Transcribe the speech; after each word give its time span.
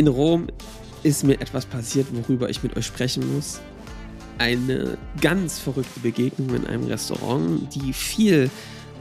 in 0.00 0.08
Rom 0.08 0.46
ist 1.02 1.24
mir 1.24 1.34
etwas 1.42 1.66
passiert, 1.66 2.06
worüber 2.10 2.48
ich 2.48 2.62
mit 2.62 2.74
euch 2.74 2.86
sprechen 2.86 3.34
muss. 3.34 3.60
Eine 4.38 4.96
ganz 5.20 5.58
verrückte 5.58 6.00
Begegnung 6.00 6.54
in 6.54 6.66
einem 6.66 6.86
Restaurant, 6.86 7.68
die 7.74 7.92
viel 7.92 8.50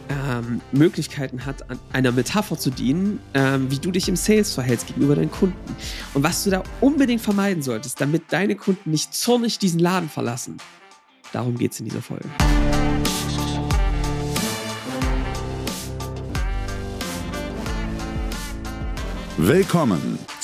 ähm, 0.09 0.59
Möglichkeiten 0.73 1.45
hat, 1.45 1.69
an 1.69 1.79
einer 1.93 2.11
Metapher 2.11 2.57
zu 2.57 2.69
dienen, 2.69 3.19
ähm, 3.33 3.71
wie 3.71 3.79
du 3.79 3.91
dich 3.91 4.09
im 4.09 4.17
Sales 4.17 4.53
verhältst 4.53 4.87
gegenüber 4.87 5.15
deinen 5.15 5.31
Kunden. 5.31 5.55
Und 6.13 6.23
was 6.23 6.43
du 6.43 6.49
da 6.49 6.63
unbedingt 6.81 7.21
vermeiden 7.21 7.63
solltest, 7.63 8.01
damit 8.01 8.23
deine 8.33 8.55
Kunden 8.57 8.91
nicht 8.91 9.13
zornig 9.13 9.57
diesen 9.57 9.79
Laden 9.79 10.09
verlassen. 10.09 10.57
Darum 11.31 11.57
geht 11.57 11.71
es 11.71 11.79
in 11.79 11.85
dieser 11.85 12.01
Folge. 12.01 12.27
Willkommen 19.37 20.18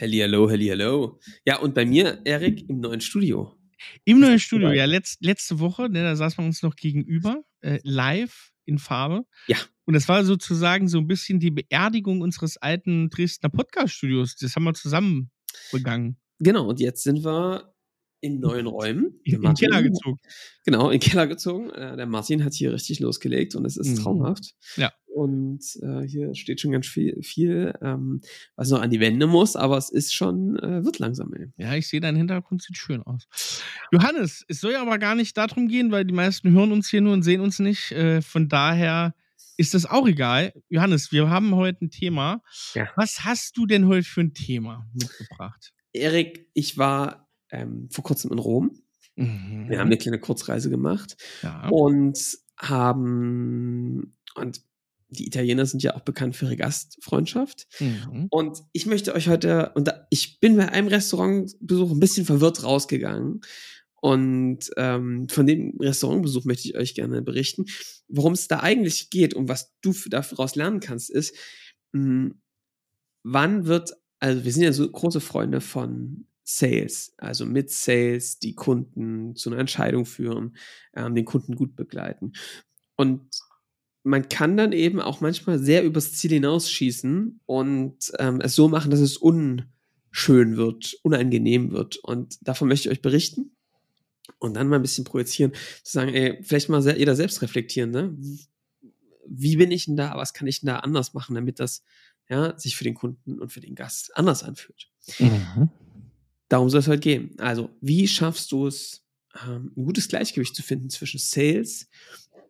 Halli, 0.00 0.18
hallo, 0.18 0.50
halli, 0.50 0.66
hallo. 0.68 1.20
Ja, 1.46 1.58
und 1.60 1.74
bei 1.74 1.86
mir, 1.86 2.20
Erik, 2.24 2.68
im 2.68 2.80
neuen 2.80 3.00
Studio. 3.00 3.56
Im 4.04 4.18
neuen 4.18 4.40
Studio, 4.40 4.72
ja. 4.72 4.86
Letz, 4.86 5.16
letzte 5.20 5.60
Woche, 5.60 5.88
ne, 5.88 6.02
da 6.02 6.16
saßen 6.16 6.38
wir 6.38 6.46
uns 6.46 6.62
noch 6.62 6.74
gegenüber, 6.74 7.44
äh, 7.60 7.78
live 7.84 8.52
in 8.64 8.78
Farbe. 8.78 9.24
Ja. 9.46 9.56
Und 9.84 9.94
das 9.94 10.08
war 10.08 10.24
sozusagen 10.24 10.88
so 10.88 10.98
ein 10.98 11.06
bisschen 11.06 11.38
die 11.38 11.50
Beerdigung 11.50 12.22
unseres 12.22 12.56
alten 12.56 13.08
Dresdner 13.08 13.50
Podcast-Studios. 13.50 14.36
Das 14.36 14.56
haben 14.56 14.64
wir 14.64 14.74
zusammen 14.74 15.30
begangen. 15.70 16.16
Genau, 16.40 16.66
und 16.66 16.80
jetzt 16.80 17.04
sind 17.04 17.24
wir 17.24 17.73
in 18.24 18.40
neuen 18.40 18.66
Räumen. 18.66 19.20
In, 19.24 19.34
in 19.34 19.42
den 19.42 19.54
Keller 19.54 19.82
gezogen. 19.82 20.18
Genau, 20.64 20.86
in 20.86 20.98
den 20.98 21.00
Keller 21.00 21.26
gezogen. 21.26 21.70
Äh, 21.70 21.96
der 21.96 22.06
Martin 22.06 22.42
hat 22.42 22.54
hier 22.54 22.72
richtig 22.72 23.00
losgelegt 23.00 23.54
und 23.54 23.66
es 23.66 23.76
ist 23.76 23.98
mhm. 23.98 24.02
traumhaft. 24.02 24.54
Ja. 24.76 24.92
Und 25.06 25.62
äh, 25.82 26.02
hier 26.08 26.34
steht 26.34 26.60
schon 26.60 26.72
ganz 26.72 26.86
viel, 26.86 27.22
viel 27.22 27.74
ähm, 27.82 28.20
was 28.56 28.70
noch 28.70 28.80
an 28.80 28.90
die 28.90 28.98
Wände 28.98 29.26
muss, 29.26 29.54
aber 29.54 29.76
es 29.76 29.90
ist 29.90 30.14
schon, 30.14 30.58
äh, 30.58 30.84
wird 30.84 30.98
langsam. 30.98 31.32
Ey. 31.34 31.52
Ja, 31.56 31.74
ich 31.74 31.86
sehe, 31.86 32.00
dein 32.00 32.16
Hintergrund 32.16 32.62
sieht 32.62 32.78
schön 32.78 33.02
aus. 33.02 33.28
Johannes, 33.92 34.44
es 34.48 34.60
soll 34.60 34.72
ja 34.72 34.82
aber 34.82 34.98
gar 34.98 35.14
nicht 35.14 35.36
darum 35.36 35.68
gehen, 35.68 35.92
weil 35.92 36.04
die 36.04 36.14
meisten 36.14 36.50
hören 36.52 36.72
uns 36.72 36.88
hier 36.88 37.02
nur 37.02 37.12
und 37.12 37.22
sehen 37.22 37.42
uns 37.42 37.58
nicht. 37.58 37.92
Äh, 37.92 38.22
von 38.22 38.48
daher 38.48 39.14
ist 39.56 39.74
das 39.74 39.86
auch 39.86 40.08
egal. 40.08 40.52
Johannes, 40.68 41.12
wir 41.12 41.28
haben 41.28 41.54
heute 41.54 41.84
ein 41.84 41.90
Thema. 41.90 42.42
Ja. 42.74 42.88
Was 42.96 43.24
hast 43.24 43.56
du 43.56 43.66
denn 43.66 43.86
heute 43.86 44.08
für 44.08 44.22
ein 44.22 44.34
Thema 44.34 44.88
mitgebracht? 44.94 45.72
Erik, 45.92 46.48
ich 46.54 46.76
war 46.76 47.23
ähm, 47.54 47.88
vor 47.90 48.04
kurzem 48.04 48.32
in 48.32 48.38
Rom. 48.38 48.78
Mhm. 49.16 49.66
Wir 49.68 49.78
haben 49.78 49.86
eine 49.86 49.98
kleine 49.98 50.18
Kurzreise 50.18 50.70
gemacht 50.70 51.16
ja. 51.42 51.68
und 51.68 52.18
haben 52.58 54.14
und 54.34 54.60
die 55.10 55.26
Italiener 55.26 55.64
sind 55.66 55.82
ja 55.82 55.94
auch 55.94 56.00
bekannt 56.00 56.36
für 56.36 56.46
ihre 56.46 56.56
Gastfreundschaft. 56.56 57.66
Mhm. 57.80 58.26
Und 58.30 58.58
ich 58.72 58.86
möchte 58.86 59.14
euch 59.14 59.28
heute, 59.28 59.70
und 59.74 59.88
da, 59.88 60.06
ich 60.10 60.40
bin 60.40 60.56
bei 60.56 60.68
einem 60.68 60.88
Restaurantbesuch 60.88 61.92
ein 61.92 62.00
bisschen 62.00 62.26
verwirrt 62.26 62.64
rausgegangen. 62.64 63.40
Und 64.00 64.70
ähm, 64.76 65.28
von 65.28 65.46
dem 65.46 65.78
Restaurantbesuch 65.80 66.44
möchte 66.44 66.68
ich 66.68 66.76
euch 66.76 66.94
gerne 66.94 67.22
berichten. 67.22 67.66
Worum 68.08 68.32
es 68.34 68.48
da 68.48 68.60
eigentlich 68.60 69.08
geht 69.10 69.34
und 69.34 69.48
was 69.48 69.72
du 69.80 69.94
daraus 70.10 70.56
lernen 70.56 70.80
kannst, 70.80 71.10
ist, 71.10 71.34
mh, 71.92 72.02
hm, 72.02 72.34
wann 73.22 73.66
wird, 73.66 73.92
also 74.18 74.44
wir 74.44 74.52
sind 74.52 74.62
ja 74.62 74.72
so 74.72 74.90
große 74.90 75.20
Freunde 75.20 75.60
von 75.60 76.26
Sales, 76.44 77.14
also 77.16 77.46
mit 77.46 77.70
Sales 77.70 78.38
die 78.38 78.54
Kunden 78.54 79.34
zu 79.34 79.50
einer 79.50 79.58
Entscheidung 79.58 80.04
führen, 80.04 80.56
ähm, 80.94 81.14
den 81.14 81.24
Kunden 81.24 81.56
gut 81.56 81.74
begleiten. 81.74 82.32
Und 82.96 83.22
man 84.02 84.28
kann 84.28 84.56
dann 84.56 84.72
eben 84.72 85.00
auch 85.00 85.22
manchmal 85.22 85.58
sehr 85.58 85.82
übers 85.82 86.12
Ziel 86.12 86.32
hinausschießen 86.32 87.40
und 87.46 88.12
ähm, 88.18 88.40
es 88.42 88.54
so 88.54 88.68
machen, 88.68 88.90
dass 88.90 89.00
es 89.00 89.16
unschön 89.16 90.56
wird, 90.56 90.94
unangenehm 91.02 91.72
wird. 91.72 91.96
Und 91.96 92.36
davon 92.46 92.68
möchte 92.68 92.88
ich 92.88 92.92
euch 92.92 93.02
berichten 93.02 93.56
und 94.38 94.54
dann 94.54 94.68
mal 94.68 94.76
ein 94.76 94.82
bisschen 94.82 95.04
projizieren, 95.04 95.52
zu 95.82 95.92
sagen, 95.92 96.12
ey, 96.12 96.38
vielleicht 96.42 96.68
mal 96.68 96.86
jeder 96.96 97.16
selbst 97.16 97.40
reflektieren, 97.40 97.90
ne? 97.90 98.16
Wie 99.26 99.56
bin 99.56 99.70
ich 99.70 99.86
denn 99.86 99.96
da? 99.96 100.14
Was 100.16 100.34
kann 100.34 100.46
ich 100.46 100.60
denn 100.60 100.66
da 100.66 100.80
anders 100.80 101.14
machen, 101.14 101.34
damit 101.34 101.58
das 101.58 101.82
ja, 102.28 102.58
sich 102.58 102.76
für 102.76 102.84
den 102.84 102.94
Kunden 102.94 103.40
und 103.40 103.50
für 103.50 103.60
den 103.60 103.74
Gast 103.74 104.14
anders 104.14 104.42
anfühlt? 104.42 104.90
Mhm. 105.18 105.70
Darum 106.54 106.70
soll 106.70 106.78
es 106.78 106.86
heute 106.86 107.00
gehen. 107.00 107.34
Also, 107.38 107.68
wie 107.80 108.06
schaffst 108.06 108.52
du 108.52 108.68
es, 108.68 109.04
ähm, 109.44 109.72
ein 109.76 109.84
gutes 109.86 110.06
Gleichgewicht 110.06 110.54
zu 110.54 110.62
finden 110.62 110.88
zwischen 110.88 111.18
Sales 111.18 111.88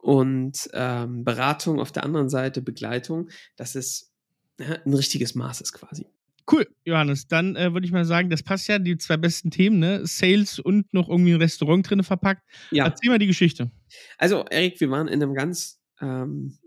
und 0.03 0.69
ähm, 0.75 1.25
Beratung 1.25 1.81
auf 1.81 1.91
der 1.91 2.05
anderen 2.05 2.29
Seite, 2.29 2.61
Begleitung, 2.61 3.31
dass 3.57 3.75
es 3.75 4.13
ja, 4.61 4.77
ein 4.85 4.93
richtiges 4.93 5.35
Maß 5.35 5.63
ist 5.63 5.73
quasi. 5.73 6.07
Cool, 6.53 6.69
Johannes. 6.85 7.29
Dann 7.29 7.57
äh, 7.57 7.73
würde 7.73 7.87
ich 7.87 7.93
mal 7.93 8.05
sagen, 8.05 8.29
das 8.29 8.43
passt 8.43 8.69
ja, 8.69 8.79
die 8.79 8.99
zwei 8.99 9.17
besten 9.17 9.51
Themen, 9.51 9.79
ne? 9.79 10.03
Sales 10.07 10.59
und 10.59 10.93
noch 10.93 11.09
irgendwie 11.09 11.33
ein 11.33 11.41
Restaurant 11.41 11.89
drin 11.89 12.03
verpackt. 12.03 12.43
Ja. 12.73 12.85
Erzähl 12.85 13.09
mal 13.09 13.19
die 13.19 13.27
Geschichte. 13.27 13.71
Also, 14.19 14.45
Erik, 14.51 14.79
wir 14.81 14.91
waren 14.91 15.09
in 15.09 15.23
einem 15.23 15.33
ganz 15.33 15.81
ähm, 16.03 16.59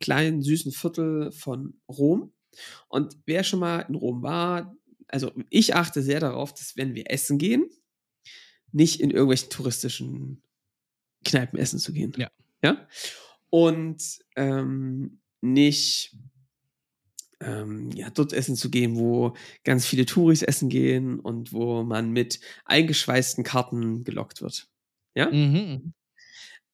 kleinen, 0.00 0.42
süßen 0.42 0.70
Viertel 0.70 1.32
von 1.32 1.80
Rom. 1.88 2.34
Und 2.88 3.16
wer 3.24 3.42
schon 3.42 3.60
mal 3.60 3.80
in 3.88 3.94
Rom 3.94 4.22
war, 4.22 4.76
also 5.08 5.32
ich 5.50 5.74
achte 5.74 6.02
sehr 6.02 6.20
darauf, 6.20 6.52
dass 6.52 6.76
wenn 6.76 6.94
wir 6.94 7.10
essen 7.10 7.38
gehen, 7.38 7.68
nicht 8.72 9.00
in 9.00 9.10
irgendwelchen 9.10 9.50
touristischen 9.50 10.42
Kneipen 11.24 11.58
essen 11.58 11.78
zu 11.78 11.92
gehen. 11.92 12.12
Ja. 12.16 12.30
Ja. 12.62 12.88
Und 13.50 14.18
ähm, 14.36 15.20
nicht 15.40 16.16
ähm, 17.40 17.90
ja, 17.92 18.10
dort 18.10 18.32
essen 18.32 18.56
zu 18.56 18.70
gehen, 18.70 18.96
wo 18.96 19.34
ganz 19.64 19.86
viele 19.86 20.06
Touris 20.06 20.42
essen 20.42 20.68
gehen 20.68 21.20
und 21.20 21.52
wo 21.52 21.82
man 21.82 22.10
mit 22.10 22.40
eingeschweißten 22.64 23.44
Karten 23.44 24.04
gelockt 24.04 24.42
wird. 24.42 24.68
Ja? 25.14 25.30
Mhm. 25.30 25.92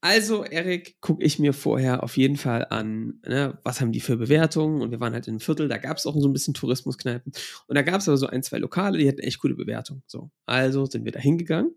Also, 0.01 0.43
Erik, 0.43 0.99
gucke 0.99 1.23
ich 1.23 1.37
mir 1.37 1.53
vorher 1.53 2.03
auf 2.03 2.17
jeden 2.17 2.35
Fall 2.35 2.65
an, 2.69 3.19
ne, 3.23 3.59
was 3.63 3.81
haben 3.81 3.91
die 3.91 3.99
für 3.99 4.17
Bewertungen. 4.17 4.81
Und 4.81 4.89
wir 4.89 4.99
waren 4.99 5.13
halt 5.13 5.27
in 5.27 5.33
einem 5.33 5.39
Viertel, 5.39 5.67
da 5.67 5.77
gab 5.77 5.97
es 5.97 6.07
auch 6.07 6.19
so 6.19 6.27
ein 6.27 6.33
bisschen 6.33 6.55
Tourismuskneipen. 6.55 7.31
Und 7.67 7.75
da 7.75 7.83
gab 7.83 8.01
es 8.01 8.07
aber 8.07 8.17
so 8.17 8.25
ein, 8.25 8.41
zwei 8.41 8.57
Lokale, 8.57 8.97
die 8.97 9.07
hatten 9.07 9.19
echt 9.19 9.39
gute 9.39 9.53
Bewertungen. 9.53 10.01
So, 10.07 10.31
also 10.47 10.85
sind 10.87 11.05
wir 11.05 11.11
da 11.11 11.19
hingegangen. 11.19 11.75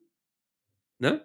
Ne? 0.99 1.23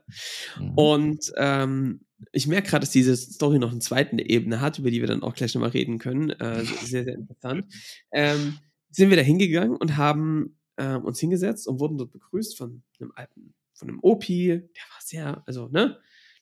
Mhm. 0.60 0.74
Und 0.76 1.32
ähm, 1.38 2.02
ich 2.34 2.48
merke 2.48 2.70
gerade, 2.70 2.82
dass 2.82 2.92
diese 2.92 3.16
Story 3.16 3.60
noch 3.60 3.72
eine 3.72 3.80
zweite 3.80 4.20
Ebene 4.22 4.60
hat, 4.60 4.78
über 4.80 4.92
die 4.92 5.00
wir 5.00 5.08
dann 5.08 5.24
auch 5.24 5.36
gleich 5.36 5.54
nochmal 5.56 5.70
reden 5.70 6.00
können. 6.00 6.32
Äh, 6.32 6.66
sehr, 6.66 7.06
sehr 7.06 7.16
interessant. 7.16 7.74
Ähm, 8.12 8.58
sind 8.92 9.10
wir 9.10 9.16
da 9.16 9.24
hingegangen 9.24 9.78
und 9.78 9.96
haben 9.96 10.58
äh, 10.76 10.96
uns 10.96 11.20
hingesetzt 11.20 11.66
und 11.66 11.80
wurden 11.80 11.98
dort 11.98 12.12
begrüßt 12.12 12.58
von 12.58 12.84
einem 13.00 13.14
alten, 13.16 13.54
von 13.74 13.88
einem 13.88 14.00
Opi, 14.02 14.48
der 14.48 14.84
war 14.92 15.02
sehr, 15.02 15.44
also, 15.46 15.70
ne? 15.70 15.98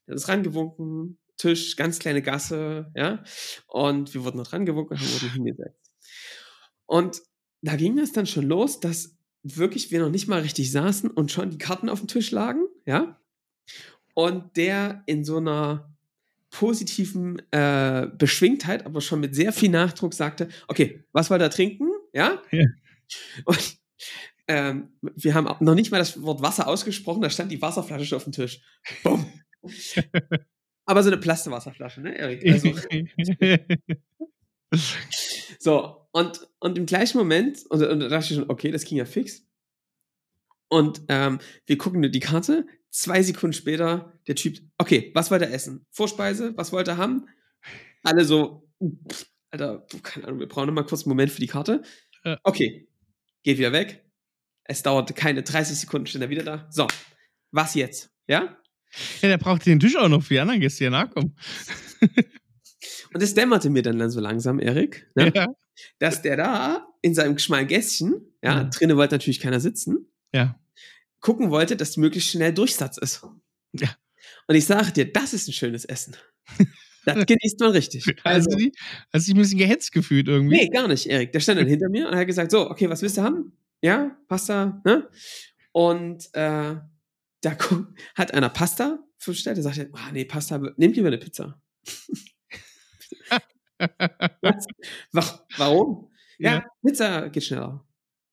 Der 0.08 0.16
ist 0.16 0.28
rangewunken, 0.28 1.18
Tisch, 1.38 1.76
ganz 1.76 2.00
kleine 2.00 2.22
Gasse, 2.22 2.92
ja. 2.96 3.24
Und 3.68 4.14
wir 4.14 4.24
wurden 4.24 4.38
dort 4.38 4.54
rangewunken 4.54 4.98
und 4.98 5.14
wurden 5.14 5.34
hingesetzt. 5.34 5.92
Und 6.86 7.22
da 7.62 7.76
ging 7.76 8.00
es 8.00 8.12
dann 8.12 8.26
schon 8.26 8.46
los, 8.46 8.80
dass 8.80 9.18
wirklich 9.44 9.92
wir 9.92 10.00
noch 10.00 10.10
nicht 10.10 10.28
mal 10.28 10.42
richtig 10.42 10.72
saßen 10.72 11.10
und 11.12 11.32
schon 11.32 11.52
die 11.52 11.58
Karten 11.58 11.90
auf 11.90 12.00
dem 12.00 12.08
Tisch 12.08 12.32
lagen, 12.32 12.66
ja. 12.86 13.20
Und 14.14 14.58
der 14.58 15.04
in 15.06 15.24
so 15.24 15.38
einer 15.38 15.94
positiven 16.50 17.40
äh, 17.52 18.08
Beschwingtheit, 18.18 18.86
aber 18.86 19.02
schon 19.02 19.20
mit 19.20 19.36
sehr 19.36 19.54
viel 19.54 19.70
Nachdruck 19.70 20.14
sagte, 20.14 20.50
okay, 20.68 21.04
was 21.12 21.30
wollt 21.30 21.42
ihr 21.42 21.50
trinken? 21.50 21.90
Ja? 22.14 22.42
ja. 22.52 22.66
Und 23.46 23.78
ähm, 24.48 24.90
wir 25.02 25.34
haben 25.34 25.48
noch 25.64 25.76
nicht 25.76 25.92
mal 25.92 26.00
das 26.00 26.22
Wort 26.22 26.42
Wasser 26.42 26.68
ausgesprochen, 26.68 27.22
da 27.22 27.30
stand 27.30 27.52
die 27.52 27.62
Wasserflasche 27.62 28.06
schon 28.06 28.18
auf 28.18 28.24
dem 28.24 28.34
Tisch. 28.34 28.62
Bumm. 29.04 29.26
Aber 30.86 31.04
so 31.04 31.10
eine 31.10 31.18
Plastikwasserflasche, 31.18 32.02
ne, 32.02 32.18
Erik? 32.18 32.46
Also, 32.46 32.74
so, 35.60 36.08
und, 36.12 36.48
und 36.60 36.78
im 36.78 36.86
gleichen 36.86 37.18
Moment, 37.18 37.66
und, 37.70 37.84
und 37.84 38.00
da 38.00 38.08
dachte 38.08 38.34
ich 38.34 38.40
schon, 38.40 38.50
okay, 38.50 38.72
das 38.72 38.86
ging 38.86 38.98
ja 38.98 39.06
fix. 39.06 39.46
Und 40.70 41.02
ähm, 41.10 41.40
wir 41.66 41.78
gucken 41.78 42.02
nur 42.02 42.10
die 42.10 42.20
Karte. 42.20 42.68
Zwei 42.90 43.22
Sekunden 43.22 43.54
später, 43.54 44.14
der 44.28 44.36
Typ, 44.36 44.60
okay, 44.78 45.12
was 45.14 45.30
wollte 45.30 45.46
er 45.46 45.54
essen? 45.54 45.86
Vorspeise, 45.92 46.56
was 46.56 46.72
wollte 46.72 46.92
er 46.92 46.98
haben? 46.98 47.28
Alle 48.04 48.24
so, 48.24 48.70
pff, 48.82 49.26
Alter, 49.50 49.86
keine 50.04 50.28
Ahnung, 50.28 50.40
wir 50.40 50.48
brauchen 50.48 50.68
noch 50.68 50.74
mal 50.74 50.86
kurz 50.86 51.04
einen 51.04 51.10
Moment 51.10 51.32
für 51.32 51.42
die 51.42 51.48
Karte. 51.48 51.84
Okay, 52.44 52.88
geht 53.44 53.58
wieder 53.58 53.72
weg. 53.72 54.04
Es 54.64 54.84
dauerte 54.84 55.14
keine 55.14 55.44
30 55.44 55.80
Sekunden, 55.80 56.08
stand 56.08 56.24
er 56.24 56.30
wieder 56.30 56.44
da. 56.44 56.68
So, 56.70 56.88
was 57.52 57.76
jetzt? 57.76 58.12
Ja? 58.28 58.58
Ja, 59.22 59.30
der 59.30 59.38
braucht 59.38 59.66
den 59.66 59.80
Tisch 59.80 59.96
auch 59.96 60.10
noch 60.10 60.24
für 60.24 60.36
die 60.36 60.40
anderen 60.40 60.60
Gäste, 60.60 60.84
die 60.86 60.90
nachkommen. 60.90 61.36
Und 63.14 63.24
es 63.24 63.34
dämmerte 63.34 63.70
mir 63.70 63.82
dann, 63.82 63.98
dann 64.00 64.10
so 64.12 64.20
langsam, 64.20 64.60
Erik, 64.60 65.08
ne? 65.16 65.32
Ja. 65.34 65.48
dass 66.00 66.22
der 66.22 66.38
da 66.38 66.88
in 67.02 67.14
seinem 67.14 67.38
schmalen 67.38 67.68
Gästchen, 67.68 68.14
ja, 68.44 68.58
Ja. 68.58 68.64
drinnen 68.66 68.98
wollte 68.98 69.16
natürlich 69.16 69.40
keiner 69.40 69.60
sitzen, 69.60 70.08
Ja. 70.34 70.60
gucken 71.20 71.50
wollte, 71.52 71.76
dass 71.76 71.98
möglichst 71.98 72.30
schnell 72.32 72.54
Durchsatz 72.54 72.98
ist. 72.98 73.24
Ja. 73.74 73.90
Und 74.48 74.56
ich 74.56 74.66
sage 74.66 74.92
dir, 74.92 75.12
das 75.12 75.34
ist 75.34 75.48
ein 75.48 75.54
schönes 75.54 75.86
Essen. 75.86 76.16
Das 77.06 77.16
genießt 77.26 77.60
man 77.60 77.72
richtig. 77.72 78.06
Also, 78.24 78.50
hast, 78.50 78.54
du 78.54 78.58
die, 78.58 78.72
hast 79.14 79.28
du 79.28 79.32
dich 79.32 79.36
ein 79.36 79.42
bisschen 79.42 79.58
gehetzt 79.60 79.92
gefühlt 79.92 80.28
irgendwie? 80.28 80.58
Nee, 80.58 80.70
gar 80.70 80.88
nicht, 80.88 81.06
Erik. 81.08 81.32
Der 81.32 81.40
stand 81.40 81.60
dann 81.60 81.68
hinter 81.68 81.90
mir 81.90 82.08
und 82.10 82.16
hat 82.16 82.28
gesagt, 82.28 82.52
so, 82.52 82.70
okay, 82.70 82.90
was 82.90 83.02
willst 83.02 83.18
du 83.18 83.22
haben? 83.22 83.54
Ja, 83.82 84.18
Pasta, 84.28 84.82
ne? 84.86 85.08
Und 85.72 86.28
äh, 86.34 86.76
da 87.42 87.54
gu- 87.54 87.86
hat 88.16 88.34
einer 88.34 88.50
Pasta 88.50 89.00
bestellt, 89.26 89.58
der 89.58 89.64
sagte, 89.64 89.90
ah, 89.94 90.12
nee, 90.12 90.26
Pasta, 90.26 90.58
nehmt 90.78 90.96
lieber 90.96 91.08
eine 91.08 91.18
Pizza. 91.18 91.62
Warum? 95.58 96.10
Ja, 96.40 96.54
Ja. 96.56 96.66
Pizza 96.84 97.30
geht 97.30 97.44
schneller. 97.44 97.86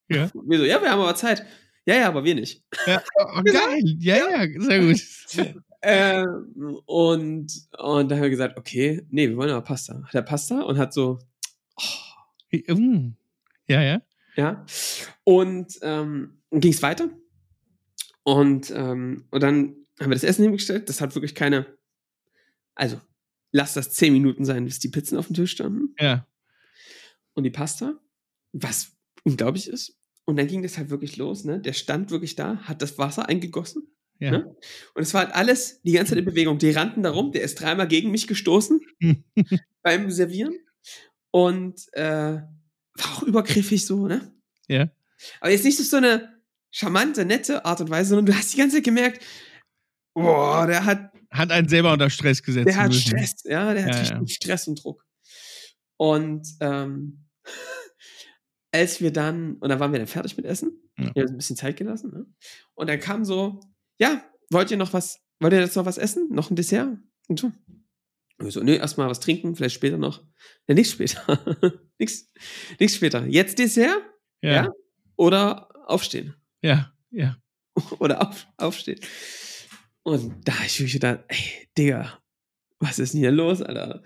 Ja. 0.09 0.31
Wir 0.35 0.59
so, 0.59 0.65
ja, 0.65 0.81
wir 0.83 0.91
haben 0.91 1.01
aber 1.01 1.15
Zeit. 1.15 1.45
Ja, 1.87 1.97
ja, 1.97 2.09
aber 2.09 2.25
wir 2.25 2.35
nicht. 2.35 2.63
Ja, 2.87 3.03
oh, 3.19 3.43
geil. 3.43 3.83
Ja, 3.99 4.17
ja, 4.17 4.61
sehr 4.61 4.81
gut. 4.81 5.01
Ähm, 5.87 6.81
und, 6.87 7.53
und 7.77 8.09
da 8.11 8.15
haben 8.15 8.23
wir 8.23 8.31
gesagt, 8.31 8.57
okay, 8.57 9.07
nee, 9.11 9.29
wir 9.29 9.37
wollen 9.37 9.51
aber 9.51 9.61
Pasta. 9.61 10.03
Hat 10.03 10.15
er 10.15 10.23
Pasta 10.23 10.63
und 10.63 10.79
hat 10.79 10.95
so, 10.95 11.19
Mm. 12.51 13.09
Ja, 13.69 13.83
ja. 13.83 14.01
Ja. 14.37 14.65
Und 15.25 15.79
ähm, 15.83 16.41
ging 16.53 16.73
es 16.73 16.81
weiter. 16.81 17.11
Und, 18.25 18.73
ähm, 18.75 19.27
und 19.31 19.43
dann 19.43 19.77
haben 20.01 20.11
wir 20.11 20.17
das 20.17 20.25
Essen 20.25 20.43
hingestellt. 20.43 20.89
Das 20.89 21.01
hat 21.01 21.15
wirklich 21.15 21.35
keine. 21.35 21.67
Also, 22.75 23.01
lass 23.53 23.75
das 23.75 23.93
zehn 23.93 24.13
Minuten 24.13 24.45
sein, 24.45 24.65
bis 24.65 24.81
die 24.81 24.89
Pizzen 24.89 25.17
auf 25.17 25.27
dem 25.29 25.37
Tisch 25.37 25.53
standen. 25.53 25.95
Ja. 26.01 26.27
Und 27.35 27.45
die 27.45 27.51
Pasta, 27.51 28.01
was 28.53 28.93
unglaublich 29.23 29.69
ist. 29.69 29.97
Und 30.25 30.37
dann 30.37 30.47
ging 30.47 30.63
das 30.63 30.79
halt 30.79 30.91
wirklich 30.91 31.17
los, 31.17 31.45
ne? 31.45 31.61
Der 31.61 31.75
stand 31.75 32.11
wirklich 32.11 32.35
da, 32.35 32.57
hat 32.59 32.83
das 32.83 32.99
Wasser 32.99 33.29
eingegossen. 33.29 33.95
Ja. 34.19 34.31
Ne? 34.31 34.57
Und 34.95 35.03
es 35.03 35.13
war 35.13 35.27
halt 35.27 35.35
alles 35.35 35.83
die 35.83 35.93
ganze 35.93 36.11
Zeit 36.11 36.21
in 36.21 36.25
Bewegung. 36.25 36.59
Die 36.59 36.71
rannten 36.71 37.03
da 37.03 37.11
rum, 37.11 37.33
der 37.33 37.43
ist 37.43 37.61
dreimal 37.61 37.89
gegen 37.89 38.11
mich 38.11 38.27
gestoßen 38.27 38.81
beim 39.83 40.11
Servieren. 40.11 40.59
Und 41.31 41.93
äh, 41.93 42.41
war 42.95 43.17
auch 43.17 43.23
übergriffig 43.25 43.85
so, 43.85 44.07
ne? 44.07 44.33
ja. 44.69 44.89
Aber 45.41 45.51
jetzt 45.51 45.65
nicht 45.65 45.79
so 45.79 45.97
eine 45.97 46.34
charmante, 46.75 47.25
nette 47.25 47.65
Art 47.65 47.81
und 47.81 47.89
Weise, 47.91 48.11
sondern 48.11 48.27
du 48.27 48.35
hast 48.35 48.53
die 48.53 48.57
ganze 48.59 48.77
Zeit 48.77 48.85
gemerkt, 48.85 49.25
boah, 50.15 50.67
der 50.67 50.85
hat, 50.85 51.13
Hat 51.31 51.51
einen 51.51 51.69
selber 51.69 51.93
unter 51.93 52.11
Stress 52.11 52.43
gesetzt. 52.43 52.67
der 52.67 52.77
hat 52.77 52.89
müssen. 52.89 53.09
Stress, 53.09 53.43
ja, 53.45 53.73
der 53.75 53.85
hat 53.85 53.93
Ja, 53.95 53.99
richtig 54.01 54.11
ja. 54.19 54.27
Stress 54.27 54.69
und 54.69 54.83
Druck. 54.83 55.05
Und 55.97 56.47
ähm, 56.61 57.27
als 58.73 59.01
wir 59.01 59.13
dann, 59.13 59.55
und 59.57 59.69
dann 59.69 59.79
waren 59.81 59.93
wir 59.93 59.99
dann 59.99 60.09
fertig 60.09 60.37
mit 60.37 60.47
Essen, 60.47 60.81
Ja. 60.99 61.05
wir 61.05 61.09
haben 61.15 61.21
uns 61.23 61.31
ein 61.33 61.37
bisschen 61.37 61.57
Zeit 61.57 61.77
gelassen, 61.77 62.11
ne? 62.13 62.27
Und 62.75 62.89
dann 62.89 62.99
kam 63.01 63.25
so, 63.25 63.61
ja, 63.99 64.25
wollt 64.51 64.71
ihr 64.71 64.77
noch 64.77 64.93
was, 64.93 65.21
wollt 65.41 65.53
ihr 65.53 65.61
jetzt 65.61 65.77
noch 65.77 65.87
was 65.87 65.99
essen? 65.99 66.29
Noch 66.31 66.51
ein 66.51 66.57
Dessert? 66.57 66.97
Und 67.29 67.39
so. 67.41 67.53
Und 68.39 68.51
so, 68.51 68.61
nee, 68.65 68.77
erstmal 68.77 69.09
was 69.09 69.21
trinken, 69.21 69.55
vielleicht 69.55 69.77
später 69.77 69.97
noch. 69.97 70.25
Ja, 70.67 70.75
nichts 70.75 70.93
später. 70.93 71.81
nichts, 71.99 72.33
nichts 72.81 72.97
später. 72.97 73.25
Jetzt 73.27 73.59
Dessert? 73.61 74.03
Ja. 74.43 74.53
Ja. 74.53 74.71
Oder 75.17 75.69
aufstehen. 75.89 76.35
Ja. 76.65 76.93
Ja. 77.11 77.37
oder 77.99 78.27
auf, 78.27 78.47
aufstehen. 78.57 79.01
Und 80.03 80.49
da 80.49 80.55
ich 80.67 80.79
wirklich 80.79 80.95
gedacht, 80.95 81.21
ey, 81.29 81.69
Digga, 81.77 82.19
was 82.79 82.99
ist 82.99 83.15
denn 83.15 83.21
hier 83.21 83.31
los, 83.31 83.63
Alter? 83.63 84.03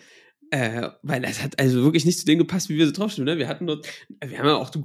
Äh, 0.50 0.90
weil 1.02 1.22
das 1.22 1.42
hat 1.42 1.58
also 1.58 1.82
wirklich 1.82 2.04
nicht 2.04 2.18
zu 2.18 2.24
dem 2.24 2.38
gepasst, 2.38 2.68
wie 2.68 2.78
wir 2.78 2.86
so 2.86 2.92
draufstehen, 2.92 3.26
ne? 3.26 3.38
Wir 3.38 3.48
hatten 3.48 3.66
dort, 3.66 3.86
wir 4.24 4.38
haben 4.38 4.46
ja 4.46 4.56
auch 4.56 4.70
du 4.70 4.84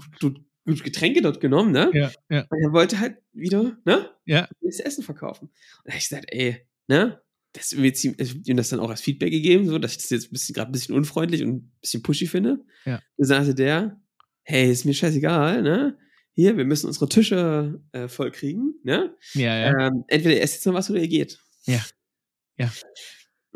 Getränke 0.66 1.22
dort 1.22 1.40
genommen, 1.40 1.72
ne? 1.72 1.90
Ja. 1.94 2.12
Ja. 2.30 2.46
Und 2.50 2.60
er 2.62 2.74
wollte 2.74 3.00
halt 3.00 3.18
wieder, 3.32 3.78
ne? 3.86 4.10
Ja. 4.26 4.48
Das 4.62 4.80
Essen 4.80 5.04
verkaufen. 5.04 5.46
Und 5.46 5.86
da 5.86 5.92
hab 5.92 6.00
ich 6.00 6.10
gesagt, 6.10 6.26
ey, 6.30 6.66
ne? 6.88 7.22
Das 7.54 7.68
ziemlich, 7.68 8.20
ich 8.20 8.32
hab 8.32 8.48
ihm 8.48 8.58
das 8.58 8.70
dann 8.70 8.80
auch 8.80 8.90
als 8.90 9.02
Feedback 9.02 9.32
gegeben, 9.32 9.68
so, 9.68 9.78
dass 9.78 9.92
ich 9.92 9.98
das 9.98 10.10
jetzt 10.10 10.26
ein 10.28 10.34
bisschen, 10.34 10.56
gerade 10.56 10.70
ein 10.70 10.72
bisschen 10.72 10.96
unfreundlich 10.96 11.44
und 11.44 11.50
ein 11.50 11.72
bisschen 11.82 12.02
pushy 12.02 12.28
finde. 12.28 12.66
Ja. 12.86 13.02
Da 13.18 13.26
sagte 13.26 13.54
der, 13.54 14.02
hey, 14.42 14.72
ist 14.72 14.86
mir 14.86 14.94
scheißegal, 14.94 15.62
ne? 15.62 15.98
Hier, 16.36 16.58
wir 16.58 16.66
müssen 16.66 16.88
unsere 16.88 17.08
Tische 17.08 17.82
äh, 17.92 18.08
voll 18.08 18.32
kriegen, 18.32 18.76
ne? 18.84 19.16
Ja. 19.34 19.58
Ja. 19.58 19.88
Ähm, 19.88 20.04
entweder 20.08 20.36
ihr 20.36 20.42
esst 20.42 20.56
jetzt 20.56 20.66
noch 20.66 20.74
was 20.74 20.90
oder 20.90 21.00
ihr 21.00 21.08
geht. 21.08 21.40
Ja. 21.66 21.84
Ja. 22.58 22.66
Und 22.66 22.74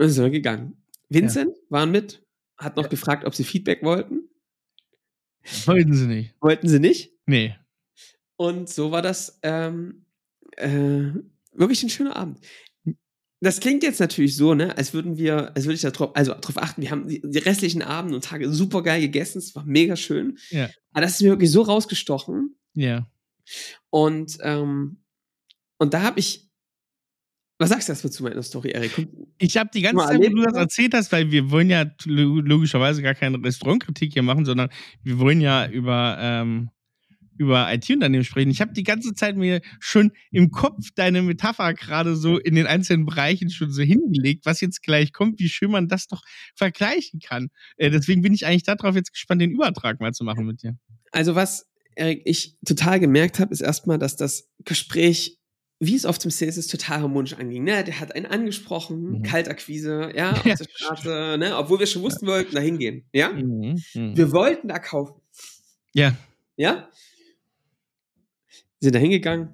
dann 0.03 0.09
sind 0.09 0.23
wir 0.23 0.31
gegangen. 0.31 0.83
Vincent 1.09 1.55
waren 1.69 1.91
mit, 1.91 2.23
hat 2.57 2.75
noch 2.75 2.89
gefragt, 2.89 3.25
ob 3.25 3.33
sie 3.33 3.43
Feedback 3.43 3.81
wollten. 3.83 4.29
Wollten 5.65 5.93
sie 5.93 6.07
nicht. 6.07 6.35
Wollten 6.41 6.67
sie 6.67 6.79
nicht. 6.79 7.13
Nee. 7.25 7.55
Und 8.35 8.69
so 8.69 8.91
war 8.91 9.01
das 9.01 9.39
ähm, 9.43 10.05
äh, 10.57 11.11
wirklich 11.53 11.81
ein 11.83 11.89
schöner 11.89 12.15
Abend. 12.15 12.39
Das 13.39 13.59
klingt 13.59 13.83
jetzt 13.83 13.99
natürlich 13.99 14.35
so, 14.35 14.55
ne, 14.55 14.75
als 14.77 14.93
würden 14.93 15.17
wir, 15.17 15.55
als 15.55 15.65
würde 15.65 15.75
ich 15.75 15.81
da 15.81 15.91
drauf, 15.91 16.15
also 16.15 16.33
drauf 16.33 16.57
achten, 16.57 16.81
wir 16.81 16.89
haben 16.89 17.07
die, 17.07 17.21
die 17.23 17.37
restlichen 17.37 17.83
Abende 17.83 18.15
und 18.15 18.23
Tage 18.23 18.51
super 18.51 18.81
geil 18.81 18.99
gegessen, 18.99 19.37
es 19.37 19.55
war 19.55 19.63
mega 19.63 19.95
schön. 19.95 20.39
Ja. 20.49 20.69
Aber 20.91 21.01
das 21.01 21.13
ist 21.13 21.21
mir 21.21 21.29
wirklich 21.29 21.51
so 21.51 21.61
rausgestochen. 21.61 22.56
Ja. 22.77 23.09
Und, 23.89 24.37
ähm, 24.41 25.03
und 25.77 25.93
da 25.93 26.03
habe 26.03 26.19
ich, 26.19 26.47
was 27.57 27.69
sagst 27.69 27.89
du 27.89 27.93
dazu 27.93 28.09
zu 28.09 28.23
meiner 28.23 28.43
Story, 28.43 28.69
Erik? 28.69 29.07
Ich 29.39 29.57
habe 29.57 29.69
die 29.73 29.81
ganze 29.81 30.05
Zeit, 30.05 30.17
wo 30.19 30.21
erlebt, 30.21 30.37
du 30.37 30.43
das 30.43 30.53
erzählt 30.55 30.93
hast, 30.93 31.11
weil 31.11 31.31
wir 31.31 31.49
wollen 31.49 31.69
ja 31.71 31.85
lo- 32.05 32.39
logischerweise 32.39 33.01
gar 33.01 33.15
keine 33.15 33.43
Restaurantkritik 33.43 34.13
hier 34.13 34.21
machen, 34.21 34.45
sondern 34.45 34.69
wir 35.01 35.17
wollen 35.17 35.41
ja 35.41 35.67
über, 35.67 36.17
ähm, 36.19 36.69
über 37.39 37.73
IT-Unternehmen 37.73 38.23
sprechen. 38.23 38.51
Ich 38.51 38.61
habe 38.61 38.73
die 38.73 38.83
ganze 38.83 39.13
Zeit 39.13 39.37
mir 39.37 39.61
schon 39.79 40.11
im 40.31 40.51
Kopf 40.51 40.89
deine 40.95 41.23
Metapher 41.23 41.73
gerade 41.73 42.15
so 42.15 42.37
in 42.37 42.53
den 42.55 42.67
einzelnen 42.67 43.05
Bereichen 43.05 43.49
schon 43.49 43.71
so 43.71 43.81
hingelegt, 43.81 44.45
was 44.45 44.61
jetzt 44.61 44.83
gleich 44.83 45.13
kommt, 45.13 45.39
wie 45.39 45.49
schön 45.49 45.71
man 45.71 45.87
das 45.87 46.07
doch 46.07 46.21
vergleichen 46.55 47.19
kann. 47.21 47.49
Äh, 47.77 47.89
deswegen 47.89 48.21
bin 48.21 48.33
ich 48.33 48.45
eigentlich 48.45 48.63
darauf 48.63 48.95
jetzt 48.95 49.13
gespannt, 49.13 49.41
den 49.41 49.51
Übertrag 49.51 49.99
mal 49.99 50.13
zu 50.13 50.23
machen 50.23 50.45
mit 50.45 50.61
dir. 50.61 50.77
Also 51.11 51.33
was, 51.33 51.67
Erik, 51.97 52.21
ich 52.25 52.57
total 52.65 52.99
gemerkt 52.99 53.39
habe, 53.39 53.53
ist 53.53 53.61
erstmal, 53.61 53.97
dass 53.97 54.15
das 54.15 54.49
Gespräch, 54.65 55.39
wie 55.79 55.95
es 55.95 56.05
oft 56.05 56.23
im 56.25 56.31
Sales 56.31 56.57
ist, 56.57 56.71
total 56.71 57.01
harmonisch 57.01 57.33
anging. 57.33 57.63
Ne? 57.63 57.83
Der 57.83 57.99
hat 57.99 58.15
einen 58.15 58.25
angesprochen, 58.25 59.19
Mhm. 59.19 59.23
Kaltakquise, 59.23 60.11
ja, 60.15 60.31
auf 60.37 60.43
der 60.43 60.57
Straße, 60.69 61.37
ne? 61.39 61.57
obwohl 61.57 61.79
wir 61.79 61.87
schon 61.87 62.01
wussten, 62.03 62.25
wir 62.27 62.33
wollten 62.33 62.55
da 62.55 62.61
hingehen. 62.61 63.07
Ja? 63.13 63.29
Mhm. 63.29 63.81
Mhm. 63.93 64.17
Wir 64.17 64.31
wollten 64.31 64.67
da 64.67 64.79
kaufen. 64.79 65.21
Ja. 65.93 66.15
Ja? 66.55 66.89
Sind 68.79 68.93
da 68.93 68.99
hingegangen 68.99 69.53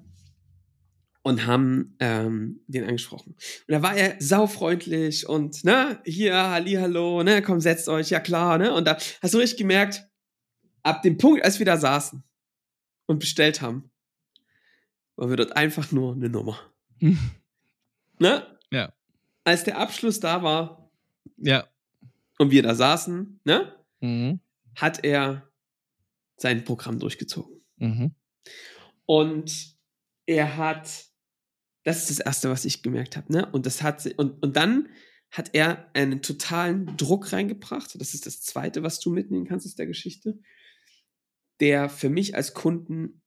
und 1.22 1.46
haben 1.46 1.96
ähm, 2.00 2.60
den 2.66 2.84
angesprochen. 2.84 3.30
Und 3.30 3.72
da 3.72 3.82
war 3.82 3.96
er 3.96 4.16
saufreundlich 4.20 5.26
und, 5.26 5.64
ne, 5.64 5.98
hier, 6.04 6.34
hallo, 6.36 7.22
ne, 7.22 7.40
komm, 7.40 7.60
setzt 7.60 7.88
euch, 7.88 8.10
ja 8.10 8.20
klar, 8.20 8.58
ne? 8.58 8.74
Und 8.74 8.86
da 8.86 8.98
hast 9.22 9.32
du 9.32 9.38
richtig 9.38 9.58
gemerkt, 9.58 10.06
ab 10.82 11.00
dem 11.02 11.16
Punkt, 11.16 11.42
als 11.42 11.58
wir 11.58 11.64
da 11.64 11.78
saßen 11.78 12.22
und 13.06 13.18
bestellt 13.18 13.60
haben, 13.60 13.90
waren 15.16 15.30
wir 15.30 15.36
dort 15.36 15.56
einfach 15.56 15.92
nur 15.92 16.14
eine 16.14 16.28
Nummer. 16.28 16.58
Ne? 18.20 18.46
Ja. 18.70 18.92
Als 19.42 19.64
der 19.64 19.78
Abschluss 19.78 20.20
da 20.20 20.42
war 20.42 20.88
Ja. 21.36 21.66
und 22.38 22.50
wir 22.52 22.62
da 22.62 22.74
saßen, 22.74 23.40
ne, 23.44 23.74
Mhm. 24.00 24.38
hat 24.76 25.04
er 25.04 25.48
sein 26.36 26.64
Programm 26.64 26.98
durchgezogen. 27.00 27.60
Mhm. 27.78 28.14
Und 29.04 29.74
er 30.26 30.56
hat, 30.56 31.06
das 31.82 31.98
ist 32.08 32.10
das 32.10 32.18
Erste, 32.20 32.50
was 32.50 32.64
ich 32.64 32.82
gemerkt 32.82 33.16
habe, 33.16 33.32
ne? 33.32 33.50
Und 33.50 33.66
das 33.66 33.82
hat 33.82 34.00
sie- 34.00 34.14
und, 34.14 34.40
und 34.42 34.54
dann 34.56 34.88
hat 35.30 35.50
er 35.54 35.90
einen 35.94 36.22
totalen 36.22 36.96
Druck 36.96 37.32
reingebracht. 37.32 38.00
Das 38.00 38.14
ist 38.14 38.26
das 38.26 38.42
Zweite, 38.42 38.82
was 38.84 39.00
du 39.00 39.10
mitnehmen 39.10 39.46
kannst 39.46 39.66
aus 39.66 39.74
der 39.74 39.86
Geschichte, 39.86 40.38
der 41.60 41.88
für 41.88 42.08
mich 42.08 42.34
als 42.34 42.54
Kunden 42.54 43.22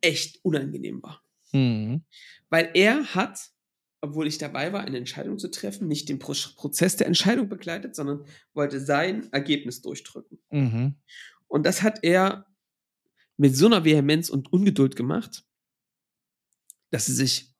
echt 0.00 0.44
unangenehm 0.44 1.02
war. 1.02 1.22
Mhm. 1.52 2.04
Weil 2.50 2.70
er 2.74 3.14
hat, 3.14 3.50
obwohl 4.00 4.26
ich 4.26 4.38
dabei 4.38 4.72
war, 4.72 4.82
eine 4.82 4.98
Entscheidung 4.98 5.38
zu 5.38 5.50
treffen, 5.50 5.88
nicht 5.88 6.08
den 6.08 6.18
Pro 6.18 6.34
Prozess 6.56 6.96
der 6.96 7.06
Entscheidung 7.06 7.48
begleitet, 7.48 7.94
sondern 7.94 8.24
wollte 8.52 8.80
sein 8.80 9.32
Ergebnis 9.32 9.80
durchdrücken. 9.80 10.38
Mhm. 10.50 10.96
Und 11.46 11.64
das 11.64 11.82
hat 11.82 12.02
er 12.02 12.46
mit 13.36 13.56
so 13.56 13.66
einer 13.66 13.84
Vehemenz 13.84 14.28
und 14.28 14.52
Ungeduld 14.52 14.96
gemacht, 14.96 15.44
dass 16.90 17.08
es 17.08 17.16
sich 17.16 17.54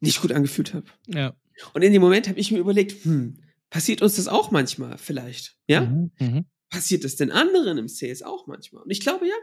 nicht 0.00 0.20
gut 0.22 0.32
angefühlt 0.32 0.74
hat. 0.74 0.84
Ja. 1.06 1.36
Und 1.74 1.82
in 1.82 1.92
dem 1.92 2.02
Moment 2.02 2.28
habe 2.28 2.40
ich 2.40 2.50
mir 2.50 2.58
überlegt, 2.58 3.04
hm, 3.04 3.36
passiert 3.68 4.02
uns 4.02 4.16
das 4.16 4.28
auch 4.28 4.50
manchmal 4.50 4.98
vielleicht? 4.98 5.56
Ja? 5.66 5.82
Mhm. 5.82 6.46
Passiert 6.70 7.04
es 7.04 7.16
den 7.16 7.30
anderen 7.30 7.78
im 7.78 7.88
Sales 7.88 8.22
auch 8.22 8.46
manchmal? 8.46 8.82
Und 8.82 8.90
ich 8.90 9.00
glaube 9.00 9.26
ja. 9.26 9.34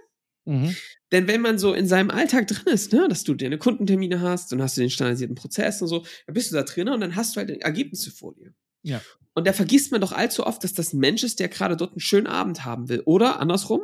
Mhm. 0.46 0.76
Denn 1.12 1.28
wenn 1.28 1.42
man 1.42 1.60
so 1.60 1.74
in 1.74 1.88
seinem 1.88 2.10
Alltag 2.10 2.48
drin 2.48 2.74
ist, 2.74 2.94
ne, 2.94 3.08
dass 3.10 3.24
du 3.24 3.34
deine 3.34 3.58
Kundentermine 3.58 4.22
hast, 4.22 4.52
dann 4.52 4.62
hast 4.62 4.78
du 4.78 4.82
den 4.82 4.90
standardisierten 4.90 5.36
Prozess 5.36 5.82
und 5.82 5.90
so, 5.90 6.06
dann 6.26 6.34
bist 6.34 6.52
du 6.52 6.56
da 6.56 6.64
drin 6.64 6.88
und 6.88 7.02
dann 7.02 7.16
hast 7.16 7.36
du 7.36 7.40
halt 7.40 7.50
Ergebnisse 7.50 8.12
vor 8.12 8.34
dir. 8.34 8.54
Ja. 8.82 9.02
Und 9.34 9.46
da 9.46 9.54
vergisst 9.54 9.92
man 9.92 10.02
doch 10.02 10.14
allzu 10.14 10.46
oft, 10.46 10.64
dass 10.64 10.74
das 10.74 10.94
ein 10.94 11.00
Mensch 11.00 11.24
ist, 11.24 11.40
der 11.40 11.50
gerade 11.50 11.76
dort 11.76 11.92
einen 11.92 12.00
schönen 12.00 12.28
Abend 12.28 12.64
haben 12.66 12.88
will. 12.88 13.02
Oder 13.06 13.40
andersrum, 13.40 13.82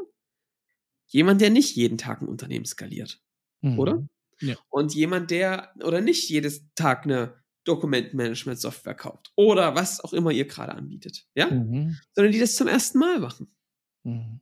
jemand, 1.08 1.42
der 1.42 1.50
nicht 1.50 1.76
jeden 1.76 1.98
Tag 1.98 2.22
ein 2.22 2.30
Unternehmen 2.30 2.66
skaliert. 2.66 3.22
Mhm. 3.62 3.78
Oder? 3.78 4.08
Ja. 4.40 4.56
Und 4.70 4.94
jemand, 4.96 5.32
der 5.32 5.74
oder 5.84 6.02
nicht 6.02 6.30
jedes 6.30 6.64
Tag 6.76 7.04
eine 7.04 7.43
Dokumentenmanagement-Software 7.66 8.96
kauft. 8.96 9.32
Oder 9.36 9.76
was 9.76 10.02
auch 10.02 10.14
immer 10.14 10.32
ihr 10.32 10.46
gerade 10.46 10.74
anbietet. 10.74 11.28
Ja? 11.36 11.50
Mhm. 11.50 11.98
Sondern 12.14 12.34
die 12.34 12.40
das 12.40 12.56
zum 12.56 12.68
ersten 12.68 13.00
Mal 13.00 13.20
machen. 13.20 13.56
Mhm. 14.04 14.42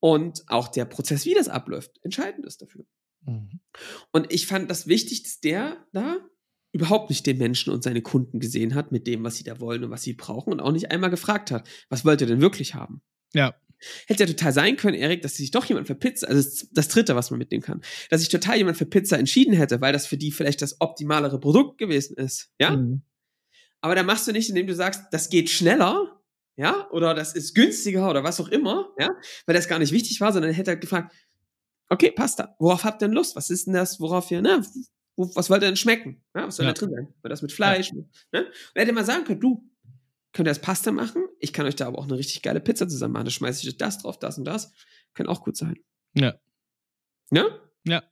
Und 0.00 0.44
auch 0.48 0.68
der 0.68 0.84
Prozess, 0.84 1.24
wie 1.24 1.34
das 1.34 1.48
abläuft, 1.48 1.98
entscheidend 2.02 2.46
ist 2.46 2.62
dafür. 2.62 2.84
Mhm. 3.22 3.60
Und 4.12 4.32
ich 4.32 4.46
fand 4.46 4.70
das 4.70 4.86
wichtig, 4.86 5.22
dass 5.22 5.40
der 5.40 5.86
da 5.92 6.18
überhaupt 6.72 7.08
nicht 7.08 7.24
den 7.26 7.38
Menschen 7.38 7.72
und 7.72 7.84
seine 7.84 8.02
Kunden 8.02 8.40
gesehen 8.40 8.74
hat 8.74 8.90
mit 8.90 9.06
dem, 9.06 9.22
was 9.22 9.36
sie 9.36 9.44
da 9.44 9.60
wollen 9.60 9.84
und 9.84 9.90
was 9.90 10.02
sie 10.02 10.14
brauchen 10.14 10.52
und 10.52 10.60
auch 10.60 10.72
nicht 10.72 10.90
einmal 10.90 11.10
gefragt 11.10 11.50
hat, 11.50 11.68
was 11.88 12.04
wollt 12.04 12.20
ihr 12.20 12.26
denn 12.26 12.40
wirklich 12.40 12.74
haben? 12.74 13.00
Ja. 13.32 13.54
Hätte 14.06 14.24
ja 14.24 14.26
total 14.28 14.52
sein 14.52 14.76
können, 14.76 14.96
Erik, 14.96 15.22
dass 15.22 15.36
sich 15.36 15.50
doch 15.50 15.64
jemand 15.64 15.86
für 15.86 15.94
Pizza, 15.94 16.28
also 16.28 16.66
das, 16.72 16.88
dritte, 16.88 17.14
was 17.16 17.30
man 17.30 17.38
mitnehmen 17.38 17.62
kann, 17.62 17.82
dass 18.10 18.20
sich 18.20 18.28
total 18.30 18.56
jemand 18.56 18.76
für 18.76 18.86
Pizza 18.86 19.18
entschieden 19.18 19.54
hätte, 19.54 19.80
weil 19.80 19.92
das 19.92 20.06
für 20.06 20.16
die 20.16 20.32
vielleicht 20.32 20.62
das 20.62 20.80
optimalere 20.80 21.38
Produkt 21.40 21.78
gewesen 21.78 22.16
ist. 22.16 22.50
Ja? 22.60 22.76
Mhm. 22.76 23.02
Aber 23.80 23.94
da 23.94 24.02
machst 24.02 24.26
du 24.26 24.32
nicht, 24.32 24.48
indem 24.48 24.66
du 24.66 24.74
sagst, 24.74 25.02
das 25.10 25.28
geht 25.28 25.50
schneller, 25.50 26.20
ja, 26.56 26.88
oder 26.90 27.14
das 27.14 27.34
ist 27.34 27.54
günstiger 27.54 28.08
oder 28.08 28.22
was 28.24 28.40
auch 28.40 28.48
immer, 28.48 28.88
ja, 28.98 29.10
weil 29.46 29.54
das 29.54 29.68
gar 29.68 29.78
nicht 29.78 29.92
wichtig 29.92 30.20
war, 30.20 30.32
sondern 30.32 30.52
hätte 30.52 30.70
er 30.70 30.76
gefragt, 30.76 31.12
okay, 31.88 32.10
passt 32.10 32.38
da. 32.38 32.54
Worauf 32.58 32.84
habt 32.84 33.02
ihr 33.02 33.08
denn 33.08 33.14
Lust? 33.14 33.36
Was 33.36 33.50
ist 33.50 33.66
denn 33.66 33.74
das, 33.74 34.00
worauf 34.00 34.30
ihr, 34.30 34.40
ne, 34.40 34.62
was 35.16 35.50
wollt 35.50 35.62
ihr 35.62 35.66
denn 35.66 35.76
schmecken? 35.76 36.22
Ja, 36.34 36.46
was 36.46 36.56
soll 36.56 36.66
Ja. 36.66 36.72
da 36.72 36.78
drin 36.78 36.90
sein? 36.90 37.08
Soll 37.22 37.28
das 37.28 37.42
mit 37.42 37.52
Fleisch? 37.52 37.92
Ne? 37.92 38.06
Und 38.32 38.46
er 38.74 38.82
hätte 38.82 38.92
mal 38.92 39.04
sagen 39.04 39.24
können, 39.24 39.40
du, 39.40 39.68
könnt 40.34 40.46
ihr 40.46 40.50
das 40.50 40.60
Pasta 40.60 40.92
machen? 40.92 41.26
Ich 41.40 41.52
kann 41.54 41.64
euch 41.64 41.76
da 41.76 41.86
aber 41.86 41.98
auch 41.98 42.04
eine 42.04 42.18
richtig 42.18 42.42
geile 42.42 42.60
Pizza 42.60 42.86
zusammen 42.88 43.14
machen. 43.14 43.24
Da 43.24 43.30
schmeiße 43.30 43.66
ich 43.66 43.76
das 43.78 43.98
drauf, 43.98 44.18
das 44.18 44.36
und 44.36 44.44
das. 44.44 44.72
Kann 45.14 45.26
auch 45.26 45.42
gut 45.42 45.56
sein. 45.56 45.78
Ja. 46.14 46.34
Ne? 47.30 47.46
Ja. 47.86 48.02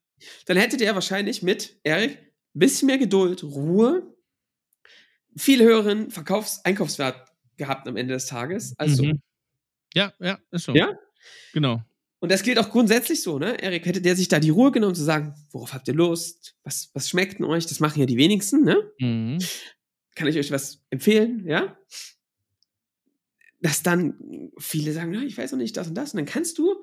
Dann 0.46 0.56
hättet 0.56 0.80
ihr 0.80 0.94
wahrscheinlich 0.94 1.42
mit 1.42 1.78
Erik 1.82 2.18
ein 2.54 2.58
bisschen 2.58 2.86
mehr 2.86 2.98
Geduld, 2.98 3.42
Ruhe, 3.42 4.14
viel 5.36 5.62
höheren 5.62 6.10
Verkaufs-Einkaufswert 6.10 7.28
gehabt 7.56 7.86
am 7.88 7.96
Ende 7.96 8.14
des 8.14 8.26
Tages. 8.26 8.74
Also, 8.78 9.04
Mhm. 9.04 9.20
Ja, 9.94 10.12
ja, 10.20 10.38
ist 10.50 10.64
so. 10.64 10.74
ja. 10.74 10.96
Genau. 11.52 11.82
Und 12.20 12.30
das 12.30 12.42
gilt 12.44 12.58
auch 12.58 12.70
grundsätzlich 12.70 13.20
so, 13.22 13.38
ne? 13.38 13.60
Erik, 13.60 13.84
hätte 13.84 14.00
der 14.00 14.14
sich 14.16 14.28
da 14.28 14.38
die 14.38 14.50
Ruhe 14.50 14.70
genommen 14.70 14.94
zu 14.94 15.02
sagen, 15.02 15.34
worauf 15.50 15.74
habt 15.74 15.88
ihr 15.88 15.94
Lust? 15.94 16.54
Was, 16.62 16.90
was 16.94 17.08
schmeckt 17.08 17.38
denn 17.40 17.46
euch? 17.46 17.66
Das 17.66 17.80
machen 17.80 17.98
ja 17.98 18.06
die 18.06 18.16
wenigsten, 18.16 18.62
ne? 18.64 18.76
Mhm. 18.98 19.38
Kann 20.14 20.28
ich 20.28 20.36
euch 20.38 20.50
was 20.50 20.82
empfehlen, 20.90 21.46
ja? 21.46 21.76
Dass 23.60 23.82
dann 23.82 24.50
viele 24.58 24.92
sagen, 24.92 25.12
na, 25.12 25.22
ich 25.22 25.38
weiß 25.38 25.52
noch 25.52 25.58
nicht 25.58 25.76
das 25.76 25.88
und 25.88 25.94
das. 25.94 26.12
Und 26.12 26.16
dann 26.18 26.26
kannst 26.26 26.58
du 26.58 26.82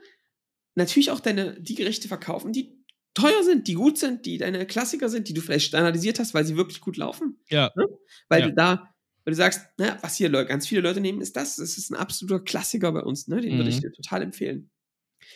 natürlich 0.76 1.12
auch 1.12 1.20
deine, 1.20 1.60
die 1.62 1.76
Gerichte 1.76 2.08
verkaufen, 2.08 2.54
die 2.54 2.80
teuer 3.14 3.44
sind, 3.44 3.68
die 3.68 3.74
gut 3.74 3.98
sind, 3.98 4.26
die 4.26 4.38
deine 4.38 4.66
Klassiker 4.66 5.10
sind, 5.10 5.28
die 5.28 5.34
du 5.34 5.42
vielleicht 5.42 5.68
standardisiert 5.68 6.20
hast, 6.20 6.34
weil 6.34 6.46
sie 6.46 6.56
wirklich 6.56 6.80
gut 6.80 6.96
laufen. 6.96 7.40
Ja. 7.50 7.72
Ne? 7.76 7.86
Weil 8.30 8.42
Ja. 8.42 8.48
du 8.48 8.54
da, 8.54 8.96
weil 9.26 9.32
du 9.32 9.36
sagst, 9.36 9.62
na, 9.78 9.98
was 10.02 10.16
hier 10.16 10.30
ganz 10.46 10.68
viele 10.68 10.82
Leute 10.82 11.02
nehmen, 11.02 11.20
ist 11.22 11.36
das. 11.36 11.58
Das 11.58 11.78
ist 11.78 11.92
ein 11.92 11.96
absoluter 11.96 12.44
Klassiker 12.44 12.92
bei 12.94 13.02
uns, 13.02 13.28
ne? 13.28 13.42
Den 13.42 13.58
würde 13.58 13.70
ich 13.70 13.78
Mhm. 13.78 13.82
dir 13.82 13.92
total 13.92 14.22
empfehlen. 14.22 14.70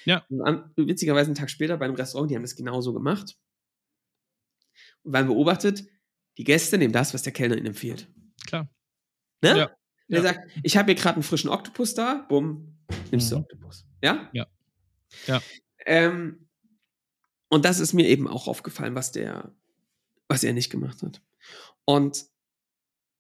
Ja. 0.05 0.25
An, 0.45 0.71
witzigerweise 0.77 1.27
einen 1.27 1.35
Tag 1.35 1.49
später 1.49 1.77
bei 1.77 1.85
einem 1.85 1.95
Restaurant, 1.95 2.31
die 2.31 2.35
haben 2.35 2.43
das 2.43 2.55
genauso 2.55 2.93
gemacht. 2.93 3.35
Und 5.03 5.11
man 5.11 5.27
beobachtet, 5.27 5.85
die 6.37 6.43
Gäste 6.43 6.77
nehmen 6.77 6.93
das, 6.93 7.13
was 7.13 7.21
der 7.23 7.33
Kellner 7.33 7.57
ihnen 7.57 7.67
empfiehlt. 7.67 8.07
Klar. 8.45 8.67
Ne? 9.41 9.57
Ja. 9.57 9.71
Der 10.09 10.17
Ja. 10.17 10.21
sagt, 10.23 10.49
ich 10.63 10.77
habe 10.77 10.91
hier 10.91 11.01
gerade 11.01 11.15
einen 11.15 11.23
frischen 11.23 11.49
Oktopus 11.49 11.93
da, 11.93 12.25
bumm, 12.29 12.77
nimmst 13.11 13.31
du 13.31 13.35
Mhm. 13.37 13.41
Oktopus. 13.43 13.85
Ja? 14.01 14.29
Ja. 14.33 14.47
Ja. 15.27 15.41
Ähm, 15.85 16.47
und 17.49 17.65
das 17.65 17.79
ist 17.79 17.93
mir 17.93 18.07
eben 18.07 18.27
auch 18.27 18.47
aufgefallen, 18.47 18.95
was 18.95 19.11
der, 19.11 19.53
was 20.27 20.43
er 20.43 20.53
nicht 20.53 20.69
gemacht 20.69 21.01
hat. 21.03 21.21
Und 21.85 22.25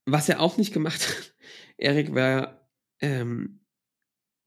was 0.05 0.27
er 0.29 0.39
auch 0.41 0.57
nicht 0.57 0.73
gemacht 0.73 1.01
hat, 1.07 1.35
Erik, 1.77 2.13
war 2.15 2.67
ähm, 2.99 3.59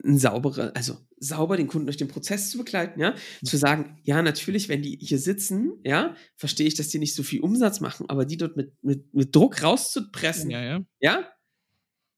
ein 0.05 0.19
sauberer, 0.19 0.73
also 0.75 0.99
sauber 1.19 1.57
den 1.57 1.69
Kunden 1.69 1.87
durch 1.87 1.97
den 1.97 2.09
Prozess 2.09 2.51
zu 2.51 2.59
begleiten, 2.59 3.01
ja, 3.01 3.15
zu 3.45 3.57
sagen, 3.57 3.99
ja, 4.05 4.23
natürlich, 4.23 4.69
wenn 4.69 4.83
die 4.83 4.99
hier 5.01 5.19
sitzen, 5.19 5.73
ja, 5.85 6.15
verstehe 6.37 6.67
ich, 6.67 6.75
dass 6.75 6.89
die 6.89 6.99
nicht 6.99 7.15
so 7.15 7.23
viel 7.23 7.41
Umsatz 7.41 7.81
machen, 7.81 8.07
aber 8.09 8.27
die 8.27 8.37
dort 8.37 8.57
mit, 8.57 8.73
mit, 8.83 9.13
mit 9.15 9.35
Druck 9.35 9.63
rauszupressen, 9.63 10.51
Ja, 10.51 10.63
ja. 10.63 10.85
ja, 11.01 11.33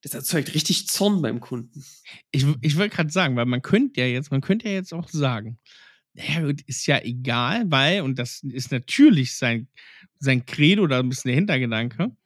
das 0.02 0.14
erzeugt 0.14 0.54
richtig 0.54 0.88
Zorn 0.88 1.22
beim 1.22 1.40
Kunden. 1.40 1.84
Ich, 2.30 2.46
ich 2.60 2.76
wollte 2.76 2.94
gerade 2.94 3.10
sagen, 3.10 3.36
weil 3.36 3.46
man 3.46 3.62
könnte 3.62 4.00
ja 4.00 4.06
jetzt, 4.06 4.30
man 4.30 4.40
könnte 4.40 4.68
ja 4.68 4.74
jetzt 4.74 4.92
auch 4.92 5.08
sagen, 5.08 5.58
naja, 6.14 6.46
gut, 6.46 6.62
ist 6.62 6.86
ja 6.86 7.00
egal, 7.02 7.70
weil, 7.70 8.02
und 8.02 8.18
das 8.18 8.42
ist 8.42 8.72
natürlich 8.72 9.36
sein, 9.36 9.68
sein 10.18 10.44
Credo 10.46 10.82
oder 10.82 10.98
ein 10.98 11.08
bisschen 11.08 11.28
der 11.28 11.36
Hintergedanke. 11.36 12.16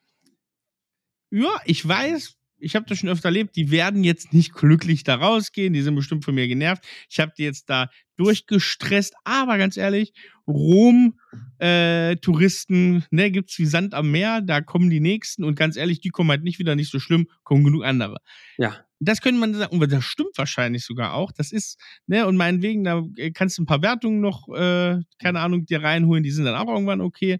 Ja, 1.31 1.61
ich 1.65 1.87
weiß, 1.87 2.37
ich 2.63 2.77
habe 2.77 2.87
das 2.89 2.99
schon 2.99 3.09
öfter 3.09 3.29
erlebt, 3.29 3.57
die 3.57 3.71
werden 3.71 4.05
jetzt 4.05 4.33
nicht 4.33 4.55
glücklich 4.55 5.05
da 5.05 5.17
rausgehen, 5.17 5.73
die 5.73 5.83
sind 5.83 5.95
bestimmt 5.95 6.25
von 6.25 6.35
mir 6.35 6.49
genervt. 6.49 6.85
Ich 7.11 7.21
habe 7.21 7.33
die 7.37 7.43
jetzt 7.43 7.69
da 7.69 7.89
durchgestresst, 8.17 9.15
aber 9.25 9.59
ganz 9.59 9.77
ehrlich, 9.77 10.13
Rom, 10.47 11.19
äh, 11.59 12.15
ne, 12.15 13.31
gibt's 13.31 13.59
wie 13.59 13.67
Sand 13.67 13.95
am 13.95 14.11
Meer, 14.11 14.41
da 14.41 14.61
kommen 14.61 14.91
die 14.91 15.01
nächsten 15.01 15.45
und 15.45 15.57
ganz 15.57 15.77
ehrlich, 15.77 16.01
die 16.01 16.11
kommen 16.11 16.31
halt 16.31 16.43
nicht 16.45 16.59
wieder, 16.59 16.77
nicht 16.77 16.91
so 16.91 17.01
schlimm, 17.01 17.27
kommen 17.43 17.65
genug 17.65 17.85
andere 17.85 18.19
Ja. 18.59 18.77
das 19.01 19.21
könnte 19.21 19.41
man 19.41 19.55
sagen, 19.55 19.77
und 19.79 19.93
das 19.93 20.05
stimmt 20.05 20.37
wahrscheinlich 20.37 20.85
sogar 20.85 21.15
auch. 21.15 21.33
Das 21.33 21.51
ist, 21.53 21.79
ne, 22.07 22.27
und 22.27 22.37
meinetwegen, 22.37 22.85
da 22.85 23.03
äh, 23.17 23.33
kannst 23.33 23.59
du 23.59 23.63
ein 23.63 23.67
paar 23.67 23.83
Wertungen 23.83 24.21
noch, 24.21 24.49
äh, 24.49 24.99
keine 25.19 25.41
Ahnung, 25.41 25.67
dir 25.67 25.83
reinholen, 25.83 26.23
die 26.23 26.31
sind 26.31 26.45
dann 26.45 26.55
auch 26.57 26.69
irgendwann 26.73 27.01
okay. 27.01 27.39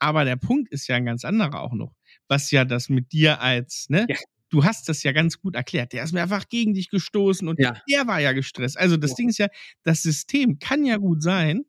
Aber 0.00 0.24
der 0.24 0.36
Punkt 0.36 0.70
ist 0.72 0.88
ja 0.88 0.96
ein 0.96 1.04
ganz 1.04 1.24
anderer 1.24 1.60
auch 1.60 1.74
noch. 1.74 1.94
Was 2.28 2.50
ja 2.50 2.64
das 2.64 2.88
mit 2.88 3.12
dir 3.12 3.40
als, 3.40 3.86
ne, 3.88 4.06
Ja. 4.08 4.16
Du 4.50 4.64
hast 4.64 4.88
das 4.88 5.02
ja 5.02 5.12
ganz 5.12 5.38
gut 5.40 5.54
erklärt. 5.54 5.92
Der 5.92 6.04
ist 6.04 6.12
mir 6.12 6.22
einfach 6.22 6.48
gegen 6.48 6.74
dich 6.74 6.90
gestoßen 6.90 7.46
und 7.48 7.58
Ja. 7.60 7.80
der 7.90 8.06
war 8.06 8.20
ja 8.20 8.32
gestresst. 8.32 8.78
Also 8.78 8.96
das 8.96 9.10
Ja. 9.12 9.16
Ding 9.16 9.28
ist 9.28 9.38
ja, 9.38 9.48
das 9.84 10.02
System 10.02 10.58
kann 10.58 10.84
ja 10.84 10.96
gut 10.96 11.22
sein, 11.22 11.64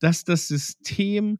dass 0.00 0.24
das 0.24 0.48
System 0.48 1.38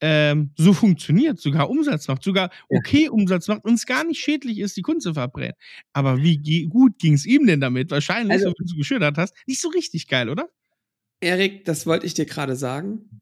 ähm, 0.00 0.52
so 0.56 0.72
funktioniert, 0.74 1.40
sogar 1.40 1.68
Umsatz 1.68 2.06
macht, 2.06 2.22
sogar 2.22 2.50
Ja. 2.70 2.78
okay 2.78 3.08
Umsatz 3.08 3.48
macht 3.48 3.64
und 3.64 3.74
es 3.74 3.84
gar 3.84 4.04
nicht 4.04 4.20
schädlich 4.20 4.60
ist, 4.60 4.76
die 4.76 4.82
Kunden 4.82 5.00
zu 5.00 5.12
verbrennen. 5.14 5.54
Aber 5.92 6.18
wie 6.22 6.38
ge- 6.38 6.66
gut 6.66 7.00
ging 7.00 7.14
es 7.14 7.26
ihm 7.26 7.48
denn 7.48 7.60
damit? 7.60 7.90
Wahrscheinlich, 7.90 8.30
Also- 8.34 8.50
so 8.50 8.54
wie 8.60 8.70
du 8.70 8.76
geschildert 8.76 9.18
hast, 9.18 9.34
nicht 9.48 9.60
so 9.60 9.68
richtig 9.70 10.06
geil, 10.06 10.28
oder? 10.28 10.48
Erik, 11.20 11.64
das 11.64 11.84
wollte 11.84 12.06
ich 12.06 12.14
dir 12.14 12.26
gerade 12.26 12.54
sagen. 12.54 13.20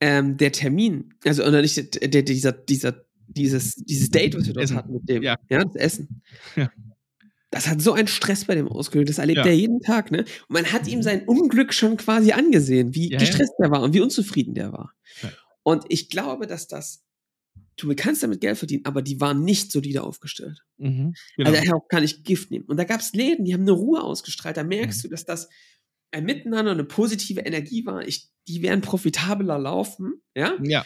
Ähm, 0.00 0.36
der 0.36 0.52
Termin, 0.52 1.14
also 1.24 1.42
oder 1.44 1.60
nicht 1.62 1.76
der, 2.00 2.08
der, 2.08 2.22
dieser, 2.22 2.52
dieser, 2.52 3.04
dieses, 3.28 3.74
dieses 3.76 4.10
Date, 4.10 4.34
was 4.36 4.46
wir 4.46 4.54
dort 4.54 4.64
Essen. 4.64 4.76
hatten 4.76 4.92
mit 4.92 5.08
dem, 5.08 5.22
Ja. 5.22 5.36
das 5.48 5.74
Essen. 5.76 6.22
Ja. 6.56 6.70
Das 7.50 7.68
hat 7.68 7.80
so 7.80 7.92
einen 7.92 8.08
Stress 8.08 8.44
bei 8.46 8.56
dem 8.56 8.66
ausgelöst. 8.68 9.10
Das 9.10 9.18
erlebt 9.18 9.38
Ja. 9.38 9.46
er 9.46 9.54
jeden 9.54 9.80
Tag, 9.80 10.10
ne? 10.10 10.20
Und 10.48 10.50
man 10.50 10.72
hat 10.72 10.88
ihm 10.88 11.02
sein 11.02 11.24
Unglück 11.26 11.72
schon 11.72 11.96
quasi 11.96 12.32
angesehen, 12.32 12.94
wie 12.94 13.06
Ja, 13.10 13.12
ja. 13.12 13.18
gestresst 13.18 13.52
er 13.58 13.70
war 13.70 13.82
und 13.82 13.94
wie 13.94 14.00
unzufrieden 14.00 14.54
der 14.54 14.72
war. 14.72 14.92
Ja. 15.22 15.30
Und 15.62 15.84
ich 15.88 16.08
glaube, 16.10 16.46
dass 16.48 16.66
das, 16.66 17.04
du 17.76 17.94
kannst 17.94 18.22
damit 18.24 18.40
Geld 18.40 18.58
verdienen, 18.58 18.84
aber 18.86 19.02
die 19.02 19.20
waren 19.20 19.44
nicht 19.44 19.70
solide 19.70 20.02
aufgestellt. 20.02 20.64
Mhm. 20.78 21.14
Genau. 21.36 21.50
Also 21.50 21.60
daher 21.60 21.76
auch 21.76 21.86
kann 21.88 22.02
ich 22.02 22.24
Gift 22.24 22.50
nehmen. 22.50 22.64
Und 22.66 22.76
da 22.76 22.84
gab 22.84 23.00
es 23.00 23.12
Läden, 23.12 23.44
die 23.44 23.54
haben 23.54 23.62
eine 23.62 23.70
Ruhe 23.72 24.02
ausgestrahlt. 24.02 24.56
Da 24.56 24.64
merkst 24.64 24.98
Mhm. 24.98 25.02
du, 25.02 25.08
dass 25.10 25.24
das 25.24 25.48
ein 26.10 26.24
Miteinander, 26.24 26.72
eine 26.72 26.84
positive 26.84 27.40
Energie 27.40 27.86
war. 27.86 28.06
Ich, 28.06 28.28
die 28.48 28.62
werden 28.62 28.80
profitabler 28.80 29.58
laufen, 29.58 30.14
ja. 30.34 30.54
ja. 30.62 30.84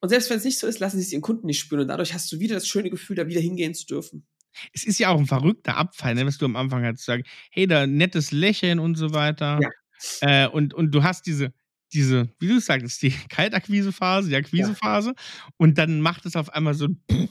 Und 0.00 0.08
selbst 0.10 0.30
wenn 0.30 0.38
es 0.38 0.44
nicht 0.44 0.58
so 0.58 0.66
ist, 0.66 0.78
lassen 0.78 0.98
sie 0.98 1.04
es 1.04 1.12
ihren 1.12 1.22
Kunden 1.22 1.46
nicht 1.46 1.58
spüren. 1.58 1.82
Und 1.82 1.88
dadurch 1.88 2.14
hast 2.14 2.30
du 2.32 2.38
wieder 2.40 2.54
das 2.54 2.68
schöne 2.68 2.90
Gefühl, 2.90 3.16
da 3.16 3.26
wieder 3.26 3.40
hingehen 3.40 3.74
zu 3.74 3.86
dürfen. 3.86 4.26
Es 4.72 4.84
ist 4.84 4.98
ja 4.98 5.08
auch 5.10 5.18
ein 5.18 5.26
verrückter 5.26 5.76
Abfall, 5.76 6.14
ne, 6.14 6.26
was 6.26 6.38
du 6.38 6.44
am 6.46 6.56
Anfang 6.56 6.84
hast 6.84 6.98
zu 7.00 7.04
sagen, 7.04 7.24
hey, 7.50 7.66
da 7.66 7.86
nettes 7.86 8.32
Lächeln 8.32 8.78
und 8.78 8.96
so 8.96 9.12
weiter. 9.12 9.60
Ja. 9.62 10.44
Äh, 10.44 10.48
und, 10.48 10.74
und 10.74 10.92
du 10.92 11.02
hast 11.02 11.26
diese, 11.26 11.52
diese, 11.92 12.28
wie 12.38 12.48
du 12.48 12.60
sagst, 12.60 13.02
die 13.02 13.10
Kaltakquisephase, 13.28 14.28
die 14.28 14.36
Akquisephase, 14.36 15.14
und 15.56 15.78
dann 15.78 16.00
macht 16.00 16.26
es 16.26 16.36
auf 16.36 16.50
einmal 16.52 16.74
so, 16.74 16.88
pff, 16.88 17.28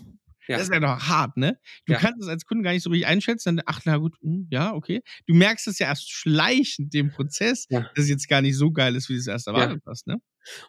Ja. 0.47 0.57
das 0.57 0.67
ist 0.67 0.73
ja 0.73 0.79
doch 0.79 0.99
hart, 1.07 1.35
ne? 1.37 1.59
Du 1.85 1.93
Ja. 1.93 1.99
kannst 1.99 2.21
es 2.21 2.27
als 2.29 2.45
Kunde 2.45 2.63
gar 2.63 2.71
nicht 2.71 2.83
so 2.83 2.89
richtig 2.89 3.07
einschätzen, 3.07 3.57
dann, 3.57 3.65
ach, 3.67 3.81
na 3.85 3.97
gut, 3.97 4.15
hm, 4.21 4.47
ja, 4.49 4.73
okay. 4.73 5.01
Du 5.25 5.33
merkst 5.33 5.67
es 5.67 5.79
ja 5.79 5.87
erst 5.87 6.09
schleichend, 6.09 6.93
dem 6.93 7.09
Prozess, 7.11 7.65
Ja. 7.69 7.81
dass 7.95 8.05
es 8.05 8.09
jetzt 8.09 8.29
gar 8.29 8.41
nicht 8.41 8.55
so 8.57 8.71
geil 8.71 8.95
ist, 8.95 9.09
wie 9.09 9.13
du 9.13 9.19
es 9.19 9.27
erst 9.27 9.47
erwartet 9.47 9.83
hast, 9.85 10.07
ne? 10.07 10.17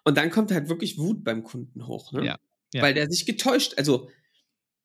Und 0.04 0.16
dann 0.16 0.30
kommt 0.30 0.50
halt 0.52 0.68
wirklich 0.68 0.99
Wut 0.99 1.25
beim 1.25 1.44
Kunden 1.44 1.87
hoch, 1.87 2.12
ne? 2.12 2.25
Ja, 2.25 2.38
ja. 2.75 2.82
Weil 2.82 2.94
der 2.94 3.08
sich 3.11 3.26
getäuscht, 3.26 3.75
also 3.78 4.11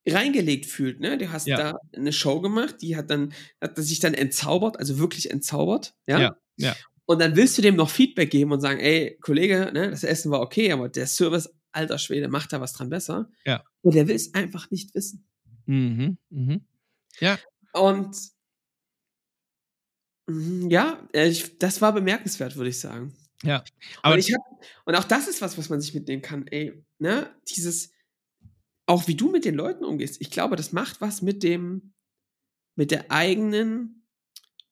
reingelegt 0.07 0.65
fühlt, 0.65 0.99
ne? 0.99 1.17
Du 1.17 1.31
hast 1.31 1.47
Ja. 1.47 1.57
da 1.57 1.77
eine 1.95 2.11
Show 2.13 2.41
gemacht, 2.41 2.77
die 2.81 2.95
hat 2.97 3.09
dann, 3.09 3.33
hat 3.61 3.77
sich 3.77 3.99
dann 3.99 4.13
entzaubert, 4.13 4.77
also 4.79 4.99
wirklich 4.99 5.31
entzaubert, 5.31 5.95
ja? 6.07 6.19
Ja, 6.19 6.37
ja. 6.57 6.75
Und 7.05 7.19
dann 7.19 7.35
willst 7.35 7.57
du 7.57 7.61
dem 7.61 7.75
noch 7.75 7.89
Feedback 7.89 8.31
geben 8.31 8.51
und 8.51 8.61
sagen, 8.61 8.79
ey, 8.79 9.17
Kollege, 9.21 9.71
ne, 9.73 9.89
das 9.91 10.03
Essen 10.03 10.31
war 10.31 10.39
okay, 10.41 10.71
aber 10.71 10.87
der 10.89 11.07
Service, 11.07 11.53
alter 11.71 11.97
Schwede, 11.97 12.29
macht 12.29 12.53
da 12.53 12.61
was 12.61 12.73
dran 12.73 12.89
besser. 12.89 13.29
Ja. 13.45 13.63
Und 13.81 13.95
der 13.95 14.07
will 14.07 14.15
es 14.15 14.33
einfach 14.33 14.71
nicht 14.71 14.93
wissen. 14.95 15.25
Mhm. 15.65 16.17
Mhm. 16.29 16.65
Ja. 17.19 17.37
Und 17.73 18.15
mhm, 20.27 20.69
ja, 20.69 21.07
äh, 21.13 21.27
ich, 21.27 21.57
das 21.59 21.81
war 21.81 21.93
bemerkenswert, 21.93 22.55
würde 22.55 22.69
ich 22.69 22.79
sagen. 22.79 23.13
Ja. 23.43 23.63
Aber 24.01 24.15
und 24.15 24.19
ich 24.19 24.33
hab, 24.33 24.41
und 24.85 24.95
auch 24.95 25.03
das 25.03 25.27
ist 25.27 25.41
was, 25.41 25.57
was 25.57 25.69
man 25.69 25.81
sich 25.81 25.93
mitnehmen 25.93 26.21
kann. 26.21 26.47
Ey, 26.47 26.83
ne, 26.99 27.29
dieses, 27.49 27.91
auch 28.85 29.07
wie 29.07 29.15
du 29.15 29.29
mit 29.29 29.45
den 29.45 29.55
Leuten 29.55 29.85
umgehst. 29.85 30.21
Ich 30.21 30.31
glaube, 30.31 30.55
das 30.55 30.71
macht 30.71 31.01
was 31.01 31.21
mit 31.21 31.43
dem, 31.43 31.93
mit 32.75 32.91
der 32.91 33.11
eigenen 33.11 34.03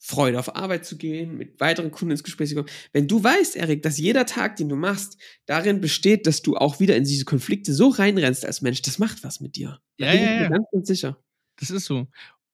Freude 0.03 0.39
auf 0.39 0.55
Arbeit 0.55 0.83
zu 0.83 0.97
gehen, 0.97 1.37
mit 1.37 1.59
weiteren 1.59 1.91
Kunden 1.91 2.11
ins 2.11 2.23
Gespräch 2.23 2.49
zu 2.49 2.55
kommen. 2.55 2.69
Wenn 2.91 3.07
du 3.07 3.23
weißt, 3.23 3.55
Erik, 3.55 3.83
dass 3.83 3.99
jeder 3.99 4.25
Tag, 4.25 4.55
den 4.55 4.67
du 4.67 4.75
machst, 4.75 5.17
darin 5.45 5.79
besteht, 5.79 6.25
dass 6.25 6.41
du 6.41 6.57
auch 6.57 6.79
wieder 6.79 6.95
in 6.95 7.03
diese 7.03 7.23
Konflikte 7.23 7.71
so 7.73 7.89
reinrennst 7.89 8.43
als 8.43 8.61
Mensch, 8.61 8.81
das 8.81 8.97
macht 8.97 9.23
was 9.23 9.41
mit 9.41 9.55
dir. 9.55 9.79
Da 9.99 10.07
Ja, 10.07 10.11
bin 10.13 10.21
ja, 10.21 10.27
ich 10.27 10.35
mir 10.37 10.43
ja. 10.43 10.49
ganz, 10.49 10.65
ganz 10.71 10.87
sicher. 10.87 11.23
Das 11.57 11.69
ist 11.69 11.85
so. 11.85 12.07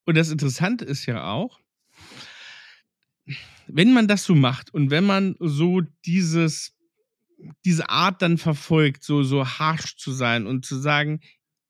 Und 0.05 0.17
das 0.17 0.29
Interessante 0.29 0.83
ist 0.83 1.05
ja 1.05 1.31
auch, 1.31 1.61
wenn 3.67 3.93
man 3.93 4.07
das 4.07 4.23
so 4.23 4.35
macht 4.35 4.73
und 4.73 4.89
wenn 4.89 5.03
man 5.03 5.35
so 5.39 5.81
dieses, 6.05 6.75
diese 7.65 7.89
Art 7.89 8.21
dann 8.21 8.37
verfolgt, 8.37 9.03
so, 9.03 9.23
so 9.23 9.45
harsh 9.45 9.97
zu 9.97 10.11
sein 10.11 10.47
und 10.47 10.65
zu 10.65 10.77
sagen, 10.77 11.21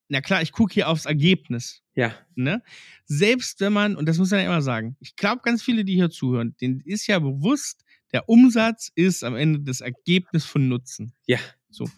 na 0.09 0.21
klar, 0.21 0.41
ich 0.41 0.51
gucke 0.51 0.73
hier 0.73 0.87
aufs 0.87 1.05
Ergebnis. 1.05 1.83
Ja. 1.95 2.13
Ne? 2.35 2.63
Selbst 3.05 3.59
wenn 3.59 3.73
man, 3.73 3.95
und 3.95 4.07
das 4.07 4.17
muss 4.17 4.31
man 4.31 4.39
ja 4.39 4.45
immer 4.45 4.61
sagen, 4.61 4.95
ich 4.99 5.15
glaube, 5.15 5.41
ganz 5.43 5.63
viele, 5.63 5.83
die 5.83 5.95
hier 5.95 6.09
zuhören, 6.09 6.55
denen 6.61 6.81
ist 6.81 7.07
ja 7.07 7.19
bewusst, 7.19 7.83
der 8.13 8.29
Umsatz 8.29 8.91
ist 8.95 9.23
am 9.23 9.35
Ende 9.35 9.59
das 9.59 9.81
Ergebnis 9.81 10.45
von 10.45 10.69
Nutzen. 10.69 11.13
Ja. 11.25 11.39
So. 11.69 11.89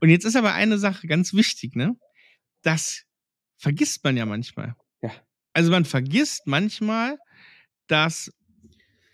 Und 0.00 0.10
jetzt 0.10 0.24
ist 0.24 0.36
aber 0.36 0.52
eine 0.52 0.78
Sache 0.78 1.06
ganz 1.06 1.32
wichtig, 1.32 1.74
ne? 1.74 1.96
Das 2.62 3.04
vergisst 3.56 4.04
man 4.04 4.16
ja 4.16 4.26
manchmal. 4.26 4.76
Ja. 5.00 5.12
Also 5.54 5.70
man 5.70 5.84
vergisst 5.86 6.42
manchmal, 6.46 7.16
dass 7.86 8.30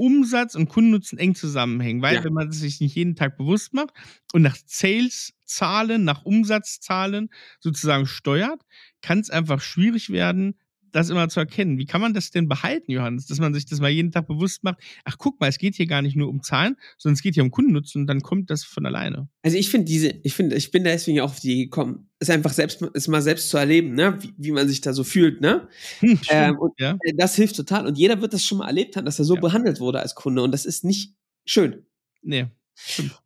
Umsatz 0.02 0.54
und 0.56 0.68
Kundennutzen 0.68 1.18
eng 1.18 1.35
zusammenhängen, 1.35 2.02
weil 2.02 2.16
Ja. 2.16 2.25
wenn 2.25 2.32
man 2.35 2.49
es 2.49 2.61
sich 2.61 2.80
nicht 2.80 2.94
jeden 2.97 3.16
Tag 3.16 3.37
bewusst 3.38 3.73
macht 3.75 3.90
und 4.32 4.42
nach 4.42 4.56
Sales-Zahlen, 4.66 6.04
nach 6.04 6.25
Umsatzzahlen 6.25 7.30
sozusagen 7.61 8.06
steuert, 8.06 8.62
kann 9.02 9.21
es 9.21 9.30
einfach 9.30 9.61
schwierig 9.61 10.11
werden, 10.11 10.59
das 10.92 11.11
immer 11.11 11.28
zu 11.28 11.40
erkennen. 11.40 11.78
Wie 11.78 11.87
kann 11.87 12.00
man 12.00 12.14
das 12.14 12.30
denn 12.30 12.49
behalten, 12.49 12.92
Johannes, 12.92 13.26
dass 13.26 13.38
man 13.40 13.52
sich 13.54 13.66
das 13.66 13.80
mal 13.80 13.90
jeden 13.90 14.12
Tag 14.12 14.26
bewusst 14.26 14.62
macht? 14.64 14.78
Ach, 15.04 15.16
guck 15.18 15.40
mal, 15.40 15.49
es 15.49 15.58
geht 15.58 15.75
hier 15.75 15.87
gar 15.87 16.02
nicht 16.02 16.16
nur 16.16 16.28
um 16.28 16.42
Zahlen, 16.42 16.76
sondern 16.99 17.14
es 17.14 17.22
geht 17.22 17.34
hier 17.34 17.42
um 17.42 17.50
Kundennutzen 17.50 18.02
und 18.02 18.06
dann 18.06 18.20
kommt 18.20 18.50
das 18.50 18.62
von 18.64 18.87
alleine. 18.87 19.28
Also 19.42 19.56
ich 19.56 19.70
finde 19.70 19.87
diese, 19.87 20.08
ich 20.22 20.34
finde, 20.34 20.56
ich 20.56 20.70
bin 20.70 20.84
da 20.84 20.90
deswegen 20.90 21.20
auch 21.20 21.30
auf 21.30 21.40
die 21.40 21.52
Idee 21.52 21.64
gekommen, 21.64 22.08
es 22.18 22.30
einfach 22.30 22.52
selbst, 22.52 22.82
es 22.94 23.08
mal 23.08 23.22
selbst 23.22 23.49
zu 23.50 23.56
erleben, 23.56 23.94
ne, 23.94 24.16
wie, 24.22 24.32
wie 24.37 24.52
man 24.52 24.68
sich 24.68 24.80
da 24.80 24.92
so 24.92 25.02
fühlt, 25.02 25.40
ne? 25.40 25.68
Hm, 26.00 26.20
Ähm, 26.28 26.58
und 26.58 26.72
ja. 26.78 26.96
äh, 27.02 27.14
das 27.16 27.34
hilft 27.34 27.56
total. 27.56 27.87
Und 27.87 27.99
jeder 27.99 28.20
wird 28.20 28.32
das 28.32 28.44
schon 28.44 28.58
mal 28.58 28.66
erlebt 28.68 28.96
haben, 28.96 29.04
dass 29.06 29.18
er 29.18 29.25
so 29.25 29.34
Ja. 29.34 29.40
behandelt 29.40 29.80
wurde 29.80 30.00
als 30.00 30.14
Kunde. 30.14 30.42
Und 30.42 30.52
das 30.52 30.64
ist 30.66 30.84
nicht 30.84 31.14
schön. 31.46 31.87
Nee, 32.22 32.46
stimmt. 32.76 33.21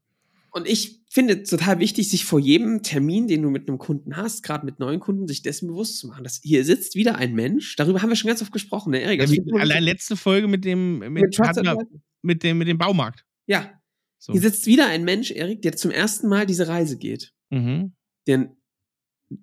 Und 0.57 0.67
ich 0.67 1.03
finde 1.11 1.43
es 1.43 1.51
total 1.51 1.81
wichtig, 1.81 2.09
sich 2.09 2.25
vor 2.25 2.41
jedem 2.41 2.83
Termin, 2.83 3.29
den 3.29 3.43
du 3.43 3.51
mit 3.51 3.69
einem 3.69 3.77
Kunden 3.77 4.17
hast, 4.17 4.43
gerade 4.43 4.65
mit 4.65 4.79
neuen 4.79 5.01
Kunden, 5.01 5.29
sich 5.29 5.43
dessen 5.43 5.69
bewusst 5.69 5.99
zu 5.99 6.07
machen, 6.07 6.25
dass 6.25 6.41
hier 6.43 6.65
sitzt 6.65 6.95
wieder 6.95 7.17
ein 7.17 7.35
Mensch. 7.35 7.77
Darüber 7.77 8.01
haben 8.01 8.09
wir 8.09 8.17
schon 8.17 8.29
ganz 8.29 8.41
oft 8.41 8.53
gesprochen, 8.53 8.93
ne, 8.93 9.03
Erik? 9.03 9.21
Ja, 9.21 9.61
allein 9.61 9.83
letzte 9.83 10.17
Folge 10.17 10.49
mit 10.49 10.65
dem, 10.65 11.01
mit, 11.01 11.11
mit 11.11 11.39
Advisor. 11.39 11.85
mit 12.23 12.43
dem, 12.43 12.57
mit 12.57 12.69
dem 12.69 12.79
Baumarkt. 12.79 13.27
Ja, 13.47 13.71
So. 14.19 14.33
hier 14.33 14.41
sitzt 14.41 14.65
wieder 14.65 14.87
ein 14.87 15.05
Mensch, 15.05 15.31
Erik, 15.31 15.61
der 15.61 15.77
zum 15.77 15.91
ersten 15.91 16.27
Mal 16.27 16.47
diese 16.47 16.69
Reise 16.69 16.97
geht. 16.97 17.35
Mhm. 17.51 17.93
Der, 18.27 18.57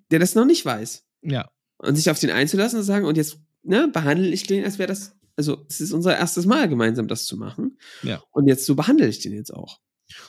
der 0.09 0.17
das 0.17 0.33
noch 0.33 0.45
nicht 0.45 0.65
weiß. 0.65 1.05
Ja. 1.21 1.51
Und 1.77 1.95
sich 1.95 2.09
auf 2.09 2.17
den 2.17 2.31
einzulassen 2.31 2.79
und 2.79 2.85
sagen, 2.85 3.05
und 3.05 3.17
jetzt 3.17 3.37
ne, 3.61 3.87
behandle 3.87 4.29
ich 4.29 4.47
den, 4.47 4.63
als 4.63 4.79
wäre 4.79 4.87
das, 4.87 5.15
also 5.35 5.63
es 5.69 5.79
ist 5.79 5.91
unser 5.91 6.17
erstes 6.17 6.47
Mal 6.47 6.67
gemeinsam, 6.67 7.07
das 7.07 7.27
zu 7.27 7.37
machen. 7.37 7.77
Ja. 8.01 8.23
Und 8.31 8.47
jetzt 8.47 8.65
so 8.65 8.73
behandle 8.73 9.07
ich 9.07 9.19
den 9.19 9.33
jetzt 9.33 9.53
auch. 9.53 9.79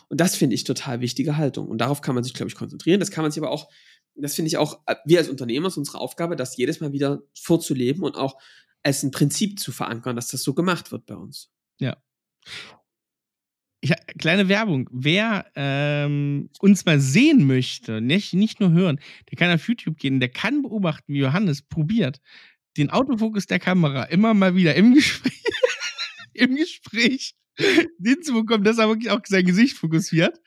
Und 0.08 0.20
das 0.20 0.36
finde 0.36 0.54
ich 0.54 0.64
total 0.64 1.00
wichtige 1.00 1.36
Haltung. 1.36 1.68
Und 1.68 1.78
darauf 1.78 2.00
kann 2.00 2.14
man 2.14 2.24
sich, 2.24 2.34
glaube 2.34 2.48
ich, 2.48 2.54
konzentrieren. 2.54 3.00
Das 3.00 3.10
kann 3.10 3.22
man 3.22 3.30
sich 3.30 3.42
aber 3.42 3.50
auch, 3.50 3.68
das 4.14 4.34
finde 4.34 4.48
ich 4.48 4.56
auch, 4.56 4.80
äh, 4.86 4.96
wir 5.04 5.18
als 5.18 5.28
Unternehmer 5.28 5.68
ist 5.68 5.76
unsere 5.76 5.98
Aufgabe, 5.98 6.36
das 6.36 6.56
jedes 6.56 6.80
Mal 6.80 6.92
wieder 6.92 7.22
vorzuleben 7.34 8.02
und 8.02 8.16
auch 8.16 8.40
als 8.82 9.02
ein 9.02 9.10
Prinzip 9.10 9.58
zu 9.58 9.72
verankern, 9.72 10.16
dass 10.16 10.28
das 10.28 10.42
so 10.42 10.54
gemacht 10.54 10.92
wird 10.92 11.06
bei 11.06 11.16
uns. 11.16 11.50
Ich, 13.84 13.92
kleine 14.18 14.48
Werbung. 14.48 14.88
Wer 14.90 15.44
ähm, 15.56 16.48
uns 16.60 16.86
mal 16.86 16.98
sehen 17.00 17.46
möchte, 17.46 18.00
nicht, 18.00 18.32
nicht 18.32 18.58
nur 18.58 18.72
hören, 18.72 18.98
der 19.30 19.36
kann 19.36 19.54
auf 19.54 19.68
YouTube 19.68 19.98
gehen, 19.98 20.20
der 20.20 20.30
kann 20.30 20.62
beobachten, 20.62 21.12
wie 21.12 21.18
Johannes 21.18 21.60
probiert, 21.60 22.20
den 22.78 22.88
Autofokus 22.88 23.46
der 23.46 23.58
Kamera 23.58 24.04
immer 24.04 24.32
mal 24.32 24.54
wieder 24.54 24.74
im 24.74 24.94
Gespräch, 24.94 25.42
im 26.32 26.56
Gespräch 26.56 27.34
den 27.98 28.22
zu 28.22 28.32
bekommen, 28.32 28.64
dass 28.64 28.78
er 28.78 28.88
wirklich 28.88 29.10
auch 29.10 29.20
sein 29.26 29.44
Gesicht 29.44 29.76
fokussiert. 29.76 30.38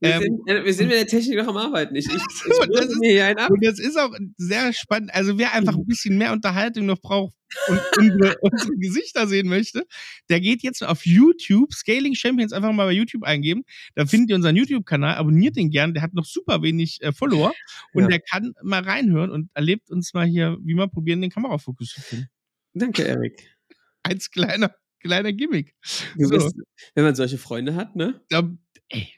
Wir, 0.00 0.14
Ähm, 0.16 0.22
sind, 0.22 0.48
äh, 0.48 0.64
wir 0.64 0.74
sind 0.74 0.88
mit 0.88 0.96
der 0.96 1.06
Technik 1.06 1.38
noch 1.38 1.48
am 1.48 1.56
Arbeiten. 1.56 1.94
Ich, 1.94 2.06
ich, 2.06 2.12
ich 2.14 2.60
Und 2.60 2.74
das 2.74 2.86
ist-. 2.86 3.50
Und 3.50 3.64
das 3.64 3.78
ist 3.78 3.98
auch 3.98 4.12
sehr 4.36 4.72
spannend. 4.72 5.14
Also 5.14 5.38
wer 5.38 5.52
einfach 5.52 5.74
ein 5.76 5.86
bisschen 5.86 6.18
mehr 6.18 6.32
Unterhaltung 6.32 6.86
noch 6.86 7.00
braucht 7.00 7.34
und 7.68 7.80
unsere, 7.98 8.36
unsere 8.40 8.76
Gesichter 8.76 9.26
sehen 9.26 9.48
möchte, 9.48 9.84
der 10.28 10.40
geht 10.40 10.62
jetzt 10.62 10.82
auf 10.84 11.06
YouTube, 11.06 11.72
Scaling 11.72 12.14
Champions, 12.14 12.52
einfach 12.52 12.72
mal 12.72 12.86
bei 12.86 12.92
YouTube 12.92 13.22
eingeben. 13.22 13.62
Da 13.94 14.04
findet 14.06 14.30
ihr 14.30 14.36
unseren 14.36 14.56
YouTube-Kanal, 14.56 15.14
abonniert 15.16 15.56
den 15.56 15.70
gern. 15.70 15.94
Der 15.94 16.02
hat 16.02 16.12
noch 16.14 16.26
super 16.26 16.62
wenig 16.62 16.98
äh, 17.02 17.12
Follower 17.12 17.52
und 17.92 18.02
Ja. 18.02 18.08
der 18.08 18.20
kann 18.20 18.52
mal 18.62 18.82
reinhören 18.82 19.30
und 19.30 19.50
erlebt 19.54 19.90
uns 19.90 20.12
mal 20.12 20.26
hier, 20.26 20.58
wie 20.62 20.74
wir 20.74 20.88
probieren, 20.88 21.20
den 21.22 21.30
Kamerafokus 21.30 21.90
zu 21.94 22.00
finden. 22.00 22.26
Danke, 22.74 23.02
Erik. 23.04 23.56
Als 24.02 24.30
kleiner, 24.30 24.74
kleiner 25.00 25.32
Gimmick. 25.32 25.74
So. 26.16 26.28
bist, 26.28 26.54
wenn 26.94 27.04
man 27.04 27.14
solche 27.14 27.38
Freunde 27.38 27.74
hat, 27.74 27.96
ne? 27.96 28.20
Da, 28.28 28.48
ey, 28.88 29.08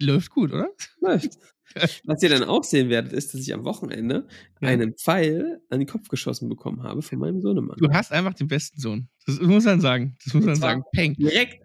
läuft 0.00 0.30
gut, 0.30 0.52
oder? 0.52 0.70
Läuft. 1.00 1.38
Was 2.04 2.22
ihr 2.22 2.28
dann 2.30 2.44
auch 2.44 2.64
sehen 2.64 2.88
werdet, 2.88 3.12
ist, 3.12 3.34
dass 3.34 3.40
ich 3.42 3.52
am 3.52 3.64
Wochenende 3.64 4.26
Ja. 4.62 4.68
einen 4.68 4.94
Pfeil 4.96 5.60
an 5.68 5.80
den 5.80 5.86
Kopf 5.88 6.08
geschossen 6.08 6.48
bekommen 6.48 6.82
habe 6.84 7.02
von 7.02 7.18
meinem 7.18 7.42
Sohnemann. 7.42 7.76
Du 7.78 7.90
hast 7.90 8.12
einfach 8.12 8.32
den 8.34 8.48
besten 8.48 8.80
Sohn. 8.80 9.08
Das 9.26 9.38
muss 9.40 9.64
man 9.64 9.80
sagen. 9.82 10.16
Das 10.24 10.32
muss 10.32 10.44
man 10.46 10.56
sagen. 10.56 10.82
Peng. 10.94 11.14
Direkt 11.14 11.60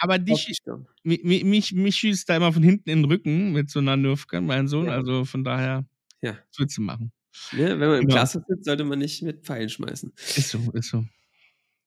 Aber 0.00 0.18
dich, 0.18 0.46
die 0.46 0.54
Stirn. 0.54 0.86
Mi- 1.04 1.20
mi- 1.24 1.44
mich, 1.44 1.72
mich 1.72 1.96
schießt 1.96 2.28
da 2.28 2.36
immer 2.36 2.52
von 2.52 2.62
hinten 2.62 2.88
in 2.90 2.98
den 3.02 3.04
Rücken 3.06 3.52
mit 3.52 3.68
so 3.70 3.80
einer 3.80 3.96
Nerfgun, 3.96 4.46
mein 4.46 4.68
Sohn. 4.68 4.86
Ja. 4.86 4.92
Also 4.92 5.24
von 5.24 5.42
daher, 5.42 5.84
Ja. 6.22 6.38
du 6.56 6.82
machen? 6.82 7.10
Ne? 7.52 7.68
Wenn 7.80 7.88
man 7.88 7.94
im 7.96 8.00
Genau. 8.02 8.14
Klasse 8.14 8.44
sitzt, 8.46 8.64
sollte 8.64 8.84
man 8.84 8.98
nicht 9.00 9.22
mit 9.22 9.44
Pfeilen 9.44 9.68
schmeißen. 9.68 10.12
Ist 10.36 10.50
so, 10.50 10.58
ist 10.72 10.90
so. 10.90 11.04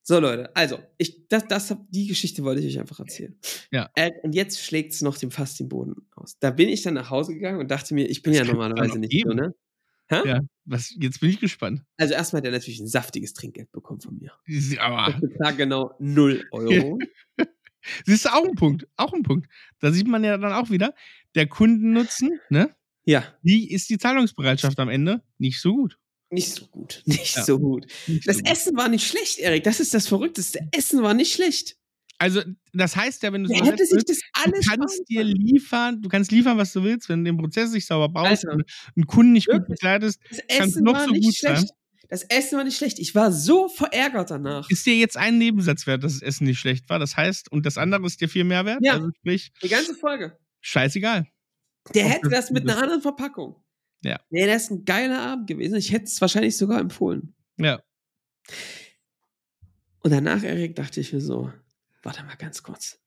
So, 0.04 0.20
Leute, 0.20 0.56
also, 0.56 0.80
ich, 0.98 1.28
das, 1.28 1.48
das, 1.48 1.76
die 1.90 2.08
Geschichte 2.08 2.44
wollte 2.44 2.62
ich 2.62 2.74
euch 2.76 2.80
einfach 2.80 3.00
erzählen. 3.00 3.38
Ja. 3.72 3.90
Äh, 3.96 4.12
und 4.24 4.34
jetzt 4.34 4.60
schlägt 4.64 4.94
es 4.94 5.02
noch 5.02 5.18
dem 5.18 5.30
fast 5.32 5.60
den 5.60 5.70
Boden 5.70 6.08
aus. 6.16 6.38
Da 6.40 6.50
bin 6.52 6.70
ich 6.70 6.82
dann 6.82 6.96
nach 6.96 7.10
Hause 7.12 7.34
gegangen 7.36 7.60
und 7.60 7.70
dachte 7.70 7.94
mir, 7.94 8.10
ich 8.10 8.24
bin 8.24 8.34
Das 8.34 8.46
ja 8.48 8.52
normalerweise 8.52 8.98
nicht 8.98 9.12
so, 9.14 9.30
geben. 9.30 9.36
ne? 9.36 9.54
Hä? 10.10 10.28
Ja, 10.28 10.40
was, 10.66 10.94
jetzt 11.00 11.22
bin 11.22 11.30
ich 11.30 11.40
gespannt. 11.40 11.84
Also 11.98 12.14
erstmal 12.16 12.42
hat 12.42 12.46
er 12.48 12.52
natürlich 12.52 12.80
ein 12.82 12.88
saftiges 12.88 13.34
Trinkgeld 13.34 13.72
bekommen 13.72 14.02
von 14.02 14.18
mir. 14.18 14.32
Aber 14.80 15.14
Ich 15.16 15.22
bezahle 15.22 15.56
genau 15.56 15.96
0 16.00 16.44
Euro. 16.52 17.00
siehst 18.06 18.26
du 18.26 18.30
auch 18.30 18.44
ein 18.44 18.56
Punkt, 18.56 18.88
auch 18.98 19.14
ein 19.14 19.24
Punkt. 19.24 19.48
Da 19.80 19.92
sieht 19.92 20.08
man 20.08 20.24
ja 20.24 20.38
dann 20.38 20.52
auch 20.52 20.70
wieder, 20.70 20.94
der 21.36 21.48
Kundennutzen, 21.48 22.40
ne? 22.50 22.76
ja, 23.06 23.24
Wie 23.42 23.70
ist 23.72 23.90
die 23.90 23.98
Zahlungsbereitschaft 23.98 24.80
am 24.80 24.90
Ende? 24.90 25.22
Nicht 25.38 25.62
so 25.62 25.74
gut. 25.76 25.98
Nicht 26.32 26.54
so 26.54 26.66
gut. 26.68 27.02
Nicht 27.06 27.36
Ja. 27.36 27.44
so 27.44 27.60
gut. 27.60 27.86
Nicht 28.08 28.28
Das 28.28 28.38
so 28.38 28.42
gut. 28.44 28.52
Essen 28.52 28.78
war 28.78 28.88
nicht 28.90 29.06
schlecht, 29.08 29.38
Erik. 29.40 29.64
Das 29.64 29.80
ist 29.80 29.94
das 29.94 30.08
Verrückteste. 30.08 30.60
Essen 30.72 31.02
war 31.04 31.14
nicht 31.14 31.34
schlecht. 31.34 31.76
Also, 32.18 32.42
das 32.74 32.96
heißt 32.96 33.24
ja, 33.24 33.34
wenn 33.34 33.44
du 33.44 33.50
Der 33.50 33.58
so 33.60 33.66
hätte 33.66 33.80
willst, 33.90 34.10
das 34.10 34.18
du 34.20 34.24
alles 34.34 34.68
kannst 34.68 34.94
sparen 34.96 35.06
dir 35.10 35.24
liefern, 35.24 36.02
du 36.02 36.08
kannst 36.10 36.32
liefern, 36.32 36.58
was 36.58 36.72
du 36.72 36.84
willst, 36.84 37.10
wenn 37.10 37.24
du 37.26 37.32
den 37.32 37.38
Prozess 37.40 37.72
nicht 37.72 37.88
sauber 37.88 38.10
baust 38.10 38.46
Alter. 38.46 38.52
und 38.54 38.64
einen 38.96 39.08
Kunden 39.08 39.32
nicht 39.34 39.48
gut 39.48 39.62
Wirklich. 39.62 39.80
begleitest, 39.80 40.20
Das 40.30 40.40
kann's 40.48 40.72
Essen 40.74 40.84
noch 40.84 40.94
war 40.94 41.06
so 41.06 41.12
nicht 41.12 41.24
gut 41.26 41.36
sein. 41.36 41.56
schlecht. 41.58 41.74
Das 42.10 42.24
Essen 42.24 42.58
war 42.58 42.64
nicht 42.64 42.78
schlecht. 42.78 43.00
Ich 43.00 43.16
war 43.16 43.32
so 43.32 43.70
verärgert 43.70 44.30
danach. 44.32 44.70
ist 44.70 44.86
dir 44.86 44.96
jetzt 44.96 45.18
ein 45.18 45.38
Nebensatz 45.40 45.88
wert, 45.88 46.04
dass 46.04 46.14
das 46.14 46.22
Essen 46.22 46.44
nicht 46.46 46.60
schlecht 46.60 46.90
war. 46.90 47.00
Das 47.00 47.18
heißt, 47.18 47.52
und 47.52 47.66
das 47.66 47.78
andere 47.78 48.06
ist 48.06 48.22
dir 48.22 48.30
viel 48.30 48.44
mehr 48.44 48.66
wert. 48.66 48.80
Ja. 48.84 48.94
Also 48.94 49.10
sprich, 49.18 49.52
Die 49.64 49.70
ganze 49.70 49.96
Folge. 49.96 50.38
scheißegal. 50.60 51.26
Der 51.96 52.06
hätte 52.08 52.30
das 52.30 52.52
mit 52.52 52.64
gut 52.64 52.72
einer 52.72 52.84
anderen 52.84 53.02
Verpackung. 53.02 53.56
Ja. 54.04 54.20
Nee, 54.30 54.48
das 54.48 54.64
ist 54.64 54.72
ein 54.72 54.86
geiler 54.86 55.22
Abend 55.22 55.48
gewesen. 55.48 55.76
Ich 55.76 55.92
hätte 55.92 56.06
es 56.06 56.20
wahrscheinlich 56.22 56.58
sogar 56.58 56.80
empfohlen. 56.80 57.36
Ja. 57.58 57.82
Und 60.00 60.12
danach, 60.12 60.44
Erik, 60.44 60.76
dachte 60.76 61.00
ich 61.00 61.14
mir 61.14 61.22
so, 61.22 61.52
warte 62.02 62.24
mal 62.24 62.36
ganz 62.36 62.64
kurz. 62.64 63.00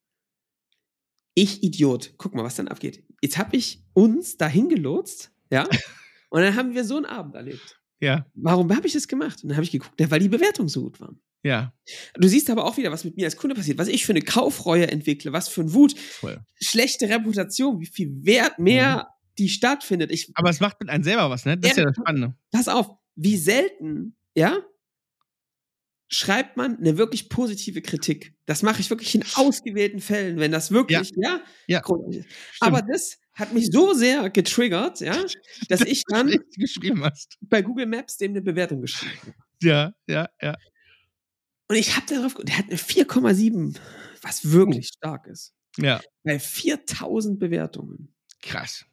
Ich 1.35 1.63
Idiot, 1.65 2.15
guck 2.17 2.35
mal, 2.35 2.45
was 2.45 2.55
dann 2.55 2.69
abgeht. 2.69 3.05
Jetzt 3.21 3.39
habe 3.39 3.57
ich 3.57 3.83
uns 3.93 4.37
dahin 4.37 4.69
gelotst, 4.69 5.33
ja, 5.51 5.67
und 6.31 6.43
dann 6.43 6.55
haben 6.55 6.75
wir 6.75 6.85
so 6.85 6.97
einen 6.97 7.07
Abend 7.07 7.35
erlebt. 7.35 7.81
Ja. 8.01 8.27
Warum 8.35 8.75
habe 8.75 8.87
ich 8.87 8.93
das 8.93 9.09
gemacht? 9.09 9.43
Und 9.43 9.49
dann 9.49 9.57
habe 9.57 9.65
ich 9.65 9.73
geguckt, 9.73 9.99
ja, 10.01 10.11
weil 10.11 10.21
die 10.21 10.29
Bewertungen 10.29 10.69
so 10.69 10.83
gut 10.83 11.01
waren. 11.01 11.21
Ja. 11.43 11.75
Du 12.15 12.29
siehst 12.29 12.49
aber 12.51 12.65
auch 12.65 12.77
wieder, 12.77 12.91
was 12.93 13.05
mit 13.05 13.17
mir 13.17 13.27
als 13.27 13.37
Kunde 13.37 13.55
passiert, 13.55 13.79
was 13.79 13.89
ich 13.89 14.07
für 14.07 14.13
eine 14.13 14.23
Kaufreue 14.23 14.91
entwickle, 14.91 15.33
was 15.33 15.49
für 15.49 15.61
ein 15.63 15.75
Wut, 15.75 15.99
Voll. 15.99 16.41
schlechte 16.61 17.09
Reputation, 17.09 17.81
wie 17.81 17.87
viel 17.87 18.25
Wert 18.25 18.59
mehr 18.59 18.97
Mhm. 18.97 19.14
Die 19.39 19.49
stattfindet. 19.49 20.11
Ich, 20.11 20.31
Aber 20.35 20.51
es 20.51 20.61
macht 20.61 20.81
mit 20.81 20.91
einem 20.91 21.05
selber 21.05 21.31
was, 21.31 21.45
ne? 21.45 21.57
Das 21.59 21.73
ist 21.73 21.77
ja 21.79 21.85
das 21.85 21.97
Spannende. 21.97 22.37
pass 22.53 22.69
auf, 22.69 22.89
wie 23.17 23.37
selten, 23.37 24.17
ja, 24.35 24.59
schreibt 26.09 26.57
man 26.57 26.79
eine 26.79 26.99
wirklich 26.99 27.29
positive 27.29 27.83
Kritik. 27.83 28.35
Das 28.47 28.63
mache 28.63 28.81
ich 28.81 28.91
wirklich 28.91 29.15
in 29.15 29.25
ausgewählten 29.35 30.01
Fällen, 30.01 30.39
wenn 30.39 30.53
das 30.53 30.71
wirklich, 30.71 31.13
ja, 31.17 31.41
Ja. 31.67 31.83
Stimmt. 31.85 32.27
Aber 32.61 32.83
das 32.83 33.19
hat 33.33 33.53
mich 33.53 33.69
so 33.73 33.95
sehr 33.95 34.31
getriggert, 34.31 35.01
ja, 35.01 35.17
dass 35.69 35.81
ich 35.81 36.05
dann 36.07 36.33
bei 37.41 37.63
Google 37.63 37.87
Maps 37.87 38.17
dem 38.19 38.33
eine 38.33 38.43
Bewertung 38.43 38.81
geschrieben 38.83 39.19
habe. 39.23 39.35
Ja, 39.63 39.95
ja, 40.07 40.29
ja. 40.43 40.55
Und 41.69 41.77
ich 41.77 41.97
habe 41.97 42.07
darauf, 42.07 42.35
der 42.35 42.59
hat 42.59 42.67
eine 42.67 42.77
4,7, 42.77 43.77
was 44.23 44.53
wirklich 44.53 44.89
stark 44.89 45.27
ist. 45.27 45.55
Ja, 45.79 46.01
Bei 46.23 46.39
4000 46.39 47.39
Bewertungen. 47.41 48.15
krass. 48.43 48.85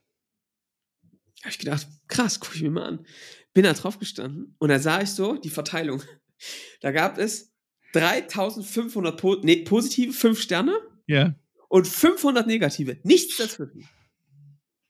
Habe 1.41 1.51
ich 1.51 1.59
gedacht, 1.59 1.87
krass, 2.07 2.39
gucke 2.39 2.55
ich 2.55 2.61
mir 2.63 2.71
mal 2.71 2.85
an. 2.85 3.05
Bin 3.53 3.63
da 3.63 3.73
drauf 3.73 3.99
gestanden 3.99 4.55
und 4.59 4.69
da 4.69 4.79
sah 4.79 5.01
ich 5.01 5.09
so 5.09 5.35
die 5.37 5.49
Verteilung. 5.49 6.01
Da 6.81 6.91
gab 6.91 7.17
es 7.17 7.51
3500 7.93 9.19
po 9.19 9.35
nee, 9.43 9.57
positive, 9.63 10.13
5 10.13 10.39
Sterne 10.41 10.75
Ja. 11.07 11.35
und 11.69 11.87
500 11.87 12.47
negative. 12.47 12.99
Nichts 13.03 13.37
dazwischen. 13.37 13.87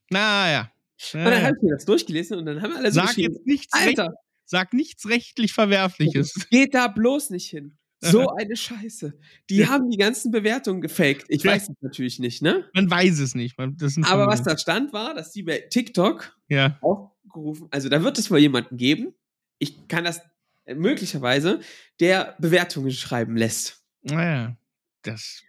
Naja. 0.09 0.71
Und 1.13 1.23
dann 1.25 1.41
habe 1.41 1.55
ich 1.57 1.63
mir 1.63 1.73
das 1.75 1.85
durchgelesen 1.85 2.37
und 2.37 2.45
dann 2.45 2.61
haben 2.61 2.73
alle 2.73 2.91
so 2.91 2.99
Sag 2.99 3.07
geschrieben, 3.07 3.33
jetzt 3.35 3.47
nichts, 3.47 3.75
recht, 3.75 3.99
Alter, 3.99 4.13
sag 4.45 4.73
nichts 4.73 5.07
rechtlich 5.09 5.51
Verwerfliches. 5.53 6.33
geht 6.51 6.73
da 6.75 6.87
bloß 6.87 7.31
nicht 7.31 7.49
hin. 7.49 7.77
So 8.01 8.29
eine 8.37 8.55
Scheiße. 8.55 9.17
Die 9.49 9.57
Ja. 9.57 9.69
haben 9.69 9.89
die 9.89 9.97
ganzen 9.97 10.31
Bewertungen 10.31 10.81
gefaked. 10.81 11.25
Ich 11.29 11.43
Ja. 11.43 11.51
weiß 11.51 11.69
es 11.69 11.75
natürlich 11.81 12.19
nicht, 12.19 12.41
ne? 12.41 12.69
Man 12.73 12.89
weiß 12.89 13.19
es 13.19 13.35
nicht. 13.35 13.57
Man, 13.57 13.77
Aber 14.03 14.27
was 14.27 14.43
da 14.43 14.57
stand, 14.57 14.91
war, 14.93 15.13
dass 15.13 15.31
die 15.31 15.43
bei 15.43 15.59
TikTok 15.59 16.35
Ja, 16.49 16.77
aufgerufen, 16.81 17.67
also 17.71 17.87
da 17.89 18.03
wird 18.03 18.17
es 18.19 18.29
wohl 18.31 18.39
jemanden 18.39 18.77
geben, 18.77 19.13
ich 19.59 19.87
kann 19.87 20.03
das 20.03 20.19
äh, 20.65 20.73
möglicherweise, 20.75 21.59
der 21.99 22.35
Bewertungen 22.39 22.91
schreiben 22.91 23.37
lässt. 23.37 23.83
naja. 24.03 24.57
Das. 25.03 25.41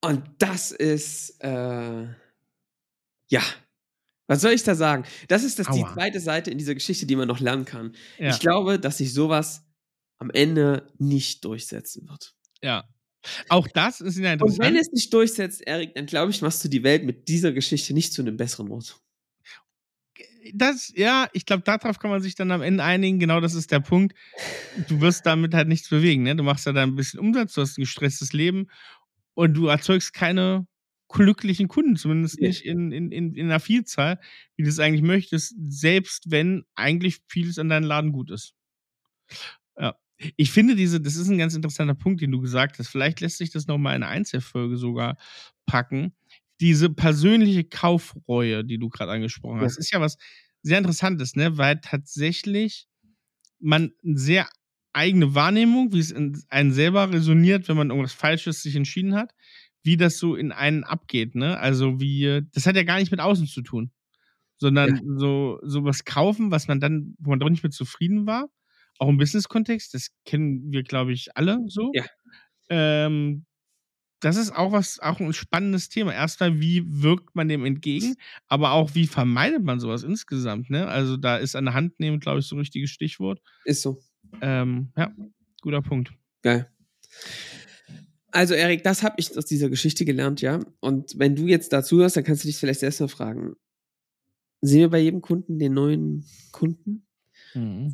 Und 0.00 0.22
das 0.38 0.70
ist, 0.72 1.40
äh, 1.42 2.06
ja, 3.30 3.40
was 4.26 4.40
soll 4.40 4.52
ich 4.52 4.62
da 4.64 4.74
sagen? 4.74 5.04
Das 5.28 5.44
ist 5.44 5.58
das 5.58 5.68
die 5.68 5.84
zweite 5.84 6.20
Seite 6.20 6.50
in 6.50 6.58
dieser 6.58 6.74
Geschichte, 6.74 7.06
die 7.06 7.16
man 7.16 7.28
noch 7.28 7.40
lernen 7.40 7.64
kann. 7.64 7.94
Ja, 8.18 8.30
Ich 8.30 8.40
glaube, 8.40 8.78
dass 8.78 8.98
sich 8.98 9.12
sowas 9.12 9.64
am 10.18 10.30
Ende 10.30 10.92
nicht 10.98 11.44
durchsetzen 11.44 12.08
wird. 12.08 12.34
ja. 12.62 12.84
Auch 13.48 13.66
das 13.68 14.02
ist 14.02 14.18
ja 14.18 14.34
Und 14.34 14.40
wenn 14.58 14.74
interessant. 14.74 14.76
es 14.76 14.92
nicht 14.92 15.14
durchsetzt, 15.14 15.62
Erik, 15.66 15.94
dann 15.94 16.04
glaube 16.04 16.30
ich, 16.30 16.42
machst 16.42 16.62
du 16.62 16.68
die 16.68 16.82
Welt 16.82 17.04
mit 17.04 17.26
dieser 17.28 17.52
Geschichte 17.52 17.94
nicht 17.94 18.12
zu 18.12 18.20
einem 18.20 18.36
besseren 18.36 18.70
Ort. 18.70 19.00
Das, 20.52 20.92
ja, 20.94 21.28
ich 21.32 21.46
glaube, 21.46 21.62
darauf 21.62 21.98
kann 21.98 22.10
man 22.10 22.20
sich 22.20 22.34
dann 22.34 22.50
am 22.50 22.60
Ende 22.60 22.84
einigen. 22.84 23.18
Genau 23.18 23.40
das 23.40 23.54
ist 23.54 23.70
der 23.72 23.80
Punkt. 23.80 24.14
Du 24.88 25.00
wirst 25.00 25.24
damit 25.24 25.54
halt 25.54 25.68
nichts 25.68 25.88
bewegen. 25.88 26.22
Ne? 26.24 26.36
Du 26.36 26.42
machst 26.42 26.66
ja 26.66 26.72
da 26.72 26.82
ein 26.82 26.96
bisschen 26.96 27.18
Umsatz, 27.18 27.54
du 27.54 27.62
hast 27.62 27.78
ein 27.78 27.82
gestresstes 27.82 28.34
Leben 28.34 28.66
und 29.32 29.54
du 29.54 29.68
erzeugst 29.68 30.12
keine 30.12 30.66
glücklichen 31.08 31.68
Kunden, 31.68 31.96
zumindest 31.96 32.40
nicht 32.40 32.62
in, 32.62 32.92
in, 32.92 33.10
in, 33.10 33.34
in 33.34 33.46
einer 33.46 33.60
Vielzahl, 33.60 34.20
wie 34.56 34.64
du 34.64 34.68
es 34.68 34.80
eigentlich 34.80 35.02
möchtest, 35.02 35.54
selbst 35.66 36.30
wenn 36.30 36.64
eigentlich 36.74 37.20
vieles 37.26 37.58
an 37.58 37.70
deinem 37.70 37.84
Laden 37.84 38.12
gut 38.12 38.30
ist. 38.30 38.54
Ja. 39.78 39.96
Ich 40.36 40.52
finde 40.52 40.76
diese, 40.76 41.00
das 41.00 41.16
ist 41.16 41.28
ein 41.28 41.38
ganz 41.38 41.54
interessanter 41.54 41.94
Punkt, 41.94 42.20
den 42.20 42.30
du 42.30 42.40
gesagt 42.40 42.78
hast. 42.78 42.88
Vielleicht 42.88 43.20
lässt 43.20 43.38
sich 43.38 43.50
das 43.50 43.66
nochmal 43.66 43.96
in 43.96 44.02
eine 44.02 44.12
Einzelfolge 44.12 44.76
sogar 44.76 45.16
packen. 45.66 46.14
Diese 46.60 46.88
persönliche 46.90 47.64
Kaufreue, 47.64 48.64
die 48.64 48.78
du 48.78 48.88
gerade 48.88 49.10
angesprochen 49.12 49.60
hast, 49.60 49.76
Ja. 49.76 49.78
ist 49.78 49.92
ja 49.92 50.00
was 50.00 50.16
sehr 50.62 50.78
Interessantes, 50.78 51.34
ne? 51.36 51.58
Weil 51.58 51.80
tatsächlich 51.80 52.86
man 53.60 53.92
eine 54.04 54.18
sehr 54.18 54.48
eigene 54.92 55.34
Wahrnehmung, 55.34 55.92
wie 55.92 56.00
es 56.00 56.10
in 56.12 56.40
einen 56.50 56.72
selber 56.72 57.12
resoniert, 57.12 57.68
wenn 57.68 57.76
man 57.76 57.90
irgendwas 57.90 58.12
Falsches 58.14 58.62
sich 58.62 58.76
entschieden 58.76 59.14
hat, 59.14 59.32
wie 59.82 59.96
das 59.96 60.18
so 60.18 60.36
in 60.36 60.52
einen 60.52 60.84
abgeht, 60.84 61.34
ne? 61.34 61.58
Also 61.58 62.00
wie, 62.00 62.42
das 62.52 62.66
hat 62.66 62.76
ja 62.76 62.84
gar 62.84 62.98
nicht 63.00 63.10
mit 63.10 63.20
außen 63.20 63.46
zu 63.48 63.62
tun, 63.62 63.92
sondern 64.58 64.94
Ja. 64.94 65.00
so, 65.18 65.60
so 65.64 65.84
was 65.84 66.04
kaufen, 66.04 66.50
was 66.50 66.68
man 66.68 66.80
dann, 66.80 67.14
wo 67.18 67.30
man 67.30 67.40
doch 67.40 67.50
nicht 67.50 67.64
mit 67.64 67.74
zufrieden 67.74 68.26
war, 68.26 68.50
auch 68.98 69.08
im 69.08 69.18
Business-Kontext, 69.18 69.94
das 69.94 70.10
kennen 70.24 70.70
wir, 70.70 70.82
glaube 70.82 71.12
ich, 71.12 71.36
alle 71.36 71.58
so. 71.68 71.90
Ja. 71.94 72.04
Ähm, 72.70 73.44
das 74.20 74.36
ist 74.36 74.52
auch 74.56 74.72
was, 74.72 75.00
auch 75.00 75.20
ein 75.20 75.32
spannendes 75.34 75.90
Thema. 75.90 76.14
Erstmal, 76.14 76.58
wie 76.58 76.82
wirkt 76.86 77.34
man 77.36 77.48
dem 77.48 77.66
entgegen, 77.66 78.14
aber 78.46 78.72
auch, 78.72 78.94
wie 78.94 79.06
vermeidet 79.06 79.62
man 79.62 79.80
sowas 79.80 80.02
insgesamt, 80.02 80.70
ne? 80.70 80.88
Also 80.88 81.18
da 81.18 81.36
ist 81.36 81.56
an 81.56 81.66
der 81.66 81.74
Hand 81.74 82.00
nehmen, 82.00 82.20
glaube 82.20 82.40
ich, 82.40 82.46
so 82.46 82.56
ein 82.56 82.60
richtiges 82.60 82.90
Stichwort. 82.90 83.40
Ist 83.66 83.82
so. 83.82 84.00
Ähm, 84.40 84.92
ja, 84.96 85.12
guter 85.60 85.82
Punkt. 85.82 86.12
Geil. 86.42 86.70
Also, 88.30 88.54
Erik, 88.54 88.82
das 88.82 89.02
habe 89.02 89.16
ich 89.18 89.36
aus 89.36 89.46
dieser 89.46 89.68
Geschichte 89.68 90.04
gelernt, 90.04 90.40
ja. 90.40 90.58
Und 90.80 91.18
wenn 91.18 91.36
du 91.36 91.46
jetzt 91.46 91.72
dazu 91.72 91.98
hörst, 91.98 92.16
dann 92.16 92.24
kannst 92.24 92.42
du 92.42 92.48
dich 92.48 92.56
vielleicht 92.56 92.80
selbst 92.80 93.00
mal 93.00 93.08
fragen: 93.08 93.54
Sehen 94.60 94.80
wir 94.80 94.90
bei 94.90 94.98
jedem 94.98 95.20
Kunden 95.20 95.58
den 95.58 95.74
neuen 95.74 96.24
Kunden? 96.50 97.06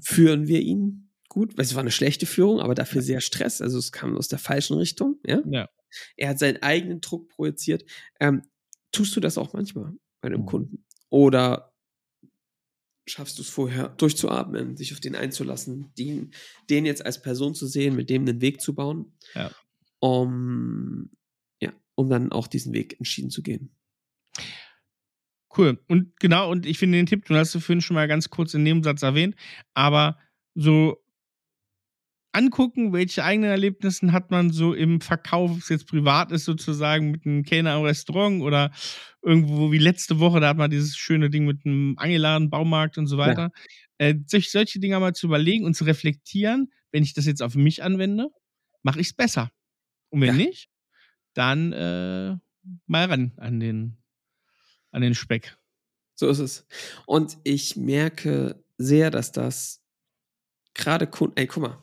Führen 0.02 0.46
wir 0.48 0.60
ihn 0.60 1.10
gut? 1.28 1.56
Weil 1.56 1.64
es 1.64 1.74
war 1.74 1.80
eine 1.82 1.90
schlechte 1.90 2.26
Führung, 2.26 2.60
aber 2.60 2.74
dafür 2.74 3.02
sehr 3.02 3.20
Stress. 3.20 3.60
Also, 3.60 3.78
es 3.78 3.92
kam 3.92 4.16
aus 4.16 4.28
der 4.28 4.38
falschen 4.38 4.76
Richtung, 4.76 5.18
ja. 5.24 5.42
Ja. 5.50 5.68
Er 6.16 6.30
hat 6.30 6.38
seinen 6.38 6.62
eigenen 6.62 7.00
Druck 7.00 7.28
projiziert. 7.28 7.84
Ähm, 8.20 8.42
tust 8.92 9.14
du 9.16 9.20
das 9.20 9.38
auch 9.38 9.52
manchmal 9.52 9.92
bei 10.20 10.28
einem 10.28 10.42
Mhm. 10.42 10.46
Kunden? 10.46 10.84
Oder 11.08 11.72
schaffst 13.08 13.38
du 13.38 13.42
es 13.42 13.48
vorher 13.48 13.88
durchzuatmen, 13.88 14.76
sich 14.76 14.92
auf 14.92 15.00
den 15.00 15.16
einzulassen, 15.16 15.92
den, 15.98 16.32
den 16.68 16.86
jetzt 16.86 17.04
als 17.04 17.20
Person 17.20 17.54
zu 17.54 17.66
sehen, 17.66 17.96
mit 17.96 18.08
dem 18.08 18.22
einen 18.22 18.40
Weg 18.40 18.60
zu 18.60 18.74
bauen, 18.74 19.16
Ja. 19.34 19.50
um, 19.98 21.10
ja, 21.60 21.72
um 21.96 22.08
dann 22.08 22.30
auch 22.30 22.46
diesen 22.46 22.72
Weg 22.72 22.94
entschieden 22.98 23.30
zu 23.30 23.42
gehen. 23.42 23.74
Cool. 25.56 25.78
Und 25.88 26.18
genau, 26.20 26.50
und 26.50 26.64
ich 26.66 26.78
finde 26.78 26.98
den 26.98 27.06
Tipp, 27.06 27.24
du 27.24 27.34
hast 27.34 27.54
du 27.54 27.60
vorhin 27.60 27.80
schon 27.80 27.94
mal 27.96 28.06
ganz 28.06 28.30
kurz 28.30 28.54
in 28.54 28.62
Nebensatz 28.62 29.02
erwähnt, 29.02 29.34
aber 29.74 30.18
so 30.54 30.96
angucken, 32.32 32.92
welche 32.92 33.24
eigenen 33.24 33.50
Erlebnisse 33.50 34.12
hat 34.12 34.30
man 34.30 34.50
so 34.50 34.72
im 34.72 35.00
Verkauf, 35.00 35.50
ob 35.50 35.58
es 35.58 35.68
jetzt 35.68 35.88
privat 35.88 36.30
ist 36.30 36.44
sozusagen 36.44 37.10
mit 37.10 37.26
einem 37.26 37.42
Kellner 37.42 37.76
im 37.76 37.82
Restaurant 37.82 38.42
oder 38.42 38.70
irgendwo 39.22 39.72
wie 39.72 39.78
letzte 39.78 40.20
Woche, 40.20 40.38
da 40.38 40.48
hat 40.50 40.56
man 40.56 40.70
dieses 40.70 40.96
schöne 40.96 41.28
Ding 41.28 41.44
mit 41.44 41.66
einem 41.66 41.94
Angeladen, 41.98 42.48
Baumarkt 42.48 42.98
und 42.98 43.08
so 43.08 43.18
weiter. 43.18 43.50
Äh, 43.98 44.14
sich 44.26 44.50
solche 44.52 44.78
Dinge 44.78 44.98
mal 45.00 45.12
zu 45.12 45.26
überlegen 45.26 45.64
und 45.64 45.74
zu 45.74 45.84
reflektieren, 45.84 46.72
wenn 46.92 47.02
ich 47.02 47.14
das 47.14 47.26
jetzt 47.26 47.42
auf 47.42 47.56
mich 47.56 47.82
anwende, 47.82 48.28
mache 48.82 49.00
ich 49.00 49.08
es 49.08 49.12
besser. 49.14 49.50
Und 50.10 50.20
wenn 50.20 50.28
Ja. 50.28 50.34
nicht, 50.34 50.68
dann 51.34 51.72
äh, 51.72 52.36
mal 52.86 53.06
ran 53.06 53.32
an 53.38 53.60
den, 53.60 53.98
an 54.90 55.02
den 55.02 55.14
Speck. 55.14 55.56
So 56.14 56.28
ist 56.28 56.38
es. 56.38 56.66
Und 57.06 57.38
ich 57.44 57.76
merke 57.76 58.62
sehr, 58.78 59.10
dass 59.10 59.32
das 59.32 59.82
gerade 60.74 61.06
Kunden, 61.06 61.36
ey, 61.36 61.46
guck 61.46 61.62
mal, 61.62 61.82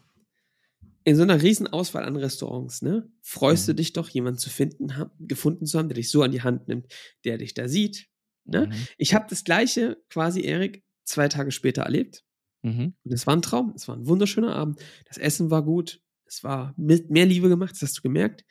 in 1.03 1.15
so 1.15 1.23
einer 1.23 1.41
riesen 1.41 1.67
Auswahl 1.67 2.03
an 2.03 2.17
Restaurants, 2.17 2.81
ne, 2.81 3.09
freust 3.21 3.67
Mhm. 3.67 3.71
du 3.71 3.75
dich 3.75 3.93
doch, 3.93 4.09
jemanden 4.09 4.39
zu 4.39 4.49
finden, 4.49 4.97
haben, 4.97 5.11
gefunden 5.19 5.65
zu 5.65 5.79
haben, 5.79 5.87
der 5.87 5.95
dich 5.95 6.09
so 6.09 6.21
an 6.21 6.31
die 6.31 6.41
Hand 6.41 6.67
nimmt, 6.67 6.91
der 7.23 7.37
dich 7.37 7.53
da 7.53 7.67
sieht. 7.67 8.07
Ne? 8.43 8.67
Mhm. 8.67 8.73
Ich 8.97 9.13
habe 9.13 9.25
das 9.29 9.43
gleiche 9.43 9.97
quasi, 10.09 10.41
Erik, 10.41 10.83
zwei 11.05 11.29
Tage 11.29 11.51
später 11.51 11.83
erlebt. 11.83 12.25
Mhm. 12.61 12.93
Und 13.03 13.13
es 13.13 13.25
war 13.25 13.35
ein 13.35 13.41
Traum. 13.41 13.73
Es 13.75 13.87
war 13.87 13.95
ein 13.95 14.07
wunderschöner 14.07 14.53
Abend. 14.55 14.81
Das 15.05 15.17
Essen 15.17 15.49
war 15.49 15.63
gut. 15.63 16.01
Es 16.25 16.43
war 16.43 16.73
mit 16.77 17.09
mehr 17.09 17.25
Liebe 17.25 17.47
gemacht, 17.47 17.71
das 17.71 17.81
hast 17.83 17.97
du 17.99 18.01
gemerkt. 18.01 18.43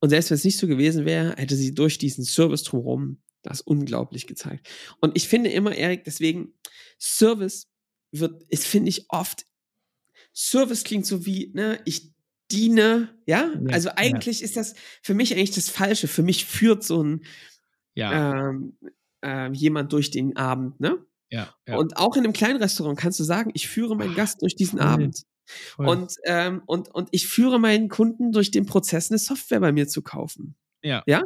Und 0.00 0.08
selbst 0.08 0.30
wenn 0.30 0.36
es 0.36 0.44
nicht 0.44 0.56
so 0.56 0.66
gewesen 0.66 1.04
wäre, 1.04 1.36
hätte 1.36 1.54
sie 1.54 1.74
durch 1.74 1.98
diesen 1.98 2.24
Service 2.24 2.62
drumherum 2.62 3.20
das 3.42 3.60
unglaublich 3.60 4.26
gezeigt. 4.26 4.68
Und 5.00 5.16
ich 5.16 5.28
finde 5.28 5.50
immer, 5.50 5.74
Erik, 5.74 6.04
deswegen, 6.04 6.54
Service 6.98 7.68
wird, 8.12 8.42
ist, 8.48 8.66
finde 8.66 8.88
ich, 8.90 9.06
oft, 9.08 9.46
Service 10.34 10.84
klingt 10.84 11.06
so 11.06 11.26
wie, 11.26 11.50
ne, 11.54 11.80
ich 11.84 12.12
diene, 12.50 13.08
ja? 13.26 13.52
Ja, 13.54 13.72
also 13.72 13.90
eigentlich 13.96 14.42
ist 14.42 14.56
das 14.56 14.74
für 15.02 15.14
mich 15.14 15.32
eigentlich 15.34 15.52
das 15.52 15.68
Falsche. 15.68 16.08
Für 16.08 16.22
mich 16.22 16.44
führt 16.44 16.82
so 16.84 17.02
ein 17.02 17.24
Ja, 17.94 18.48
ähm, 18.48 18.76
ähm, 19.22 19.54
jemand 19.54 19.92
durch 19.92 20.10
den 20.10 20.36
Abend, 20.36 20.80
ne? 20.80 20.98
ja, 21.30 21.54
ja. 21.66 21.76
Und 21.76 21.96
auch 21.96 22.16
in 22.16 22.24
einem 22.24 22.32
kleinen 22.32 22.60
Restaurant 22.60 22.98
kannst 22.98 23.20
du 23.20 23.24
sagen, 23.24 23.50
ich 23.54 23.68
führe 23.68 23.94
meinen 23.96 24.12
Ah, 24.12 24.16
Gast 24.16 24.42
durch 24.42 24.56
diesen 24.56 24.78
voll, 24.78 24.88
Abend. 24.88 25.22
voll. 25.76 25.88
Und, 25.88 26.14
ähm, 26.24 26.62
und, 26.66 26.88
und 26.94 27.08
ich 27.12 27.28
führe 27.28 27.58
meinen 27.60 27.88
Kunden 27.88 28.32
durch 28.32 28.50
den 28.50 28.66
Prozess, 28.66 29.10
eine 29.10 29.18
Software 29.18 29.60
bei 29.60 29.72
mir 29.72 29.86
zu 29.88 30.02
kaufen. 30.02 30.56
Ja. 30.82 31.02
Ja? 31.06 31.22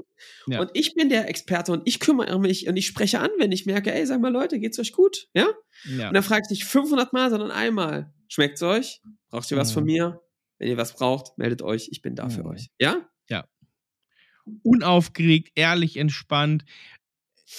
Ja. 0.47 0.61
Und 0.61 0.71
ich 0.75 0.95
bin 0.95 1.09
der 1.09 1.29
Experte 1.29 1.73
und 1.73 1.83
ich 1.87 2.01
kümmere 2.01 2.39
mich 2.39 2.67
und 2.69 2.77
ich 2.77 2.87
spreche 2.87 3.21
an, 3.21 3.31
wenn 3.39 3.53
ich 3.53 3.67
merke, 3.67 3.93
ey, 3.93 4.07
sag 4.07 4.21
mal 4.21 4.33
Leute, 4.33 4.59
geht's 4.59 4.79
euch 4.79 4.93
gut? 4.93 5.29
Ja? 5.35 5.49
ja. 5.97 6.09
Und 6.09 6.15
dann 6.15 6.23
frage 6.23 6.43
ich 6.47 6.51
nicht 6.51 6.65
500 6.65 7.13
Mal, 7.13 7.31
sondern 7.31 7.51
einmal. 7.51 8.13
Schmeckt's 8.29 8.63
euch? 8.63 9.01
Braucht 9.29 9.51
ihr 9.51 9.57
was 9.57 9.73
von 9.73 9.85
Mhm. 9.85 9.87
mir? 9.93 10.21
Wenn 10.59 10.69
ihr 10.69 10.77
was 10.77 10.95
braucht, 10.95 11.37
meldet 11.39 11.63
euch. 11.63 11.89
Ich 11.91 12.01
bin 12.03 12.15
da 12.15 12.29
für 12.29 12.43
Mhm. 12.43 12.51
euch. 12.51 12.69
Ja? 12.81 13.09
Unaufgeregt, 14.63 15.53
ehrlich, 15.55 15.97
entspannt. 15.97 16.65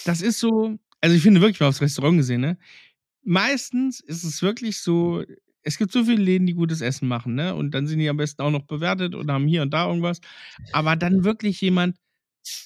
Das 0.06 0.22
ist 0.22 0.40
so, 0.40 0.78
also 1.02 1.16
ich 1.16 1.22
finde 1.24 1.42
wirklich 1.42 1.60
mal 1.60 1.68
aufs 1.68 1.82
Restaurant 1.82 2.18
gesehen, 2.18 2.42
ne? 2.42 2.60
Meistens 3.24 4.02
ist 4.02 4.24
es 4.24 4.42
wirklich 4.44 4.80
so, 4.80 5.24
es 5.66 5.78
gibt 5.78 5.92
so 5.92 6.06
viele 6.06 6.22
Läden, 6.24 6.48
die 6.48 6.54
gutes 6.54 6.82
Essen 6.82 7.08
machen, 7.08 7.36
ne? 7.36 7.56
Und 7.56 7.72
dann 7.72 7.88
sind 7.88 8.00
die 8.00 8.10
am 8.10 8.18
besten 8.18 8.42
auch 8.44 8.52
noch 8.52 8.66
bewertet 8.66 9.16
und 9.16 9.30
haben 9.32 9.48
hier 9.48 9.64
und 9.64 9.74
da 9.74 9.88
irgendwas. 9.88 10.22
Aber 10.72 10.96
dann 10.96 11.24
wirklich 11.26 11.60
jemand, 11.62 11.98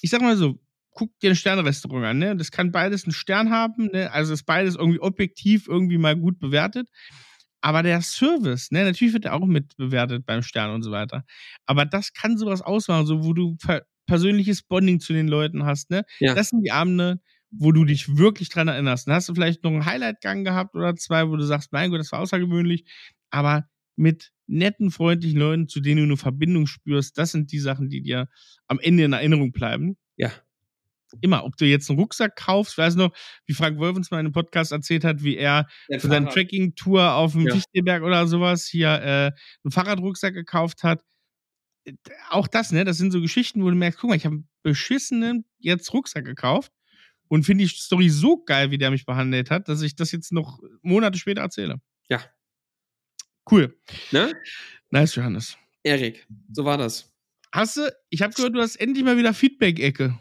ich 0.02 0.10
sag 0.10 0.20
mal 0.22 0.36
so, 0.36 0.60
guck 0.92 1.18
dir 1.20 1.30
ein 1.30 1.36
Sternrestaurant 1.36 2.04
an, 2.06 2.18
ne? 2.18 2.36
Das 2.36 2.50
kann 2.50 2.72
beides 2.72 3.04
einen 3.04 3.12
Stern 3.12 3.50
haben, 3.50 3.86
ne? 3.86 4.12
Also 4.12 4.34
ist 4.34 4.44
beides 4.44 4.76
irgendwie 4.76 5.00
objektiv 5.00 5.66
irgendwie 5.66 5.98
mal 5.98 6.16
gut 6.16 6.38
bewertet. 6.38 6.88
Aber 7.62 7.82
der 7.82 8.00
Service, 8.02 8.70
ne, 8.70 8.84
natürlich 8.84 9.12
wird 9.14 9.26
er 9.26 9.34
auch 9.34 9.46
mit 9.46 9.76
bewertet 9.76 10.24
beim 10.26 10.42
Stern 10.42 10.70
und 10.70 10.82
so 10.82 10.90
weiter. 10.90 11.24
Aber 11.66 11.84
das 11.84 12.12
kann 12.14 12.38
sowas 12.38 12.62
ausmachen, 12.62 13.06
so 13.06 13.24
wo 13.24 13.32
du 13.34 13.56
per 13.56 13.82
persönliches 14.06 14.62
Bonding 14.62 14.98
zu 15.00 15.12
den 15.12 15.28
Leuten 15.28 15.64
hast, 15.64 15.90
ne? 15.90 16.04
Ja. 16.20 16.34
Das 16.34 16.48
sind 16.48 16.62
die 16.62 16.72
Abende, 16.72 17.20
wo 17.50 17.72
du 17.72 17.84
dich 17.84 18.16
wirklich 18.16 18.48
dran 18.48 18.68
erinnerst. 18.68 19.06
Dann 19.06 19.14
hast 19.14 19.28
du 19.28 19.34
vielleicht 19.34 19.64
noch 19.64 19.72
einen 19.72 19.84
Highlight-Gang 19.84 20.44
gehabt 20.44 20.74
oder 20.74 20.94
zwei, 20.96 21.28
wo 21.28 21.36
du 21.36 21.44
sagst, 21.44 21.72
mein 21.72 21.90
Gott, 21.90 22.00
das 22.00 22.12
war 22.12 22.20
außergewöhnlich. 22.20 22.84
Aber 23.30 23.68
mit 23.96 24.32
netten, 24.46 24.90
freundlichen 24.90 25.38
Leuten, 25.38 25.68
zu 25.68 25.80
denen 25.80 25.98
du 25.98 26.04
eine 26.04 26.16
Verbindung 26.16 26.66
spürst, 26.66 27.18
das 27.18 27.32
sind 27.32 27.52
die 27.52 27.58
Sachen, 27.58 27.88
die 27.88 28.02
dir 28.02 28.28
am 28.66 28.78
Ende 28.80 29.04
in 29.04 29.12
Erinnerung 29.12 29.52
bleiben. 29.52 29.96
Ja. 30.16 30.30
Immer, 31.20 31.44
ob 31.44 31.56
du 31.56 31.66
jetzt 31.66 31.90
einen 31.90 31.98
Rucksack 31.98 32.36
kaufst, 32.36 32.78
weiß 32.78 32.94
noch, 32.94 33.12
wie 33.46 33.52
Frank 33.52 33.78
Wolf 33.78 33.96
uns 33.96 34.12
mal 34.12 34.20
in 34.20 34.26
einem 34.26 34.32
Podcast 34.32 34.70
erzählt 34.70 35.04
hat, 35.04 35.24
wie 35.24 35.36
er 35.36 35.66
für 35.98 36.06
seine 36.06 36.28
Trekking-Tour 36.28 37.14
auf 37.14 37.32
dem 37.32 37.48
Ja. 37.48 37.54
Fichtelberg 37.54 38.04
oder 38.04 38.28
sowas 38.28 38.66
hier 38.66 38.90
äh, 38.90 39.32
einen 39.64 39.72
Fahrradrucksack 39.72 40.34
gekauft 40.34 40.84
hat. 40.84 41.02
Äh, 41.84 41.94
Auch 42.28 42.46
das, 42.46 42.70
ne, 42.70 42.84
das 42.84 42.98
sind 42.98 43.10
so 43.10 43.20
Geschichten, 43.20 43.64
wo 43.64 43.70
du 43.70 43.76
merkst, 43.76 43.98
guck 43.98 44.10
mal, 44.10 44.16
ich 44.16 44.24
habe 44.24 44.36
einen 44.36 44.48
beschissenen 44.62 45.44
jetzt 45.58 45.92
Rucksack 45.92 46.24
gekauft 46.24 46.70
und 47.30 47.44
finde 47.44 47.64
die 47.64 47.70
Story 47.70 48.08
so 48.10 48.42
geil, 48.44 48.70
wie 48.72 48.78
der 48.78 48.90
mich 48.90 49.06
behandelt 49.06 49.50
hat, 49.50 49.68
dass 49.68 49.82
ich 49.82 49.94
das 49.94 50.10
jetzt 50.12 50.32
noch 50.32 50.58
Monate 50.82 51.16
später 51.18 51.42
erzähle. 51.42 51.80
Ja. 52.08 52.20
Cool. 53.50 53.78
Ne? 54.10 54.32
Nice, 54.90 55.14
Johannes. 55.14 55.56
Erik, 55.84 56.26
so 56.52 56.64
war 56.64 56.76
das. 56.76 57.10
Hast 57.52 57.76
du, 57.76 57.90
ich 58.10 58.22
habe 58.22 58.34
gehört, 58.34 58.54
du 58.54 58.60
hast 58.60 58.76
endlich 58.76 59.04
mal 59.04 59.16
wieder 59.16 59.32
Feedback-Ecke. 59.32 60.18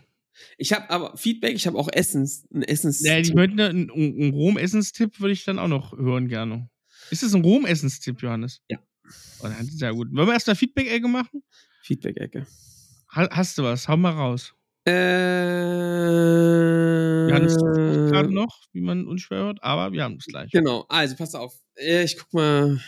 Ich 0.58 0.72
habe 0.72 0.89
aber 0.89 1.17
Feedback, 1.17 1.56
ich 1.56 1.67
habe 1.67 1.78
auch 1.78 1.89
Essens, 1.91 2.48
ein 2.54 2.63
Essens. 2.63 3.02
Ja, 3.06 3.17
ich 3.17 3.34
möchte 3.34 3.67
einen, 3.67 3.91
einen 3.91 4.34
Rom-Essenstipp 4.34 5.19
würde 5.19 5.34
ich 5.34 5.43
dann 5.43 5.60
auch 5.60 5.67
noch 5.67 5.98
hören 5.98 6.28
gerne. 6.28 6.69
Ist 7.10 7.24
das 7.24 7.34
ein 7.34 7.41
Rom-Essenstipp, 7.41 8.22
Johannes? 8.22 8.62
Ja. 8.69 8.78
Oh, 9.41 9.48
dann- 9.48 9.65
sehr 9.65 9.93
gut. 9.93 10.08
Wollen 10.13 10.28
wir 10.28 10.34
erst 10.34 10.48
mal 10.48 10.56
Feedback-Ecke 10.56 11.08
machen? 11.08 11.43
Feedback-Ecke. 11.84 12.45
Ha 13.15 13.28
hast 13.32 13.58
du 13.58 13.63
was? 13.63 13.88
Hau 13.88 13.98
mal 13.98 14.12
raus. 14.13 14.54
Äh, 14.86 14.91
Johannes 17.30 17.54
sucht 17.54 17.76
gerade 17.76 18.34
noch, 18.34 18.60
wie 18.74 18.82
man 18.82 19.08
unschwer 19.08 19.39
hört, 19.39 19.63
aber 19.63 19.92
wir 19.92 20.04
haben 20.04 20.18
es 20.18 20.26
gleich. 20.26 20.52
Genau, 20.52 20.86
also 20.89 21.15
pass 21.15 21.36
auf. 21.36 21.54
Äh, 21.76 22.04
Ich 22.04 22.18
guck 22.18 22.34
mal. 22.34 22.80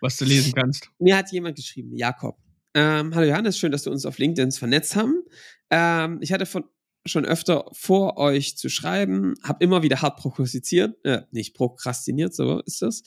Was 0.00 0.16
du 0.18 0.24
lesen 0.24 0.52
kannst. 0.52 0.90
Mir 0.98 1.16
hat 1.16 1.32
jemand 1.32 1.56
geschrieben, 1.56 1.96
Jakob. 1.96 2.36
Ähm, 2.74 3.14
Hallo 3.14 3.26
Johannes, 3.26 3.58
schön, 3.58 3.72
dass 3.72 3.86
wir 3.86 3.92
uns 3.92 4.04
auf 4.04 4.18
LinkedIn 4.18 4.52
vernetzt 4.52 4.94
haben. 4.94 5.22
Ähm, 5.70 6.18
ich 6.20 6.32
hatte 6.32 6.44
von, 6.44 6.64
schon 7.06 7.24
öfter 7.24 7.64
vor, 7.72 8.18
euch 8.18 8.56
zu 8.58 8.68
schreiben, 8.68 9.34
habe 9.42 9.64
immer 9.64 9.82
wieder 9.82 10.02
hart 10.02 10.18
prognostiziert, 10.18 10.94
äh, 11.04 11.22
nicht 11.30 11.54
prokrastiniert, 11.54 12.34
so 12.34 12.60
ist 12.60 12.82
das. 12.82 13.02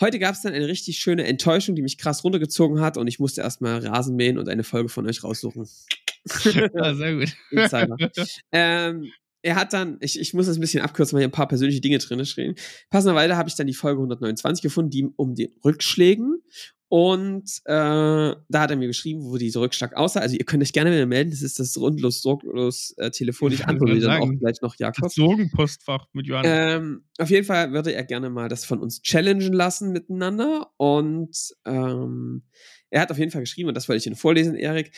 Heute 0.00 0.18
gab 0.20 0.34
es 0.34 0.42
dann 0.42 0.52
eine 0.52 0.68
richtig 0.68 0.98
schöne 0.98 1.24
Enttäuschung, 1.24 1.74
die 1.74 1.82
mich 1.82 1.98
krass 1.98 2.22
runtergezogen 2.22 2.80
hat 2.80 2.96
und 2.96 3.08
ich 3.08 3.18
musste 3.18 3.40
erstmal 3.40 3.84
Rasen 3.84 4.14
mähen 4.14 4.38
und 4.38 4.48
eine 4.48 4.62
Folge 4.64 4.88
von 4.88 5.06
euch 5.06 5.24
raussuchen. 5.24 5.68
Ja, 6.74 6.94
sehr 6.94 7.16
gut. 7.16 7.34
Ähm, 8.52 9.10
er 9.42 9.56
hat 9.56 9.72
dann, 9.72 9.98
ich, 10.00 10.18
ich 10.18 10.34
muss 10.34 10.46
das 10.46 10.56
ein 10.56 10.60
bisschen 10.60 10.82
abkürzen, 10.82 11.14
weil 11.14 11.22
hier 11.22 11.28
ein 11.28 11.32
paar 11.32 11.48
persönliche 11.48 11.80
Dinge 11.80 11.98
drin 11.98 12.24
stehen. 12.24 12.54
Passenderweise 12.90 13.36
habe 13.36 13.48
ich 13.48 13.54
dann 13.54 13.66
die 13.66 13.74
Folge 13.74 13.98
129 13.98 14.62
gefunden, 14.62 14.90
die 14.90 15.08
um 15.16 15.34
den 15.34 15.52
Rückschlägen. 15.64 16.42
Und 16.90 17.60
äh, 17.66 17.72
da 17.72 18.36
hat 18.54 18.70
er 18.70 18.76
mir 18.76 18.86
geschrieben, 18.86 19.22
wo 19.22 19.36
dieser 19.36 19.60
Rückschlag 19.60 19.94
aussah. 19.94 20.20
Also 20.20 20.36
ihr 20.36 20.44
könnt 20.46 20.62
euch 20.62 20.72
gerne 20.72 20.90
wieder 20.90 21.04
melden. 21.04 21.30
Das 21.30 21.42
ist 21.42 21.60
das 21.60 21.76
rundlos, 21.76 22.22
sorglos 22.22 22.94
äh, 22.96 23.10
Telefon. 23.10 23.52
Ich 23.52 23.66
antworte 23.66 24.00
dann 24.00 24.22
auch 24.22 24.38
gleich 24.38 24.62
noch, 24.62 24.74
Jakob. 24.76 25.02
Das 25.02 25.14
Sorgenpostfach 25.14 26.06
mit 26.14 26.26
Johannes. 26.26 26.50
Ähm, 26.50 27.04
auf 27.18 27.28
jeden 27.28 27.44
Fall 27.44 27.72
würde 27.72 27.92
er 27.92 28.04
gerne 28.04 28.30
mal 28.30 28.48
das 28.48 28.64
von 28.64 28.80
uns 28.80 29.02
challengen 29.02 29.52
lassen 29.52 29.92
miteinander. 29.92 30.70
Und 30.78 31.36
ähm, 31.66 32.44
er 32.88 33.02
hat 33.02 33.10
auf 33.10 33.18
jeden 33.18 33.30
Fall 33.30 33.42
geschrieben, 33.42 33.68
und 33.68 33.76
das 33.76 33.86
wollte 33.88 33.98
ich 33.98 34.06
Ihnen 34.06 34.16
vorlesen, 34.16 34.54
Erik. 34.54 34.92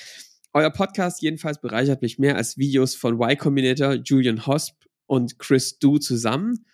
Euer 0.52 0.70
Podcast 0.70 1.22
jedenfalls 1.22 1.60
bereichert 1.60 2.02
mich 2.02 2.18
mehr 2.18 2.36
als 2.36 2.58
Videos 2.58 2.94
von 2.94 3.14
Y 3.20 3.36
Combinator, 3.38 3.94
Julian 3.94 4.46
Hosp 4.46 4.74
und 5.06 5.38
Chris 5.38 5.78
Du 5.78 5.98
zusammen. 5.98 6.66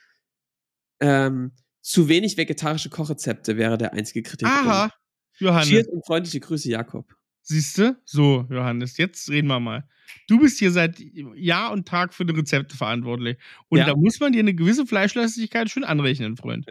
Ähm, 1.01 1.53
zu 1.83 2.09
wenig 2.09 2.37
vegetarische 2.37 2.89
Kochrezepte 2.91 3.57
wäre 3.57 3.77
der 3.79 3.93
einzige 3.93 4.23
Kritikpunkt. 4.23 4.67
Aha, 4.67 4.91
Johannes. 5.39 5.69
Cheers 5.69 5.89
und 5.89 6.07
freundliche 6.07 6.41
Grüße, 6.41 6.69
Jakob. 6.71 7.15
Siehst 7.43 7.79
du? 7.79 7.97
So, 8.05 8.47
Johannes, 8.51 8.97
jetzt 8.97 9.29
reden 9.31 9.47
wir 9.49 9.61
mal. 9.61 9.87
Du 10.27 10.41
bist 10.41 10.59
hier 10.59 10.71
seit 10.73 10.99
Jahr 10.99 11.71
und 11.73 11.87
Tag 11.87 12.15
für 12.15 12.25
die 12.25 12.35
Rezepte 12.35 12.77
verantwortlich. 12.77 13.37
Und 13.69 13.79
Ja. 13.79 13.87
da 13.87 13.95
muss 13.95 14.19
man 14.19 14.33
dir 14.33 14.41
eine 14.41 14.55
gewisse 14.55 14.87
Fleischlastigkeit 14.87 15.71
schon 15.71 15.85
anrechnen, 15.85 16.37
Freund. 16.37 16.67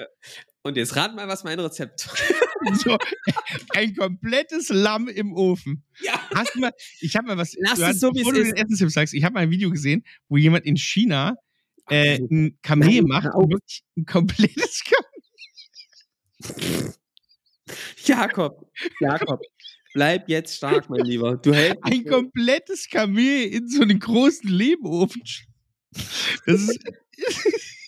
Und 0.64 0.76
jetzt 0.76 0.96
rat 0.96 1.16
mal, 1.16 1.28
was 1.28 1.44
mein 1.44 1.60
Rezept 1.60 2.10
So, 2.84 2.98
ein 3.76 3.96
komplettes 3.96 4.70
Lamm 4.70 5.08
im 5.08 5.34
Ofen. 5.34 5.84
Ja. 6.02 6.20
Hast 6.34 6.56
du 6.56 6.60
mal, 6.60 6.72
ich 7.00 7.16
habe 7.16 7.28
mal 7.28 7.38
was, 7.38 7.56
Lass 7.60 7.80
es 7.80 8.00
so, 8.00 8.14
wie 8.14 8.22
es 8.22 8.28
du 8.28 8.40
ist. 8.40 8.54
Essenstipp 8.54 8.92
sagst, 8.92 9.14
ich 9.14 9.24
habe 9.24 9.34
mal 9.34 9.42
ein 9.42 9.52
Video 9.52 9.70
gesehen, 9.70 10.04
wo 10.30 10.38
jemand 10.38 10.66
in 10.66 10.78
China 10.78 11.36
äh, 11.90 12.18
ein 12.20 12.58
Kamel 12.62 13.02
Nein, 13.02 13.04
macht 13.04 13.36
und 13.36 13.52
wirklich 13.52 13.84
ein 13.98 14.06
komplettes 14.06 14.84
Jakob, 18.06 18.72
Jakob, 19.00 19.42
bleib 19.94 20.30
jetzt 20.30 20.58
stark, 20.58 20.90
mein 20.90 21.06
Lieber. 21.06 21.38
Du 21.38 21.54
hältst 21.54 21.84
ein 21.84 22.06
komplettes 22.06 22.88
Kamel 22.90 23.46
in 23.46 23.68
so 23.68 23.82
einen 23.82 24.00
großen 24.00 24.50
Lehmofen. 24.50 25.24
Das 26.46 26.62
ist, 26.62 26.80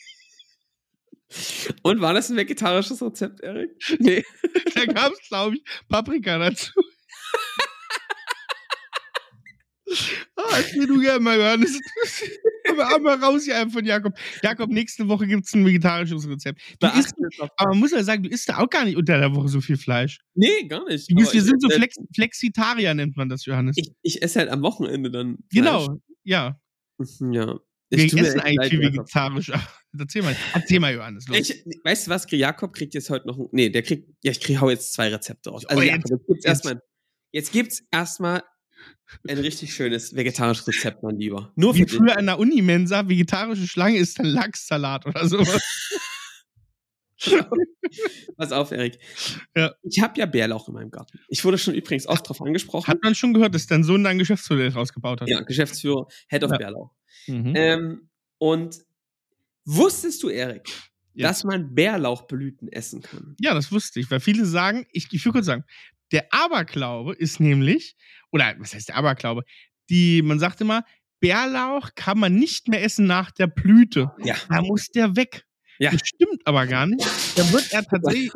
Und 1.84 2.02
war 2.02 2.13
das 2.13 2.30
ein 2.30 2.38
vegetarisches 2.38 3.02
Rezept, 3.02 3.41
Erik? 3.41 3.71
Nee. 4.00 4.23
da 4.76 4.86
gab 4.86 5.12
es, 5.13 5.19
glaube 5.28 5.58
ich, 5.58 5.63
Paprika 5.89 6.38
dazu. 6.38 6.71
Ah, 10.36 10.58
erzähl 10.58 10.86
du 10.86 11.00
gerne 11.00 11.21
mal, 11.21 11.38
Johannes. 11.38 11.80
Aber 12.69 12.93
einmal 12.93 13.15
raus 13.23 13.45
hier 13.45 13.58
einfach 13.58 13.76
von 13.76 13.86
Jakob. 13.86 14.13
Jakob, 14.43 14.69
nächste 14.69 15.08
Woche 15.08 15.26
gibt 15.26 15.45
es 15.45 15.54
ein 15.54 15.65
vegetarisches 15.65 16.28
Rezept. 16.28 16.60
Isst, 16.97 17.13
aber 17.56 17.69
man 17.69 17.80
muss 17.80 17.91
ja 17.91 18.04
sagen, 18.04 18.21
du 18.23 18.30
isst 18.30 18.50
da 18.50 18.58
auch 18.58 18.69
gar 18.69 18.84
nicht 18.84 18.97
unter 18.97 19.17
der 19.17 19.34
Woche 19.34 19.47
so 19.47 19.62
viel 19.62 19.78
Fleisch. 19.78 20.19
Nee, 20.36 20.67
gar 20.67 20.84
nicht. 20.86 21.08
Bist, 21.08 21.12
Aber 21.12 21.21
wir 21.21 21.39
ich 21.39 21.45
sind 21.45 21.62
so 21.62 21.69
esse- 21.69 21.78
Flex 21.78 21.95
Flexitarier, 22.13 22.93
nennt 22.93 23.15
man 23.15 23.30
das, 23.30 23.45
Johannes. 23.45 23.78
Ich, 23.78 23.91
ich 24.02 24.21
esse 24.21 24.39
halt 24.39 24.50
am 24.50 24.62
Wochenende 24.62 25.10
dann. 25.10 25.38
genau, 25.50 25.97
ja. 26.23 26.60
Fleisch. 26.97 27.34
Ja. 27.34 27.60
Wir 27.89 28.04
Ich 28.04 28.13
mir 28.13 28.28
essen 28.28 28.39
eigentlich 28.41 28.69
viel 28.69 28.82
vegetarisch. 28.82 29.52
Erzähl 29.97 30.21
mal, 30.21 30.36
erzähl 30.54 30.80
mal, 30.80 30.93
Johannes. 30.93 31.28
Los. 31.28 31.38
Ich, 31.50 31.63
weißt 31.84 32.08
du 32.08 32.12
was, 32.12 32.28
Jakob 32.30 32.73
kriegt 32.73 32.93
jetzt 32.93 33.10
heute 33.10 33.28
noch, 33.28 33.38
ein- 33.39 33.47
nee, 33.52 33.69
der 33.69 33.82
kriegt, 33.82 34.10
ja, 34.23 34.32
ich 34.32 34.39
krieg, 34.41 34.60
hau 34.60 34.69
jetzt 34.69 34.93
zwei 34.93 35.08
Rezepte 35.10 35.50
raus. 35.52 35.65
Also 35.65 35.82
Oh, 35.82 35.86
Jakob, 35.86 36.04
jetzt- 36.04 36.12
jetzt 36.12 36.28
gibt's 36.28 36.43
jetzt. 36.43 36.45
erstmal, 36.45 36.82
jetzt 37.32 37.52
gibt's 37.54 37.84
erstmal 37.91 38.43
ein 39.28 39.38
richtig 39.38 39.73
schönes 39.73 40.15
vegetarisches 40.15 40.67
Rezept, 40.67 41.02
mein 41.02 41.17
Lieber. 41.17 41.54
Nur 41.56 41.76
Wie 41.76 41.86
dich. 41.86 41.93
früher 41.95 42.17
an 42.17 42.26
der 42.26 42.39
Unimensa, 42.39 43.08
vegetarische 43.08 43.65
Schlange 43.67 43.97
ist 43.97 44.19
dann 44.19 44.26
Lachssalat 44.28 45.06
oder 45.06 45.28
sowas. 45.28 45.62
Pass 48.38 48.52
auf, 48.52 48.71
Erik. 48.71 49.00
Ja. 49.56 49.73
Ich 49.82 50.02
habe 50.02 50.19
ja 50.19 50.26
Bärlauch 50.26 50.67
in 50.67 50.73
meinem 50.76 50.91
Garten. 50.91 51.19
Ich 51.30 51.43
wurde 51.45 51.58
schon 51.58 51.73
übrigens 51.73 52.06
auch 52.06 52.19
drauf 52.19 52.41
angesprochen. 52.41 52.88
Hat 52.88 53.02
man 53.02 53.15
schon 53.15 53.34
gehört, 53.34 53.56
dass 53.56 53.65
dein 53.65 53.84
Sohn 53.84 54.04
da 54.04 54.12
ein 54.12 54.19
Geschäftsmodell 54.19 54.69
rausgebaut 54.69 55.21
hat. 55.21 55.30
ja, 55.30 55.41
Geschäftsführer, 55.41 56.06
Head 56.30 56.43
of 56.43 56.52
Ja. 56.52 56.58
Bärlauch. 56.58 56.91
Mhm. 57.27 57.53
Ähm, 57.56 58.10
und 58.38 58.77
wusstest 59.65 60.21
du, 60.23 60.30
Erik, 60.30 60.69
Ja. 61.13 61.27
dass 61.27 61.43
man 61.43 61.73
Bärlauchblüten 61.73 62.71
essen 62.71 63.01
kann? 63.01 63.36
Ja, 63.39 63.53
das 63.53 63.71
wusste 63.71 63.99
ich, 63.99 64.10
weil 64.12 64.19
viele 64.19 64.45
sagen, 64.45 64.86
ich, 64.91 65.08
ich 65.12 65.25
will 65.25 65.32
kurz 65.32 65.45
sagen, 65.47 65.63
der 66.12 66.32
Aberglaube 66.34 67.13
ist 67.15 67.39
nämlich, 67.39 67.95
oder 68.32 68.56
was 68.60 68.73
heißt 68.73 68.89
der 68.89 68.95
Aberglaube? 68.95 69.43
Die, 69.89 70.21
man 70.21 70.39
sagt 70.39 70.62
immer, 70.62 70.84
Bärlauch 71.19 71.89
kann 71.95 72.19
man 72.19 72.36
nicht 72.36 72.67
mehr 72.67 72.84
essen 72.84 73.08
nach 73.08 73.32
der 73.32 73.47
Blüte. 73.47 74.12
Ja. 74.23 74.36
Da 74.49 74.62
muss 74.62 74.88
der 74.88 75.15
weg. 75.15 75.45
Ja. 75.80 75.91
Das 75.91 76.01
stimmt 76.08 76.45
aber 76.45 76.65
gar 76.67 76.86
nicht. 76.86 77.06
Da 77.36 77.51
wird 77.51 77.71
er 77.71 77.84
tatsächlich, 77.86 78.32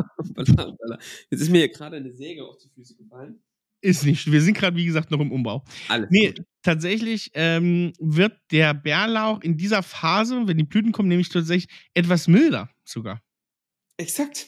Jetzt 1.30 1.42
ist 1.42 1.50
mir 1.50 1.60
hier 1.60 1.70
gerade 1.70 1.98
eine 1.98 2.12
Säge 2.12 2.44
auf 2.44 2.58
die 2.58 2.70
Füße 2.70 2.96
gefallen. 2.96 3.42
Ist 3.82 4.06
nicht. 4.06 4.32
Wir 4.32 4.42
sind 4.42 4.56
gerade, 4.58 4.78
wie 4.78 4.86
gesagt, 4.86 5.12
noch 5.12 5.20
im 5.20 5.32
Umbau. 5.32 5.64
Alles 5.90 6.08
Nee, 6.12 6.34
gut. 6.34 6.46
tatsächlich 6.62 7.32
ähm, 7.34 7.94
wird 8.00 8.38
der 8.52 8.74
Bärlauch 8.74 9.42
in 9.42 9.58
dieser 9.58 9.84
Phase, 9.84 10.48
wenn 10.48 10.58
die 10.58 10.64
Blüten 10.64 10.92
kommen, 10.92 11.10
nämlich 11.10 11.30
tatsächlich 11.30 11.72
etwas 11.94 12.28
milder 12.28 12.70
sogar. 12.86 13.22
Exakt. 13.98 14.48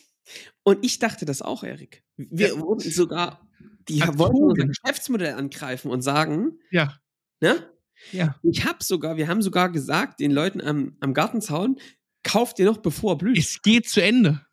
Und 0.63 0.83
ich 0.85 0.99
dachte 0.99 1.25
das 1.25 1.41
auch, 1.41 1.63
Erik. 1.63 2.03
Wir 2.17 2.49
Ja. 2.49 2.59
wurden 2.59 2.79
sogar 2.89 3.47
die 3.89 3.99
wollten 4.01 4.43
unser 4.43 4.65
Geschäftsmodell 4.67 5.33
angreifen 5.33 5.91
und 5.91 6.01
sagen, 6.01 6.59
Ja. 6.71 6.97
ne? 7.41 7.69
Ja. 8.11 8.35
Ich 8.43 8.65
habe 8.65 8.83
sogar, 8.83 9.17
wir 9.17 9.27
haben 9.27 9.41
sogar 9.41 9.69
gesagt 9.71 10.19
den 10.19 10.31
Leuten 10.31 10.61
am, 10.61 10.95
am 11.01 11.13
Gartenzaun, 11.13 11.77
kauft 12.23 12.59
ihr 12.59 12.65
noch 12.65 12.77
bevor 12.77 13.13
er 13.13 13.17
blüht. 13.17 13.37
Es 13.37 13.61
geht 13.61 13.87
zu 13.89 14.01
Ende. 14.01 14.45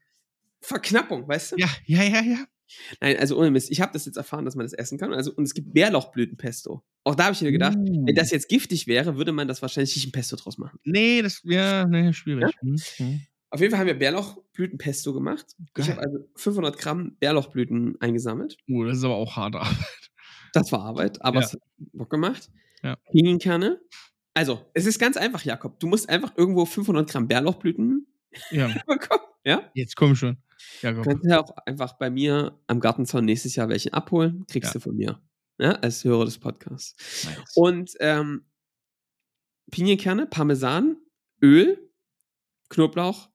Verknappung, 0.60 1.26
weißt 1.28 1.52
du? 1.52 1.56
Ja, 1.58 1.68
ja, 1.86 2.02
ja, 2.02 2.20
ja. 2.22 2.44
Nein, 3.00 3.16
also 3.18 3.38
ohne 3.38 3.50
Mist. 3.50 3.70
Ich 3.70 3.80
habe 3.80 3.92
das 3.92 4.06
jetzt 4.06 4.16
erfahren, 4.16 4.44
dass 4.44 4.54
man 4.54 4.64
das 4.66 4.72
essen 4.72 4.98
kann. 4.98 5.12
Also, 5.12 5.32
und 5.32 5.44
es 5.44 5.54
gibt 5.54 5.72
Bärlauchblütenpesto. 5.74 6.82
Auch 7.04 7.14
da 7.14 7.24
habe 7.24 7.34
ich 7.34 7.42
mir 7.42 7.52
gedacht, 7.52 7.76
Uh. 7.78 8.06
wenn 8.06 8.14
das 8.14 8.30
jetzt 8.30 8.48
giftig 8.48 8.86
wäre, 8.86 9.16
würde 9.16 9.32
man 9.32 9.48
das 9.48 9.62
wahrscheinlich 9.62 9.94
nicht 9.96 10.06
ein 10.08 10.12
Pesto 10.12 10.36
draus 10.36 10.58
machen. 10.58 10.78
Nee, 10.84 11.22
das 11.22 11.44
wäre 11.44 11.88
nee, 11.88 12.12
schwierig. 12.12 12.54
Hm, 12.60 12.76
hm. 12.96 13.20
Auf 13.50 13.60
jeden 13.60 13.70
Fall 13.72 13.80
haben 13.80 13.86
wir 13.88 13.98
Bärlauchblütenpesto 13.98 15.12
gemacht. 15.12 15.46
Ich 15.58 15.74
Geil. 15.74 15.88
habe 15.96 16.02
also 16.02 16.18
500 16.36 16.78
Gramm 16.78 17.16
Bärlauchblüten 17.18 17.96
eingesammelt. 18.00 18.56
Oh, 18.70 18.84
das 18.84 18.98
ist 18.98 19.04
aber 19.04 19.16
auch 19.16 19.36
harte 19.36 19.58
Arbeit. 19.60 20.10
Das 20.52 20.72
war 20.72 20.80
Arbeit, 20.82 21.22
aber 21.22 21.40
Ja. 21.40 21.46
es 21.46 21.52
hat 21.54 21.60
Bock 21.92 22.10
gemacht. 22.10 22.50
Ja. 22.82 22.96
Pinienkerne. 23.12 23.80
Also, 24.34 24.64
es 24.74 24.86
ist 24.86 24.98
ganz 24.98 25.16
einfach, 25.16 25.44
Jakob. 25.44 25.78
Du 25.80 25.86
musst 25.86 26.08
einfach 26.08 26.32
irgendwo 26.36 26.64
500 26.64 27.08
Gramm 27.10 27.26
Bärlauchblüten 27.28 28.06
Ja, 28.50 28.68
bekommen. 28.86 29.22
Ja? 29.44 29.70
jetzt 29.74 29.96
komm 29.96 30.14
schon. 30.16 30.38
Ja, 30.82 30.90
Du 30.92 30.96
komm. 31.02 31.04
kannst 31.04 31.24
ja 31.26 31.40
auch 31.40 31.50
einfach 31.66 31.94
bei 31.98 32.10
mir 32.10 32.58
am 32.66 32.80
Gartenzaun 32.80 33.24
nächstes 33.24 33.56
Jahr 33.56 33.68
welche 33.68 33.92
abholen. 33.92 34.44
Kriegst 34.46 34.68
Ja. 34.70 34.72
du 34.74 34.80
von 34.80 34.96
mir. 34.96 35.22
Ja, 35.58 35.72
als 35.72 36.04
Hörer 36.04 36.24
des 36.24 36.38
Podcasts. 36.38 37.24
Nice. 37.24 37.52
Und 37.54 37.90
ähm, 38.00 38.46
Pinienkerne, 39.70 40.26
Parmesan, 40.26 40.96
Öl, 41.42 41.90
Knoblauch, 42.70 43.28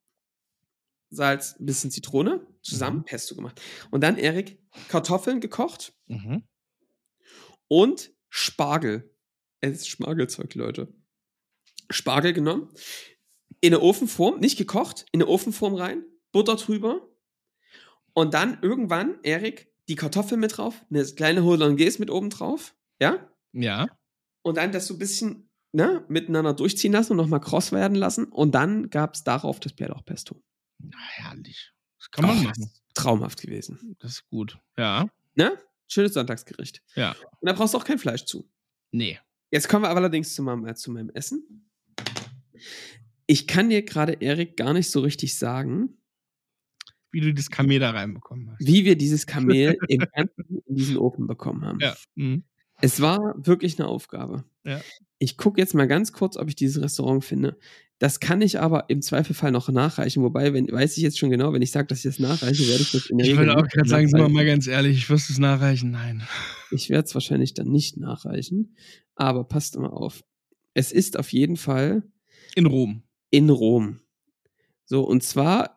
Salz, 1.11 1.55
ein 1.59 1.65
bisschen 1.65 1.91
Zitrone 1.91 2.45
zusammen, 2.61 2.99
Mhm. 2.99 3.03
Pesto 3.05 3.35
gemacht. 3.35 3.61
Und 3.91 4.01
dann, 4.01 4.17
Erik, 4.17 4.59
Kartoffeln 4.89 5.39
gekocht 5.39 5.93
Mhm. 6.07 6.43
und 7.67 8.11
Spargel. 8.29 9.13
Es 9.61 9.77
ist 9.77 9.87
Spargelzeug, 9.87 10.53
Leute. 10.55 10.93
Spargel 11.89 12.33
genommen, 12.33 12.73
in 13.61 13.73
eine 13.73 13.81
Ofenform, 13.81 14.39
nicht 14.39 14.57
gekocht, 14.57 15.05
in 15.11 15.21
eine 15.21 15.29
Ofenform 15.29 15.75
rein, 15.75 16.03
Butter 16.31 16.55
drüber 16.55 17.07
und 18.15 18.33
dann 18.33 18.57
irgendwann, 18.61 19.19
Erik, 19.21 19.71
die 19.87 19.95
Kartoffeln 19.95 20.39
mit 20.39 20.57
drauf, 20.57 20.83
eine 20.89 21.05
kleine 21.05 21.43
Hollandaise 21.43 21.99
mit 21.99 22.09
oben 22.09 22.31
drauf, 22.31 22.75
ja? 22.99 23.29
Ja. 23.51 23.87
Und 24.41 24.57
dann 24.57 24.71
das 24.71 24.87
so 24.87 24.95
ein 24.95 24.99
bisschen 24.99 25.49
ne, 25.73 26.03
miteinander 26.07 26.53
durchziehen 26.53 26.93
lassen 26.93 27.11
und 27.11 27.17
nochmal 27.17 27.41
kross 27.41 27.71
werden 27.71 27.95
lassen 27.95 28.25
und 28.25 28.55
dann 28.55 28.89
gab 28.89 29.15
es 29.15 29.23
darauf 29.23 29.59
das 29.59 29.73
Bärlauchpesto. 29.73 30.41
Ah, 30.83 30.97
herrlich. 30.97 31.71
Das 31.99 32.09
kann 32.11 32.25
man 32.25 32.37
Oh, 32.37 32.43
machen. 32.43 32.71
Traumhaft 32.93 33.41
gewesen. 33.41 33.95
Das 33.99 34.11
ist 34.11 34.29
gut. 34.29 34.57
Ja. 34.77 35.07
Ne? 35.35 35.57
Schönes 35.87 36.13
Sonntagsgericht. 36.13 36.81
Ja. 36.95 37.11
Und 37.11 37.49
da 37.49 37.53
brauchst 37.53 37.73
du 37.73 37.77
auch 37.77 37.83
kein 37.83 37.99
Fleisch 37.99 38.25
zu. 38.25 38.49
Nee. 38.91 39.19
Jetzt 39.51 39.67
kommen 39.67 39.83
wir 39.83 39.89
aber 39.89 39.99
allerdings 39.99 40.33
zu 40.33 40.41
meinem, 40.41 40.65
äh, 40.65 40.75
zu 40.75 40.91
meinem 40.91 41.09
Essen. 41.09 41.69
Ich 43.27 43.47
kann 43.47 43.69
dir 43.69 43.83
gerade, 43.83 44.13
Erik, 44.21 44.55
gar 44.57 44.73
nicht 44.73 44.89
so 44.89 45.01
richtig 45.01 45.37
sagen, 45.37 45.97
Wie 47.15 47.21
du 47.21 47.33
das 47.33 47.49
Kamel 47.49 47.79
da 47.79 47.91
reinbekommen 47.91 48.51
hast. 48.51 48.67
wie 48.67 48.83
wir 48.83 48.97
dieses 48.97 49.25
Kamel 49.25 49.77
Ganzen 50.13 50.61
in 50.67 50.75
diesen 50.75 50.97
Ofen 50.97 51.27
bekommen 51.27 51.63
haben. 51.63 51.79
Ja. 51.79 51.95
Mhm. 52.15 52.43
Es 52.81 52.99
war 52.99 53.35
wirklich 53.37 53.79
eine 53.79 53.87
Aufgabe. 53.87 54.43
Ja. 54.65 54.81
Ich 55.17 55.37
gucke 55.37 55.61
jetzt 55.61 55.73
mal 55.73 55.87
ganz 55.87 56.11
kurz, 56.11 56.35
ob 56.35 56.49
ich 56.49 56.55
dieses 56.55 56.83
Restaurant 56.83 57.23
finde. 57.23 57.57
Das 57.99 58.19
kann 58.19 58.41
ich 58.41 58.59
aber 58.59 58.89
im 58.89 59.01
Zweifelfall 59.01 59.53
noch 59.53 59.69
nachreichen. 59.69 60.21
Wobei, 60.23 60.53
wenn, 60.53 60.69
weiß 60.69 60.97
ich 60.97 61.03
jetzt 61.03 61.17
schon 61.17 61.29
genau, 61.29 61.53
wenn 61.53 61.61
ich 61.61 61.71
sage, 61.71 61.87
dass 61.87 61.99
ich 61.99 62.03
das 62.03 62.19
nachreiche, 62.19 62.67
werde 62.67 62.81
ich 62.81 62.91
das 62.91 63.05
in 63.05 63.17
der 63.17 63.27
Ich 63.27 63.37
würde 63.37 63.55
auch 63.55 63.65
gerade 63.65 63.87
sagen, 63.87 64.09
sind 64.09 64.19
wir 64.19 64.27
mal 64.27 64.45
ganz 64.45 64.67
ehrlich, 64.67 64.97
ich 64.97 65.09
wirst 65.09 65.29
es 65.29 65.37
nachreichen. 65.39 65.91
Nein. 65.91 66.23
Ich 66.71 66.89
werde 66.89 67.05
es 67.05 67.13
wahrscheinlich 67.13 67.53
dann 67.53 67.69
nicht 67.69 67.95
nachreichen. 67.95 68.75
Aber 69.15 69.45
passt 69.45 69.77
immer 69.77 69.93
auf. 69.93 70.25
Es 70.73 70.91
ist 70.91 71.17
auf 71.17 71.31
jeden 71.31 71.55
Fall 71.55 72.03
In 72.55 72.65
Rom. 72.65 73.03
in 73.29 73.49
Rom. 73.49 74.01
So, 74.83 75.03
und 75.03 75.23
zwar 75.23 75.74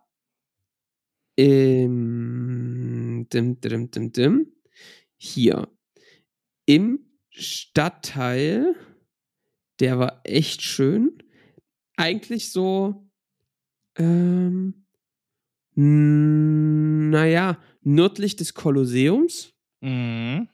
im 1.38 3.28
dim, 3.32 3.60
dim, 3.60 3.90
dim, 3.92 4.12
dim, 4.12 4.52
hier 5.16 5.68
im 6.66 6.98
Stadtteil, 7.30 8.74
der 9.78 10.00
war 10.00 10.20
echt 10.24 10.62
schön. 10.62 11.22
Eigentlich 11.96 12.50
so, 12.50 13.08
ähm, 13.96 14.84
naja, 15.76 17.62
nördlich 17.82 18.34
des 18.34 18.54
Kolosseums. 18.54 19.54
Mhm. 19.80 20.48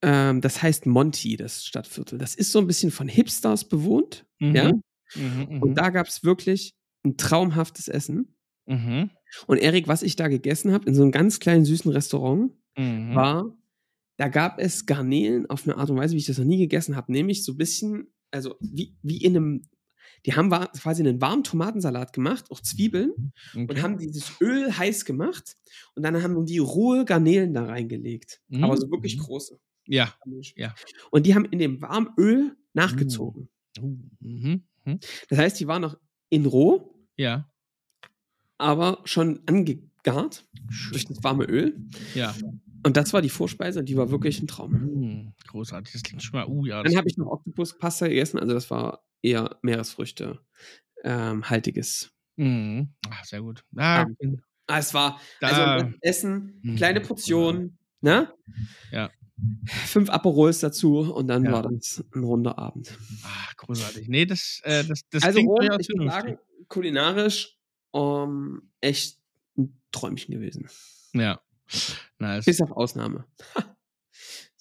Ähm, 0.00 0.40
das 0.40 0.62
heißt 0.62 0.86
Monti, 0.86 1.36
das 1.36 1.64
Stadtviertel. 1.64 2.18
Das 2.18 2.36
ist 2.36 2.52
so 2.52 2.60
ein 2.60 2.68
bisschen 2.68 2.92
von 2.92 3.08
Hipsters 3.08 3.68
bewohnt. 3.68 4.24
Mhm. 4.38 4.54
Ja? 4.54 4.72
Mhm. 5.16 5.46
Mhm. 5.48 5.62
Und 5.62 5.74
da 5.74 5.90
gab 5.90 6.06
es 6.06 6.22
wirklich 6.22 6.76
ein 7.04 7.16
traumhaftes 7.16 7.88
Essen. 7.88 8.37
Mhm. 8.68 9.10
Und 9.46 9.58
Erik, 9.58 9.88
was 9.88 10.02
ich 10.02 10.14
da 10.16 10.28
gegessen 10.28 10.72
habe, 10.72 10.86
in 10.86 10.94
so 10.94 11.02
einem 11.02 11.10
ganz 11.12 11.40
kleinen 11.40 11.64
süßen 11.64 11.90
Restaurant, 11.90 12.52
Mhm. 12.76 13.14
war, 13.14 13.56
da 14.18 14.28
gab 14.28 14.60
es 14.60 14.86
Garnelen 14.86 15.48
auf 15.50 15.66
eine 15.66 15.76
Art 15.76 15.90
und 15.90 15.96
Weise, 15.96 16.14
wie 16.14 16.18
ich 16.18 16.26
das 16.26 16.38
noch 16.38 16.44
nie 16.44 16.58
gegessen 16.58 16.94
habe. 16.96 17.10
Nämlich 17.10 17.44
so 17.44 17.52
ein 17.52 17.56
bisschen, 17.58 18.12
also 18.30 18.54
wie, 18.60 18.96
wie 19.02 19.16
in 19.18 19.36
einem, 19.36 19.62
die 20.26 20.34
haben 20.34 20.50
quasi 20.50 21.02
einen 21.02 21.20
warmen 21.20 21.42
Tomatensalat 21.44 22.12
gemacht, 22.12 22.50
auch 22.50 22.60
Zwiebeln, 22.60 23.32
und 23.54 23.70
Okay. 23.70 23.82
haben 23.82 23.98
dieses 23.98 24.32
Öl 24.40 24.76
heiß 24.76 25.04
gemacht 25.04 25.56
und 25.94 26.02
dann 26.04 26.22
haben 26.22 26.44
die 26.46 26.58
rohe 26.58 27.04
Garnelen 27.04 27.54
da 27.54 27.64
reingelegt. 27.64 28.40
Mhm. 28.48 28.64
Aber 28.64 28.76
so 28.76 28.90
wirklich 28.90 29.18
große. 29.18 29.58
Ja. 29.86 30.14
Ja. 30.56 30.74
Und 31.10 31.24
die 31.26 31.34
haben 31.34 31.46
in 31.46 31.58
dem 31.58 31.80
warmen 31.80 32.10
Öl 32.18 32.56
nachgezogen. 32.74 33.48
Uh, 33.80 33.96
Mhm. 34.20 34.62
Mhm. 34.84 34.98
Das 35.30 35.38
heißt, 35.38 35.60
die 35.60 35.66
waren 35.66 35.82
noch 35.82 35.96
in 36.28 36.46
roh, 36.46 36.94
Ja. 37.16 37.50
Aber 38.58 39.00
schon 39.04 39.40
angegart 39.46 40.46
durch 40.90 41.06
das 41.06 41.22
warme 41.22 41.44
Öl. 41.44 41.76
Ja. 42.14 42.34
Und 42.84 42.96
das 42.96 43.12
war 43.12 43.22
die 43.22 43.28
Vorspeise 43.30 43.80
und 43.80 43.88
die 43.88 43.96
war 43.96 44.10
wirklich 44.10 44.40
ein 44.40 44.46
Traum. 44.46 44.72
Mhm. 44.72 45.32
Großartig. 45.48 45.92
Das 45.92 46.02
klingt 46.02 46.22
schon 46.22 46.38
mal. 46.38 46.46
Uh, 46.48 46.64
ja. 46.66 46.82
Dann 46.82 46.96
habe 46.96 47.08
ich 47.08 47.16
noch 47.16 47.26
Oktopus-Pasta 47.26 48.08
gegessen, 48.08 48.38
also 48.38 48.54
das 48.54 48.70
war 48.70 49.02
eher 49.22 49.58
Meeresfrüchte 49.62 50.40
ähm, 51.04 51.48
haltiges. 51.48 52.10
Mhm. 52.36 52.90
Ach, 53.10 53.24
sehr 53.24 53.40
gut. 53.42 53.64
Ah, 53.76 54.06
Ah, 54.70 54.78
es 54.78 54.92
war 54.92 55.18
also 55.40 55.90
Essen, 56.02 56.60
Mhm. 56.62 56.76
kleine 56.76 57.00
Portionen, 57.00 57.78
ne? 58.02 58.32
Ja. 58.92 59.10
Fünf 59.86 60.10
Aperols 60.10 60.60
dazu 60.60 60.98
und 61.14 61.26
dann 61.28 61.44
Ja. 61.44 61.52
war 61.52 61.62
das 61.62 62.04
ein 62.14 62.22
runder 62.22 62.58
Abend. 62.58 62.98
ah, 63.24 63.52
großartig. 63.56 64.08
Nee, 64.08 64.26
das, 64.26 64.60
äh, 64.64 64.84
das, 64.84 65.02
das 65.10 65.22
also 65.22 65.38
klingt 65.38 65.58
durchaus 65.58 65.78
ich 65.88 66.10
sagen, 66.10 66.38
kulinarisch 66.68 67.57
ähm, 67.98 68.70
echt 68.80 69.18
ein 69.56 69.80
Träumchen 69.92 70.34
gewesen. 70.34 70.68
Ja. 71.12 71.40
Nice. 72.18 72.44
Bis 72.44 72.60
auf 72.60 72.72
Ausnahme. 72.72 73.24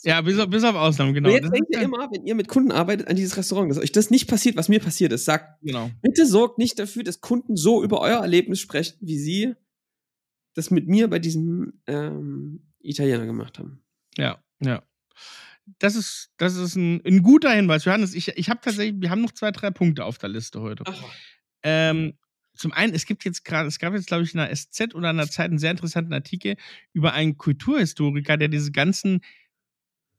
Ja, 0.03 0.21
bis 0.21 0.37
auf, 0.37 0.49
bis 0.49 0.63
auf 0.63 0.75
Ausnahmen, 0.75 1.13
genau. 1.13 1.29
und 1.29 1.35
jetzt 1.35 1.45
Das 1.45 1.51
denkt 1.51 1.69
ihr 1.71 1.81
immer, 1.81 2.09
wenn 2.11 2.25
ihr 2.25 2.35
mit 2.35 2.47
Kunden 2.47 2.71
arbeitet, 2.71 3.07
an 3.07 3.15
dieses 3.15 3.35
Restaurant, 3.35 3.71
dass 3.71 3.79
euch 3.79 3.91
das 3.91 4.11
nicht 4.11 4.29
passiert, 4.29 4.55
was 4.55 4.69
mir 4.69 4.79
passiert 4.79 5.11
ist. 5.11 5.25
Sagt, 5.25 5.59
Genau. 5.63 5.89
bitte 6.01 6.25
sorgt 6.27 6.59
nicht 6.59 6.77
dafür, 6.77 7.03
dass 7.03 7.19
Kunden 7.19 7.57
so 7.57 7.83
über 7.83 7.99
euer 7.99 8.19
Erlebnis 8.21 8.59
sprechen, 8.59 8.95
wie 9.01 9.17
sie 9.17 9.55
das 10.53 10.69
mit 10.71 10.87
mir 10.87 11.09
bei 11.09 11.19
diesem 11.19 11.81
ähm, 11.87 12.67
Italiener 12.79 13.25
gemacht 13.25 13.57
haben. 13.59 13.83
Ja, 14.17 14.41
ja. 14.59 14.83
Das 15.79 15.95
ist, 15.95 16.31
das 16.37 16.55
ist 16.55 16.75
ein, 16.75 17.01
ein 17.05 17.23
guter 17.23 17.51
Hinweis, 17.51 17.83
Johannes. 17.83 18.13
Ich, 18.13 18.29
ich 18.29 18.49
habe 18.49 18.61
tatsächlich, 18.61 19.01
wir 19.01 19.09
haben 19.09 19.21
noch 19.21 19.33
zwei, 19.33 19.51
drei 19.51 19.71
Punkte 19.71 20.05
auf 20.05 20.19
der 20.19 20.29
Liste 20.29 20.61
heute. 20.61 20.83
Ähm, 21.63 22.13
zum 22.57 22.73
einen, 22.73 22.93
es 22.93 23.05
gibt 23.05 23.25
jetzt 23.25 23.45
gerade, 23.45 23.67
es 23.67 23.79
gab 23.79 23.93
jetzt, 23.93 24.07
glaube 24.07 24.23
ich, 24.23 24.33
in 24.33 24.39
der 24.39 24.55
SZ 24.55 24.93
oder 24.95 25.11
in 25.11 25.17
der 25.17 25.29
Zeit 25.29 25.49
einen 25.49 25.59
sehr 25.59 25.71
interessanten 25.71 26.13
Artikel 26.13 26.55
über 26.93 27.13
einen 27.13 27.37
Kulturhistoriker, 27.37 28.37
der 28.37 28.47
diese 28.47 28.71
ganzen 28.71 29.21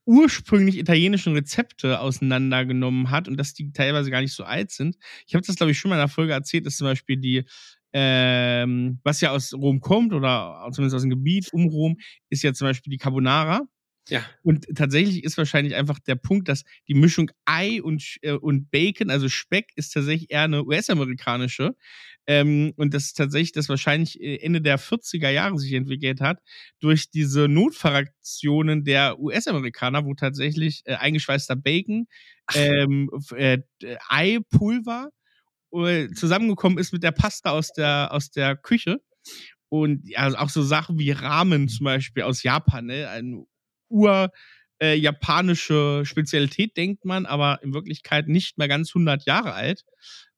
ursprünglich 0.06 0.78
italienischen 0.78 1.34
Rezepte 1.34 2.00
auseinandergenommen 2.00 3.10
hat 3.10 3.28
und 3.28 3.36
dass 3.36 3.52
die 3.52 3.72
teilweise 3.72 4.10
gar 4.10 4.22
nicht 4.22 4.32
so 4.32 4.44
alt 4.44 4.70
sind. 4.70 4.96
Ich 5.26 5.34
habe 5.34 5.46
das, 5.46 5.56
glaube 5.56 5.72
ich, 5.72 5.78
schon 5.78 5.90
mal 5.90 5.96
in 5.96 6.00
der 6.00 6.08
Folge 6.08 6.32
erzählt, 6.32 6.64
dass 6.64 6.78
zum 6.78 6.86
Beispiel 6.86 7.18
die, 7.18 7.44
ähm, 7.92 9.00
was 9.04 9.20
ja 9.20 9.32
aus 9.32 9.52
Rom 9.52 9.80
kommt 9.80 10.14
oder 10.14 10.66
zumindest 10.72 10.96
aus 10.96 11.02
dem 11.02 11.10
Gebiet 11.10 11.52
um 11.52 11.66
Rom, 11.66 11.98
ist 12.30 12.42
ja 12.42 12.54
zum 12.54 12.68
Beispiel 12.68 12.90
die 12.90 12.96
Carbonara. 12.96 13.68
Ja. 14.08 14.24
Und 14.42 14.66
tatsächlich 14.74 15.22
ist 15.24 15.36
wahrscheinlich 15.36 15.74
einfach 15.74 15.98
der 15.98 16.14
Punkt, 16.16 16.48
dass 16.48 16.64
die 16.88 16.94
Mischung 16.94 17.30
Ei 17.44 17.82
und, 17.82 18.18
äh, 18.22 18.32
und 18.32 18.70
Bacon, 18.70 19.10
also 19.10 19.28
Speck, 19.28 19.70
ist 19.76 19.92
tatsächlich 19.92 20.30
eher 20.30 20.42
eine 20.42 20.64
US-amerikanische. 20.64 21.74
Ähm, 22.26 22.72
und 22.76 22.94
das 22.94 23.04
ist 23.04 23.16
tatsächlich 23.16 23.52
das 23.52 23.68
wahrscheinlich 23.68 24.20
äh, 24.20 24.36
Ende 24.36 24.60
der 24.60 24.78
40er 24.78 25.30
Jahre 25.30 25.58
sich 25.58 25.72
entwickelt 25.72 26.20
hat, 26.20 26.40
durch 26.80 27.10
diese 27.10 27.48
Notfraktionen 27.48 28.84
der 28.84 29.18
US-Amerikaner, 29.18 30.04
wo 30.04 30.14
tatsächlich 30.14 30.82
äh, 30.84 30.94
eingeschweißter 30.94 31.56
Bacon, 31.56 32.06
ähm, 32.54 33.10
äh, 33.34 33.58
Eipulver 34.08 35.10
äh, 35.72 36.08
zusammengekommen 36.10 36.78
ist 36.78 36.92
mit 36.92 37.02
der 37.02 37.12
Pasta 37.12 37.50
aus 37.50 37.72
der, 37.72 38.12
aus 38.12 38.30
der 38.30 38.56
Küche. 38.56 39.00
und 39.70 40.08
ja, 40.08 40.28
auch 40.38 40.50
so 40.50 40.62
Sachen 40.62 40.98
wie 40.98 41.10
Ramen 41.10 41.68
zum 41.68 41.84
Beispiel 41.84 42.22
aus 42.24 42.42
Japan, 42.42 42.86
ne? 42.86 43.08
Ein 43.10 43.46
ur 43.88 44.30
äh, 44.80 44.94
japanische 44.94 46.02
Spezialität, 46.04 46.76
denkt 46.76 47.04
man, 47.04 47.26
aber 47.26 47.62
in 47.62 47.74
Wirklichkeit 47.74 48.28
nicht 48.28 48.58
mehr 48.58 48.68
ganz 48.68 48.90
100 48.90 49.24
Jahre 49.26 49.52
alt. 49.52 49.84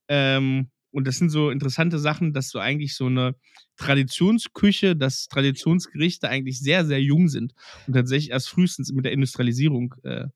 Ähm, 0.09 0.70
und 0.92 1.07
das 1.07 1.16
sind 1.16 1.30
so 1.30 1.51
interessante 1.51 1.98
Sachen, 1.98 2.32
dass 2.32 2.48
so 2.48 2.59
eigentlich 2.59 2.96
so 2.96 3.07
eine 3.07 3.36
Traditionsküche, 3.76 4.96
dass 4.96 5.28
Traditionsgerichte 5.28 6.28
eigentlich 6.28 6.59
sehr, 6.61 6.84
sehr 6.84 7.01
jung 7.01 7.28
sind 7.28 7.55
und 7.86 7.94
tatsächlich 7.94 8.30
erst 8.30 8.48
frühestens 8.48 8.92
mit 8.92 9.05
der 9.05 9.12
Industrialisierung 9.12 9.94
äh, 10.03 10.26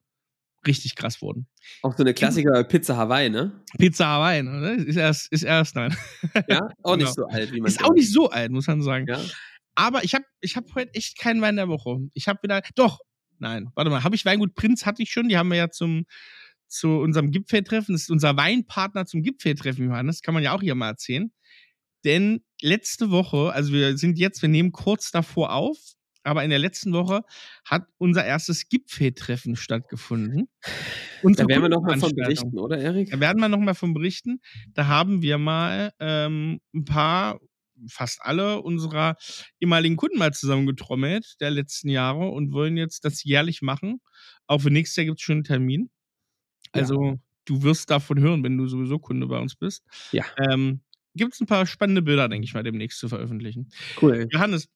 richtig 0.67 0.95
krass 0.95 1.21
wurden. 1.21 1.47
Auch 1.83 1.97
so 1.97 2.03
eine 2.03 2.15
Klassiker 2.15 2.65
Pizza 2.65 2.97
Hawaii, 2.97 3.31
ne? 3.31 3.53
Pizza 3.79 4.07
Hawaii, 4.07 4.43
ne? 4.43 4.75
Ist 4.75 4.97
erst, 4.97 5.31
ist 5.33 5.43
erst, 5.43 5.75
nein. 5.77 5.95
Ja, 6.49 6.69
auch 6.83 6.93
genau. 6.97 6.97
nicht 6.97 7.15
so 7.15 7.27
alt, 7.27 7.53
wie 7.53 7.61
man 7.61 7.69
Ist 7.69 7.81
denkt. 7.81 7.91
auch 7.91 7.95
nicht 7.95 8.13
so 8.13 8.31
alt, 8.31 8.51
muss 8.51 8.67
man 8.67 8.81
sagen. 8.83 9.07
Ja. 9.09 9.21
Aber 9.75 10.05
ich 10.05 10.15
habe 10.15 10.25
ich 10.41 10.57
hab 10.57 10.75
heute 10.75 10.95
echt 10.95 11.19
keinen 11.19 11.41
Wein 11.41 11.57
der 11.57 11.69
Woche. 11.69 11.99
Ich 12.15 12.29
habe 12.29 12.41
wieder, 12.43 12.63
doch, 12.75 13.01
nein, 13.39 13.71
warte 13.75 13.91
mal, 13.91 14.05
habe 14.05 14.15
ich 14.15 14.25
Weingut 14.25 14.55
Prinz, 14.55 14.87
hatte 14.87 15.03
ich 15.03 15.11
schon, 15.11 15.29
die 15.29 15.37
haben 15.37 15.51
wir 15.51 15.57
ja 15.57 15.71
zum, 15.71 16.07
zu 16.69 16.89
unserem 16.99 17.31
Gipfeltreffen. 17.31 17.95
Das 17.95 18.03
ist 18.03 18.11
unser 18.11 18.37
Weinpartner 18.37 19.07
zum 19.07 19.23
Gipfeltreffen, 19.23 19.87
Johannes. 19.87 20.23
Kann 20.23 20.35
man 20.35 20.43
ja 20.43 20.53
auch 20.53 20.63
hier 20.63 20.75
mal 20.75 20.89
erzählen. 20.89 21.33
Denn 22.05 22.45
letzte 22.61 23.11
Woche, 23.11 23.53
also 23.53 23.73
wir 23.73 23.97
sind 23.97 24.19
jetzt, 24.19 24.43
wir 24.43 24.49
nehmen 24.49 24.73
kurz 24.73 25.11
davor 25.11 25.53
auf, 25.53 25.79
aber 26.23 26.43
in 26.43 26.51
der 26.51 26.59
letzten 26.59 26.93
Woche 26.93 27.23
hat 27.65 27.87
unser 27.99 28.25
erstes 28.25 28.69
Gipfeltreffen 28.69 29.57
stattgefunden. 29.57 30.49
Unsere 31.23 31.47
da 31.47 31.55
werden 31.55 31.63
wir 31.63 31.69
noch 31.69 31.83
mal 31.83 31.99
von 31.99 32.15
berichten, 32.15 32.59
oder 32.59 32.79
Erik? 32.79 33.11
Da 33.11 33.21
werden 33.21 33.41
wir 33.41 33.49
noch 33.49 33.59
mal 33.59 33.75
von 33.75 33.95
berichten. 33.95 34.41
Da 34.73 34.87
haben 34.87 35.23
wir 35.23 35.39
mal 35.39 35.93
ähm, 36.01 36.61
ein 36.75 36.85
paar, 36.85 37.41
fast 37.89 38.23
alle 38.23 38.63
unserer 38.63 39.17
ehemaligen 39.61 39.97
Kunden 39.97 40.19
mal 40.19 40.33
zusammengetrommelt 40.33 41.37
der 41.41 41.51
letzten 41.51 41.89
Jahre 41.89 42.29
und 42.29 42.53
wollen 42.53 42.77
jetzt 42.77 43.05
das 43.05 43.25
jährlich 43.25 43.63
machen. 43.63 44.01
Auch 44.47 44.59
für 44.59 44.71
nächstes 44.71 44.97
Jahr 44.97 45.07
gibt 45.07 45.19
es 45.19 45.25
schon 45.25 45.37
einen 45.37 45.45
Termin. 45.45 45.91
Also 46.73 47.03
ja. 47.03 47.15
du 47.45 47.63
wirst 47.63 47.91
davon 47.91 48.19
hören, 48.21 48.43
wenn 48.43 48.59
du 48.59 48.67
sowieso 48.67 48.99
Kunde 48.99 49.27
bei 49.27 49.39
uns 49.39 49.55
bist. 49.55 49.85
Ja. 50.13 50.25
Ähm, 50.49 50.81
Gibt 51.17 51.35
es 51.35 51.41
ein 51.41 51.47
paar 51.47 51.67
spannende 51.67 52.03
Bilder, 52.03 52.29
denke 52.29 52.45
ich 52.45 52.55
mal, 52.55 52.65
demnächst 52.65 52.99
zu 52.99 53.09
veröffentlichen. 53.09 53.71
Cool. 54.03 54.27
Johannes, 54.33 54.69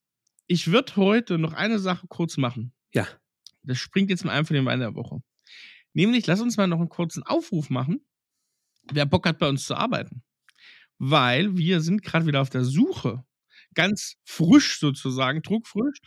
ich 0.47 0.71
würde 0.71 0.95
heute 0.97 1.37
noch 1.39 1.53
eine 1.53 1.81
Sache 1.81 2.07
kurz 2.07 2.37
machen. 2.37 2.73
Ja. 2.95 3.09
Das 3.63 3.79
springt 3.79 4.11
jetzt 4.11 4.25
mal 4.25 4.33
ein 4.33 4.47
von 4.47 4.55
den 4.55 4.65
Wein 4.65 4.81
der 4.81 4.95
Woche. 4.95 5.21
Nämlich, 5.95 6.27
lass 6.27 6.41
uns 6.41 6.57
mal 6.57 6.69
noch 6.69 6.79
einen 6.79 6.89
kurzen 6.89 7.25
Aufruf 7.25 7.71
machen, 7.71 8.01
wer 8.93 9.05
Bock 9.05 9.27
hat, 9.27 9.39
bei 9.39 9.49
uns 9.49 9.67
zu 9.67 9.75
arbeiten. 9.75 10.23
Weil 10.99 11.57
wir 11.57 11.81
sind 11.81 12.03
gerade 12.03 12.27
wieder 12.27 12.43
auf 12.43 12.51
der 12.51 12.65
Suche 12.65 13.25
ganz 13.75 14.17
frisch 14.25 14.81
sozusagen, 14.81 15.43
druckfrisch, 15.43 15.99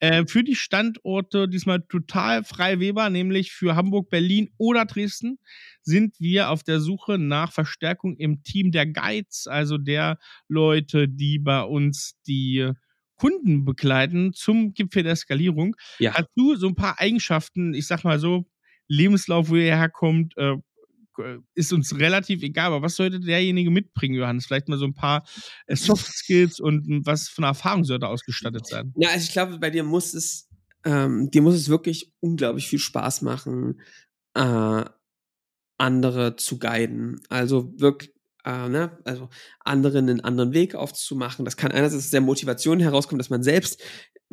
äh, 0.00 0.24
für 0.26 0.42
die 0.42 0.54
Standorte, 0.54 1.48
diesmal 1.48 1.82
total 1.82 2.44
frei 2.44 2.80
Weber, 2.80 3.10
nämlich 3.10 3.52
für 3.52 3.76
Hamburg, 3.76 4.08
Berlin 4.08 4.48
oder 4.56 4.84
Dresden, 4.84 5.38
sind 5.82 6.18
wir 6.20 6.50
auf 6.50 6.62
der 6.62 6.80
Suche 6.80 7.18
nach 7.18 7.52
Verstärkung 7.52 8.16
im 8.16 8.42
Team 8.42 8.70
der 8.72 8.86
Guides, 8.86 9.46
also 9.46 9.78
der 9.78 10.18
Leute, 10.48 11.08
die 11.08 11.38
bei 11.38 11.62
uns 11.62 12.14
die 12.26 12.70
Kunden 13.16 13.64
begleiten 13.64 14.32
zum 14.32 14.72
Gipfel 14.72 15.02
der 15.02 15.16
Skalierung. 15.16 15.76
Ja. 15.98 16.14
Hast 16.14 16.30
du 16.36 16.54
so 16.54 16.68
ein 16.68 16.76
paar 16.76 17.00
Eigenschaften, 17.00 17.74
ich 17.74 17.86
sag 17.86 18.04
mal 18.04 18.18
so, 18.18 18.46
Lebenslauf, 18.86 19.50
wo 19.50 19.56
ihr 19.56 19.76
herkommt, 19.76 20.34
äh, 20.38 20.56
ist 21.54 21.72
uns 21.72 21.98
relativ 21.98 22.42
egal, 22.42 22.66
aber 22.66 22.82
was 22.82 22.96
sollte 22.96 23.20
derjenige 23.20 23.70
mitbringen, 23.70 24.14
Johannes? 24.14 24.46
Vielleicht 24.46 24.68
mal 24.68 24.78
so 24.78 24.84
ein 24.84 24.94
paar 24.94 25.24
äh, 25.66 25.76
Soft 25.76 26.06
Skills 26.06 26.60
und 26.60 27.06
was 27.06 27.28
von 27.28 27.44
Erfahrung 27.44 27.84
sollte 27.84 28.08
ausgestattet 28.08 28.66
sein? 28.66 28.92
Ja, 28.96 29.10
also 29.10 29.24
ich 29.24 29.32
glaube, 29.32 29.58
bei 29.58 29.70
dir 29.70 29.84
muss 29.84 30.14
es, 30.14 30.48
ähm, 30.84 31.30
dir 31.30 31.42
muss 31.42 31.54
es 31.54 31.68
wirklich 31.68 32.12
unglaublich 32.20 32.68
viel 32.68 32.78
Spaß 32.78 33.22
machen, 33.22 33.80
äh, 34.34 34.84
andere 35.78 36.36
zu 36.36 36.58
guiden. 36.58 37.20
Also 37.28 37.72
wirklich, 37.78 38.12
äh, 38.44 38.68
ne, 38.68 38.98
also 39.04 39.28
anderen 39.60 40.08
einen 40.08 40.20
anderen 40.20 40.52
Weg 40.52 40.74
aufzumachen. 40.74 41.44
Das 41.44 41.56
kann 41.56 41.72
einerseits 41.72 42.04
aus 42.04 42.10
der 42.10 42.20
Motivation 42.20 42.80
herauskommen, 42.80 43.18
dass 43.18 43.30
man 43.30 43.42
selbst 43.42 43.82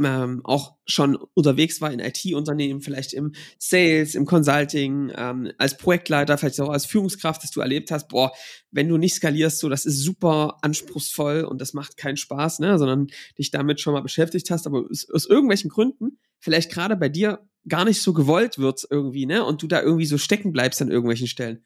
ähm, 0.03 0.41
auch 0.43 0.75
schon 0.85 1.15
unterwegs 1.33 1.81
war 1.81 1.91
in 1.91 1.99
IT-Unternehmen, 1.99 2.81
vielleicht 2.81 3.13
im 3.13 3.33
Sales, 3.57 4.15
im 4.15 4.25
Consulting, 4.25 5.11
ähm, 5.15 5.51
als 5.57 5.77
Projektleiter, 5.77 6.37
vielleicht 6.37 6.59
auch 6.59 6.69
als 6.69 6.85
Führungskraft, 6.85 7.43
dass 7.43 7.51
du 7.51 7.61
erlebt 7.61 7.91
hast, 7.91 8.07
boah, 8.09 8.31
wenn 8.71 8.89
du 8.89 8.97
nicht 8.97 9.15
skalierst, 9.15 9.59
so, 9.59 9.69
das 9.69 9.85
ist 9.85 9.99
super 9.99 10.57
anspruchsvoll 10.61 11.43
und 11.43 11.61
das 11.61 11.73
macht 11.73 11.97
keinen 11.97 12.17
Spaß, 12.17 12.59
ne, 12.59 12.77
sondern 12.77 13.07
dich 13.37 13.51
damit 13.51 13.79
schon 13.79 13.93
mal 13.93 14.01
beschäftigt 14.01 14.49
hast, 14.51 14.67
aber 14.67 14.85
aus, 14.89 15.07
aus 15.09 15.25
irgendwelchen 15.25 15.69
Gründen, 15.69 16.19
vielleicht 16.39 16.71
gerade 16.71 16.95
bei 16.95 17.09
dir 17.09 17.47
gar 17.67 17.85
nicht 17.85 18.01
so 18.01 18.13
gewollt 18.13 18.57
wird 18.57 18.85
irgendwie, 18.89 19.25
ne, 19.25 19.45
und 19.45 19.61
du 19.61 19.67
da 19.67 19.81
irgendwie 19.81 20.05
so 20.05 20.17
stecken 20.17 20.51
bleibst 20.51 20.81
an 20.81 20.91
irgendwelchen 20.91 21.27
Stellen 21.27 21.63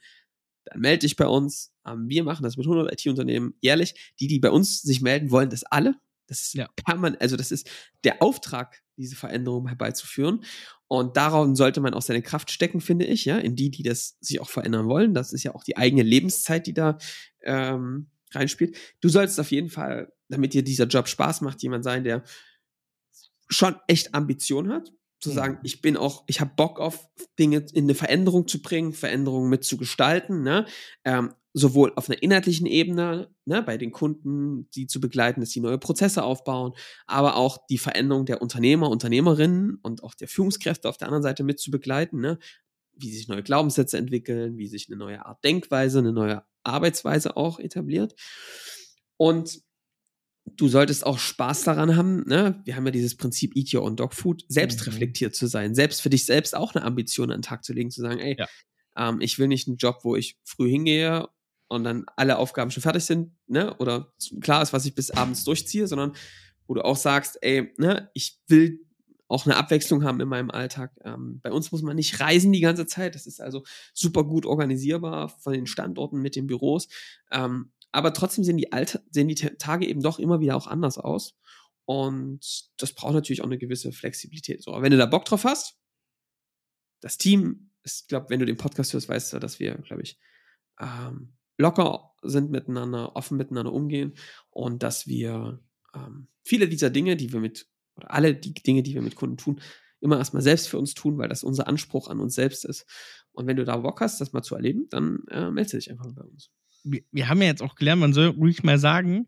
dann 0.65 0.81
melde 0.81 0.99
dich 0.99 1.15
bei 1.15 1.27
uns. 1.27 1.73
Ähm, 1.85 2.07
wir 2.07 2.23
machen 2.23 2.43
das 2.43 2.57
mit 2.57 2.65
100 2.65 2.91
IT-Unternehmen 2.93 3.55
jährlich. 3.61 4.13
Die, 4.19 4.27
die 4.27 4.39
bei 4.39 4.51
uns 4.51 4.81
sich 4.81 5.01
melden, 5.01 5.31
wollen 5.31 5.49
das 5.49 5.63
alle. 5.63 5.95
Das 6.29 6.41
ist 6.41 6.53
ja. 6.53 6.69
permanent, 6.85 7.21
also 7.21 7.35
das 7.35 7.51
ist 7.51 7.69
der 8.03 8.21
Auftrag, 8.21 8.81
diese 8.97 9.15
Veränderung 9.15 9.67
herbeizuführen. 9.67 10.43
Und 10.87 11.17
daran 11.17 11.55
sollte 11.55 11.81
man 11.81 11.93
auch 11.93 12.01
seine 12.01 12.21
Kraft 12.21 12.51
stecken, 12.51 12.81
finde 12.81 13.05
ich, 13.05 13.25
ja, 13.25 13.37
in 13.37 13.55
die, 13.55 13.69
die 13.69 13.83
das 13.83 14.17
sich 14.21 14.39
auch 14.39 14.49
verändern 14.49 14.87
wollen. 14.87 15.13
Das 15.13 15.33
ist 15.33 15.43
ja 15.43 15.53
auch 15.53 15.63
die 15.63 15.77
eigene 15.77 16.03
Lebenszeit, 16.03 16.67
die 16.67 16.73
da 16.73 16.97
ähm, 17.43 18.09
reinspielt. 18.31 18.77
Du 19.01 19.09
sollst 19.09 19.39
auf 19.39 19.51
jeden 19.51 19.69
Fall, 19.69 20.11
damit 20.29 20.53
dir 20.53 20.63
dieser 20.63 20.87
Job 20.87 21.07
Spaß 21.07 21.41
macht, 21.41 21.61
jemand 21.61 21.83
sein, 21.83 22.03
der 22.03 22.23
schon 23.49 23.75
echt 23.87 24.13
Ambition 24.13 24.71
hat, 24.71 24.91
zu 25.19 25.31
sagen, 25.31 25.55
mhm. 25.55 25.59
ich 25.63 25.81
bin 25.81 25.97
auch, 25.97 26.23
ich 26.27 26.39
habe 26.39 26.51
Bock 26.55 26.79
auf 26.79 27.07
Dinge 27.37 27.65
in 27.73 27.85
eine 27.85 27.95
Veränderung 27.95 28.47
zu 28.47 28.61
bringen, 28.61 28.93
Veränderungen 28.93 29.49
mit 29.49 29.63
zu 29.63 29.77
gestalten, 29.77 30.43
ne? 30.43 30.65
Ähm, 31.03 31.33
sowohl 31.59 31.93
auf 31.95 32.09
einer 32.09 32.21
inhaltlichen 32.21 32.65
Ebene, 32.65 33.29
ne, 33.45 33.61
bei 33.61 33.77
den 33.77 33.91
Kunden, 33.91 34.69
die 34.71 34.87
zu 34.87 34.99
begleiten, 34.99 35.41
dass 35.41 35.51
sie 35.51 35.59
neue 35.59 35.77
Prozesse 35.77 36.23
aufbauen, 36.23 36.73
aber 37.05 37.35
auch 37.35 37.59
die 37.69 37.77
Veränderung 37.77 38.25
der 38.25 38.41
Unternehmer, 38.41 38.89
Unternehmerinnen 38.89 39.77
und 39.81 40.03
auch 40.03 40.15
der 40.15 40.27
Führungskräfte 40.27 40.89
auf 40.89 40.97
der 40.97 41.07
anderen 41.07 41.23
Seite 41.23 41.43
mit 41.43 41.59
zu 41.59 41.71
begleiten, 41.71 42.19
ne? 42.21 42.39
wie 42.95 43.11
sich 43.11 43.27
neue 43.27 43.43
Glaubenssätze 43.43 43.97
entwickeln, 43.97 44.57
wie 44.57 44.67
sich 44.67 44.87
eine 44.89 44.97
neue 44.97 45.25
Art 45.25 45.43
Denkweise, 45.43 45.99
eine 45.99 46.13
neue 46.13 46.43
Arbeitsweise 46.63 47.37
auch 47.37 47.59
etabliert. 47.59 48.15
Und 49.17 49.61
du 50.55 50.67
solltest 50.67 51.05
auch 51.05 51.19
Spaß 51.19 51.63
daran 51.63 51.95
haben, 51.95 52.23
ne? 52.27 52.61
Wir 52.65 52.75
haben 52.75 52.85
ja 52.85 52.91
dieses 52.91 53.15
Prinzip 53.15 53.55
Eat 53.55 53.73
Your 53.73 53.83
Own 53.83 53.95
Dog 53.95 54.13
Food, 54.13 54.43
selbst 54.47 54.81
mhm. 54.81 54.93
reflektiert 54.93 55.35
zu 55.35 55.47
sein, 55.47 55.75
selbst 55.75 56.01
für 56.01 56.09
dich 56.09 56.25
selbst 56.25 56.55
auch 56.55 56.75
eine 56.75 56.83
Ambition 56.83 57.31
an 57.31 57.39
den 57.39 57.43
Tag 57.43 57.63
zu 57.63 57.73
legen, 57.73 57.91
zu 57.91 58.01
sagen, 58.01 58.19
ey, 58.19 58.35
ja. 58.37 58.47
ähm, 58.97 59.21
ich 59.21 59.39
will 59.39 59.47
nicht 59.47 59.67
einen 59.67 59.77
Job, 59.77 59.99
wo 60.03 60.15
ich 60.15 60.37
früh 60.43 60.69
hingehe 60.69 61.27
und 61.69 61.83
dann 61.83 62.05
alle 62.15 62.37
Aufgaben 62.37 62.71
schon 62.71 62.83
fertig 62.83 63.05
sind, 63.05 63.31
ne? 63.47 63.75
Oder 63.77 64.11
klar 64.41 64.61
ist, 64.61 64.73
was 64.73 64.85
ich 64.85 64.95
bis 64.95 65.11
abends 65.11 65.43
durchziehe, 65.45 65.87
sondern 65.87 66.13
wo 66.67 66.73
du 66.73 66.83
auch 66.83 66.97
sagst, 66.97 67.37
ey, 67.41 67.73
ne, 67.77 68.09
ich 68.13 68.39
will 68.47 68.85
auch 69.27 69.45
eine 69.45 69.55
Abwechslung 69.55 70.03
haben 70.03 70.19
in 70.19 70.27
meinem 70.27 70.49
Alltag. 70.49 70.91
Ähm, 71.03 71.39
bei 71.41 71.51
uns 71.51 71.71
muss 71.71 71.83
man 71.83 71.95
nicht 71.95 72.19
reisen 72.19 72.51
die 72.51 72.61
ganze 72.61 72.87
Zeit. 72.87 73.13
Das 73.13 73.27
ist 73.27 73.39
also 73.39 73.63
super 73.93 74.23
gut 74.23 74.45
organisierbar 74.45 75.29
von 75.29 75.53
den 75.53 75.67
Standorten 75.67 76.19
mit 76.19 76.35
den 76.35 76.47
Büros. 76.47 76.87
Ähm, 77.31 77.71
aber 77.91 78.13
trotzdem 78.13 78.43
sehen 78.43 78.57
die, 78.57 78.71
Alter, 78.71 79.01
sehen 79.11 79.27
die 79.27 79.35
Tage 79.35 79.87
eben 79.87 80.01
doch 80.01 80.17
immer 80.17 80.39
wieder 80.39 80.55
auch 80.55 80.67
anders 80.67 80.97
aus. 80.97 81.37
Und 81.85 82.71
das 82.77 82.93
braucht 82.93 83.13
natürlich 83.13 83.41
auch 83.41 83.47
eine 83.47 83.59
gewisse 83.59 83.91
Flexibilität. 83.91 84.63
So, 84.63 84.73
aber 84.73 84.83
wenn 84.83 84.91
du 84.91 84.97
da 84.97 85.05
Bock 85.05 85.25
drauf 85.25 85.43
hast, 85.43 85.75
das 87.01 87.17
Team, 87.17 87.71
ich 87.83 88.07
glaube, 88.07 88.29
wenn 88.29 88.39
du 88.39 88.45
den 88.45 88.57
Podcast 88.57 88.93
hörst, 88.93 89.09
weißt 89.09 89.33
du, 89.33 89.39
dass 89.39 89.59
wir, 89.59 89.75
glaube 89.75 90.01
ich, 90.01 90.19
ähm, 90.79 91.33
locker 91.59 92.11
sind 92.23 92.49
miteinander, 92.49 93.15
offen 93.15 93.37
miteinander 93.37 93.71
umgehen 93.71 94.13
und 94.49 94.81
dass 94.81 95.05
wir 95.05 95.59
ähm, 95.93 96.27
viele 96.43 96.67
dieser 96.67 96.89
Dinge, 96.89 97.15
die 97.15 97.31
wir 97.31 97.39
mit, 97.39 97.67
oder 97.95 98.11
alle 98.11 98.33
die 98.33 98.53
Dinge, 98.53 98.81
die 98.81 98.95
wir 98.95 99.01
mit 99.01 99.15
Kunden 99.15 99.37
tun, 99.37 99.61
immer 100.01 100.17
erstmal 100.17 100.41
selbst 100.41 100.67
für 100.67 100.79
uns 100.79 100.93
tun, 100.95 101.17
weil 101.17 101.29
das 101.29 101.43
unser 101.43 101.67
Anspruch 101.67 102.09
an 102.09 102.19
uns 102.19 102.33
selbst 102.33 102.65
ist. 102.65 102.85
Und 103.31 103.45
wenn 103.45 103.57
du 103.57 103.65
da 103.65 103.77
Bock 103.77 104.01
hast, 104.01 104.19
das 104.19 104.33
mal 104.33 104.41
zu 104.41 104.55
erleben, 104.55 104.87
dann 104.89 105.19
äh, 105.29 105.51
melde 105.51 105.77
dich 105.77 105.91
einfach 105.91 106.11
bei 106.13 106.23
uns 106.23 106.49
wir, 106.83 107.01
wir 107.11 107.29
haben 107.29 107.41
ja 107.41 107.47
jetzt 107.47 107.61
auch 107.61 107.75
gelernt, 107.75 108.01
man 108.01 108.13
soll 108.13 108.27
ruhig 108.27 108.63
mal 108.63 108.77
sagen, 108.77 109.27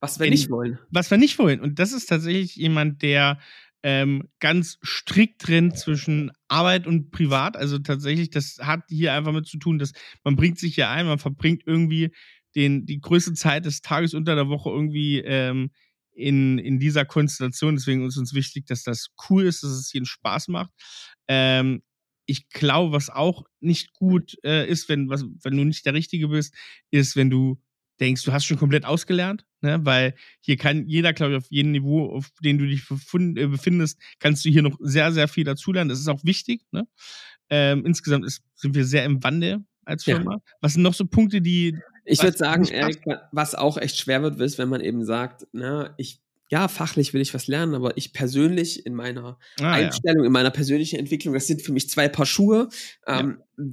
was 0.00 0.18
wir 0.18 0.28
nicht 0.28 0.50
wollen. 0.50 0.78
Was 0.90 1.10
wir 1.10 1.18
nicht 1.18 1.38
wollen. 1.38 1.60
Und 1.60 1.78
das 1.78 1.92
ist 1.92 2.06
tatsächlich 2.06 2.56
jemand, 2.56 3.02
der 3.02 3.38
ähm, 3.82 4.28
ganz 4.38 4.78
strikt 4.84 5.42
trennt 5.42 5.78
zwischen 5.78 6.30
Arbeit 6.48 6.86
und 6.86 7.10
Privat. 7.10 7.56
Also 7.56 7.78
tatsächlich, 7.78 8.30
das 8.30 8.58
hat 8.60 8.82
hier 8.88 9.12
einfach 9.12 9.32
mit 9.32 9.46
zu 9.46 9.58
tun, 9.58 9.78
dass 9.78 9.92
man 10.24 10.36
bringt 10.36 10.58
sich 10.58 10.74
hier 10.74 10.88
ein, 10.88 11.06
man 11.06 11.18
verbringt 11.18 11.62
irgendwie 11.66 12.14
den, 12.54 12.86
die 12.86 13.00
größte 13.00 13.34
Zeit 13.34 13.64
des 13.64 13.80
Tages 13.80 14.14
unter 14.14 14.34
der 14.34 14.48
Woche 14.48 14.70
irgendwie 14.70 15.18
ähm, 15.18 15.70
in, 16.14 16.58
in 16.58 16.78
dieser 16.78 17.04
Konstellation. 17.04 17.76
Deswegen 17.76 18.06
ist 18.06 18.18
uns 18.18 18.34
wichtig, 18.34 18.66
dass 18.66 18.82
das 18.82 19.08
cool 19.28 19.44
ist, 19.44 19.62
dass 19.62 19.70
es 19.70 19.90
hier 19.90 20.00
einen 20.00 20.06
Spaß 20.06 20.48
macht. 20.48 20.70
Ähm, 21.28 21.82
ich 22.26 22.48
glaube, 22.50 22.92
was 22.92 23.10
auch 23.10 23.44
nicht 23.60 23.94
gut 23.94 24.36
äh, 24.44 24.68
ist, 24.68 24.88
wenn, 24.88 25.08
was, 25.08 25.24
wenn 25.42 25.56
du 25.56 25.64
nicht 25.64 25.84
der 25.86 25.94
Richtige 25.94 26.28
bist, 26.28 26.54
ist, 26.90 27.16
wenn 27.16 27.30
du 27.30 27.60
denkst, 28.00 28.24
du 28.24 28.32
hast 28.32 28.44
schon 28.44 28.58
komplett 28.58 28.84
ausgelernt. 28.84 29.44
Ne? 29.62 29.80
Weil 29.84 30.14
hier 30.40 30.56
kann 30.56 30.86
jeder, 30.86 31.12
glaube 31.12 31.32
ich, 31.32 31.38
auf 31.38 31.46
jedem 31.50 31.72
Niveau, 31.72 32.10
auf 32.10 32.30
dem 32.42 32.58
du 32.58 32.66
dich 32.66 32.82
äh, 32.90 33.46
befindest, 33.46 33.98
kannst 34.18 34.44
du 34.44 34.50
hier 34.50 34.62
noch 34.62 34.76
sehr, 34.80 35.12
sehr 35.12 35.28
viel 35.28 35.44
dazulernen. 35.44 35.88
Das 35.88 36.00
ist 36.00 36.08
auch 36.08 36.24
wichtig. 36.24 36.62
Ne? 36.72 36.86
Ähm, 37.48 37.86
insgesamt 37.86 38.24
ist, 38.26 38.42
sind 38.54 38.74
wir 38.74 38.84
sehr 38.84 39.04
im 39.04 39.22
Wandel 39.22 39.64
als 39.84 40.04
Firma. 40.04 40.34
Ja. 40.34 40.40
Was 40.60 40.74
sind 40.74 40.82
noch 40.82 40.94
so 40.94 41.06
Punkte, 41.06 41.40
die. 41.40 41.78
Ich 42.04 42.22
würde 42.22 42.36
sagen, 42.36 42.64
Erik, 42.66 43.00
was 43.30 43.54
auch 43.54 43.78
echt 43.78 43.96
schwer 43.96 44.22
wird, 44.22 44.40
ist, 44.40 44.58
wenn 44.58 44.68
man 44.68 44.80
eben 44.80 45.04
sagt, 45.04 45.46
na, 45.52 45.94
ich 45.96 46.20
ja, 46.52 46.68
fachlich 46.68 47.14
will 47.14 47.22
ich 47.22 47.32
was 47.32 47.46
lernen, 47.46 47.74
aber 47.74 47.96
ich 47.96 48.12
persönlich 48.12 48.84
in 48.84 48.94
meiner 48.94 49.38
ah, 49.58 49.72
Einstellung, 49.72 50.24
ja. 50.24 50.26
in 50.26 50.32
meiner 50.32 50.50
persönlichen 50.50 50.98
Entwicklung, 50.98 51.32
das 51.32 51.46
sind 51.46 51.62
für 51.62 51.72
mich 51.72 51.88
zwei 51.88 52.08
Paar 52.08 52.26
Schuhe. 52.26 52.68
Ähm, 53.06 53.38
ja. 53.56 53.64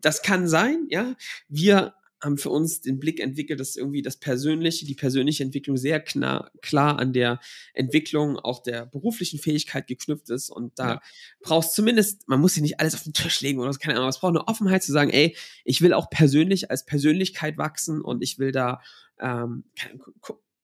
Das 0.00 0.22
kann 0.22 0.48
sein, 0.48 0.86
ja. 0.88 1.14
Wir 1.48 1.92
haben 2.22 2.38
für 2.38 2.50
uns 2.50 2.80
den 2.80 3.00
Blick 3.00 3.20
entwickelt, 3.20 3.58
dass 3.60 3.76
irgendwie 3.76 4.02
das 4.02 4.16
Persönliche, 4.16 4.86
die 4.86 4.94
persönliche 4.94 5.42
Entwicklung 5.42 5.76
sehr 5.76 6.00
klar, 6.00 6.50
klar 6.62 6.98
an 6.98 7.12
der 7.12 7.40
Entwicklung 7.74 8.38
auch 8.38 8.62
der 8.62 8.86
beruflichen 8.86 9.38
Fähigkeit 9.38 9.86
geknüpft 9.86 10.30
ist. 10.30 10.50
Und 10.50 10.78
da 10.78 10.88
ja. 10.88 11.02
brauchst 11.40 11.74
zumindest, 11.74 12.28
man 12.28 12.40
muss 12.40 12.54
sich 12.54 12.62
nicht 12.62 12.80
alles 12.80 12.94
auf 12.94 13.02
den 13.02 13.12
Tisch 13.12 13.40
legen 13.40 13.58
oder 13.58 13.72
so, 13.72 13.78
keine 13.78 13.96
Ahnung, 13.96 14.08
es 14.08 14.20
braucht 14.20 14.30
eine 14.36 14.46
Offenheit 14.46 14.82
zu 14.82 14.92
sagen, 14.92 15.10
ey, 15.10 15.36
ich 15.64 15.82
will 15.82 15.92
auch 15.92 16.08
persönlich 16.10 16.70
als 16.70 16.84
Persönlichkeit 16.84 17.58
wachsen 17.58 18.00
und 18.00 18.22
ich 18.22 18.38
will 18.38 18.52
da 18.52 18.80
ähm, 19.20 19.64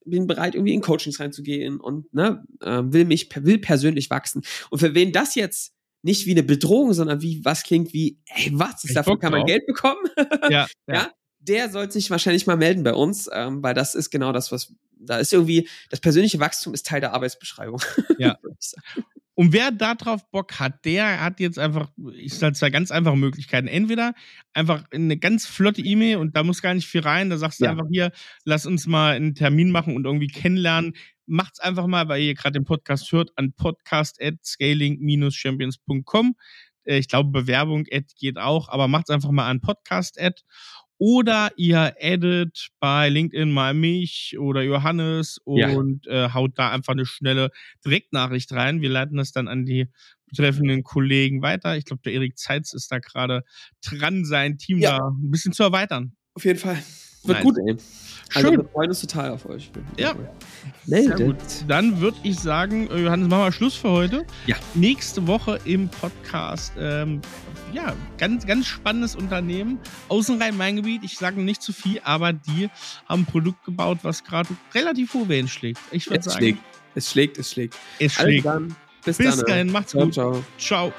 bin 0.05 0.27
bereit, 0.27 0.55
irgendwie 0.55 0.75
in 0.75 0.81
Coachings 0.81 1.21
reinzugehen 1.21 1.81
und 1.81 2.13
ne, 2.15 2.45
äh, 2.61 2.83
will 2.85 3.05
mich, 3.05 3.29
will 3.35 3.59
persönlich 3.59 4.11
wachsen. 4.11 4.43
Und 4.71 4.79
für 4.79 4.95
wen 4.95 5.13
das 5.13 5.35
jetzt 5.35 5.75
nicht 6.03 6.27
wie 6.27 6.31
eine 6.31 6.43
Bedrohung, 6.43 6.93
sondern 6.93 7.23
wie 7.23 7.45
was 7.45 7.63
klingt 7.63 7.93
wie, 7.93 8.21
ey, 8.27 8.51
was, 8.53 8.85
ist 8.85 8.97
dafür 8.97 9.19
kann 9.19 9.33
man 9.33 9.47
Geld 9.47 9.67
bekommen? 9.67 10.01
Ja, 10.49 10.67
ja. 10.87 10.95
ja, 10.95 11.13
der 11.49 11.71
sollte 11.71 11.95
sich 11.95 12.11
wahrscheinlich 12.11 12.47
mal 12.47 12.57
melden 12.57 12.83
bei 12.83 12.95
uns, 12.95 13.29
ähm, 13.33 13.63
weil 13.63 13.75
das 13.75 13.95
ist 13.95 14.11
genau 14.11 14.33
das, 14.33 14.53
was 14.53 14.75
da 15.01 15.19
ist 15.19 15.33
irgendwie, 15.33 15.69
das 15.91 16.01
persönliche 16.01 16.41
Wachstum 16.41 16.75
ist 16.75 16.87
Teil 16.87 17.01
der 17.01 17.15
Arbeitsbeschreibung. 17.15 17.81
Ja. 18.19 18.37
Und 19.35 19.53
wer 19.53 19.71
darauf 19.71 20.29
Bock 20.33 20.59
hat, 20.59 20.85
der 20.85 21.21
hat 21.21 21.39
jetzt 21.39 21.61
einfach, 21.61 21.93
ich 22.13 22.35
sage 22.35 22.55
zwei 22.55 22.71
ganz 22.71 22.91
einfache 22.91 23.17
Möglichkeiten. 23.17 23.69
Entweder 23.69 24.15
einfach 24.53 24.83
eine 24.91 25.17
ganz 25.17 25.47
flotte 25.47 25.81
E-Mail 25.81 26.17
und 26.17 26.35
da 26.35 26.43
muss 26.43 26.63
gar 26.63 26.75
nicht 26.75 26.89
viel 26.89 27.03
rein. 27.03 27.31
Da 27.31 27.37
sagst 27.37 27.61
du 27.61 27.67
ja. 27.67 27.71
einfach 27.71 27.87
hier, 27.89 28.11
lass 28.45 28.67
uns 28.67 28.89
mal 28.89 29.15
einen 29.15 29.37
Termin 29.37 29.71
machen 29.71 29.95
und 29.95 30.05
irgendwie 30.05 30.27
kennenlernen. 30.27 30.97
Macht's 31.27 31.61
einfach 31.61 31.87
mal, 31.87 32.09
weil 32.09 32.23
ihr 32.23 32.35
gerade 32.35 32.59
den 32.59 32.65
Podcast 32.65 33.13
hört, 33.13 33.31
an 33.37 33.53
podcast 33.53 34.21
at 34.21 34.45
scaling-champions.com. 34.45 36.35
Äh, 36.83 36.99
ich 36.99 37.07
glaube, 37.07 37.31
Bewerbung 37.31 37.85
geht 38.19 38.39
auch, 38.39 38.69
aber 38.69 38.89
macht's 38.89 39.11
einfach 39.11 39.31
mal 39.31 39.49
an 39.49 39.61
podcast 39.61 40.21
Ad 40.21 40.43
oder 40.99 41.51
ihr 41.57 41.95
addet 42.01 42.69
bei 42.81 43.09
LinkedIn 43.09 43.51
mal 43.51 43.73
mich 43.73 44.37
oder 44.39 44.63
Johannes 44.63 45.39
und 45.45 46.07
ja. 46.07 46.27
äh, 46.27 46.33
haut 46.33 46.53
da 46.57 46.71
einfach 46.71 46.93
eine 46.93 47.07
schnelle 47.07 47.51
Direktnachricht 47.85 48.53
rein. 48.53 48.81
Wir 48.83 48.91
leiten 48.91 49.17
das 49.17 49.33
dann 49.33 49.49
an 49.49 49.65
die 49.65 49.87
betreffenden 50.27 50.83
Kollegen 50.83 51.41
weiter. 51.41 51.77
Ich 51.77 51.85
glaube, 51.85 52.03
der 52.05 52.13
Erik 52.13 52.37
Zeitz 52.37 52.73
ist 52.73 52.91
da 52.93 52.99
gerade 52.99 53.45
dran, 53.83 54.25
sein 54.25 54.59
Team 54.59 54.79
ja. 54.79 54.99
da 54.99 55.09
ein 55.09 55.31
bisschen 55.31 55.53
zu 55.53 55.63
erweitern. 55.63 56.13
Auf 56.35 56.45
jeden 56.45 56.59
Fall. 56.59 56.83
Wird 57.29 57.39
nice. 57.39 57.45
gut, 57.45 57.59
ey. 57.59 57.77
Also 58.35 58.49
Schön. 58.49 58.59
wir 58.59 58.69
freuen 58.69 58.91
uns 58.91 59.01
total 59.01 59.31
auf 59.31 59.47
euch. 59.47 59.71
Ja. 59.97 60.15
Sehr 60.85 61.11
gut. 61.17 61.37
Dann 61.67 62.01
würde 62.01 62.19
ich 62.23 62.39
sagen, 62.39 62.89
äh, 62.91 63.05
Johannes, 63.05 63.29
machen 63.29 63.45
wir 63.45 63.53
Schluss 63.53 63.75
für 63.75 63.91
heute. 63.91 64.27
Ja. 64.47 64.57
Nächste 64.75 65.27
Woche 65.27 65.59
im 65.65 65.89
Podcast, 65.89 66.73
ähm, 66.79 67.23
ja, 67.73 67.95
ganz, 68.19 68.47
ganz 68.47 68.67
spannendes 68.67 69.17
Unternehmen. 69.17 69.79
Außenrhein-Main-Gebiet, 70.09 71.05
ich 71.05 71.17
sage 71.17 71.41
nicht 71.41 71.63
zu 71.63 71.73
viel, 71.73 72.01
aber 72.05 72.33
die 72.33 72.69
haben 73.07 73.23
ein 73.23 73.27
Produkt 73.27 73.65
gebaut, 73.65 73.99
was 74.03 74.25
gerade 74.25 74.49
relativ 74.75 75.15
hoch 75.15 75.29
Wellen 75.29 75.49
schlägt. 75.49 75.81
Ich 75.91 76.09
würde 76.11 76.25
sagen. 76.25 76.39
Schlägt. 76.39 76.59
Es 76.95 77.11
schlägt, 77.11 77.39
es 77.39 77.51
schlägt. 77.53 77.77
Es 77.99 78.15
schlägt. 78.15 78.47
Also 78.47 78.59
dann, 78.59 78.77
bis, 79.05 79.17
bis 79.19 79.27
dann. 79.27 79.37
Bis 79.37 79.45
dahin, 79.45 79.73
macht's 79.73 79.91
ciao, 79.93 80.05
gut. 80.05 80.15
Ciao. 80.15 80.43
ciao. 80.59 80.93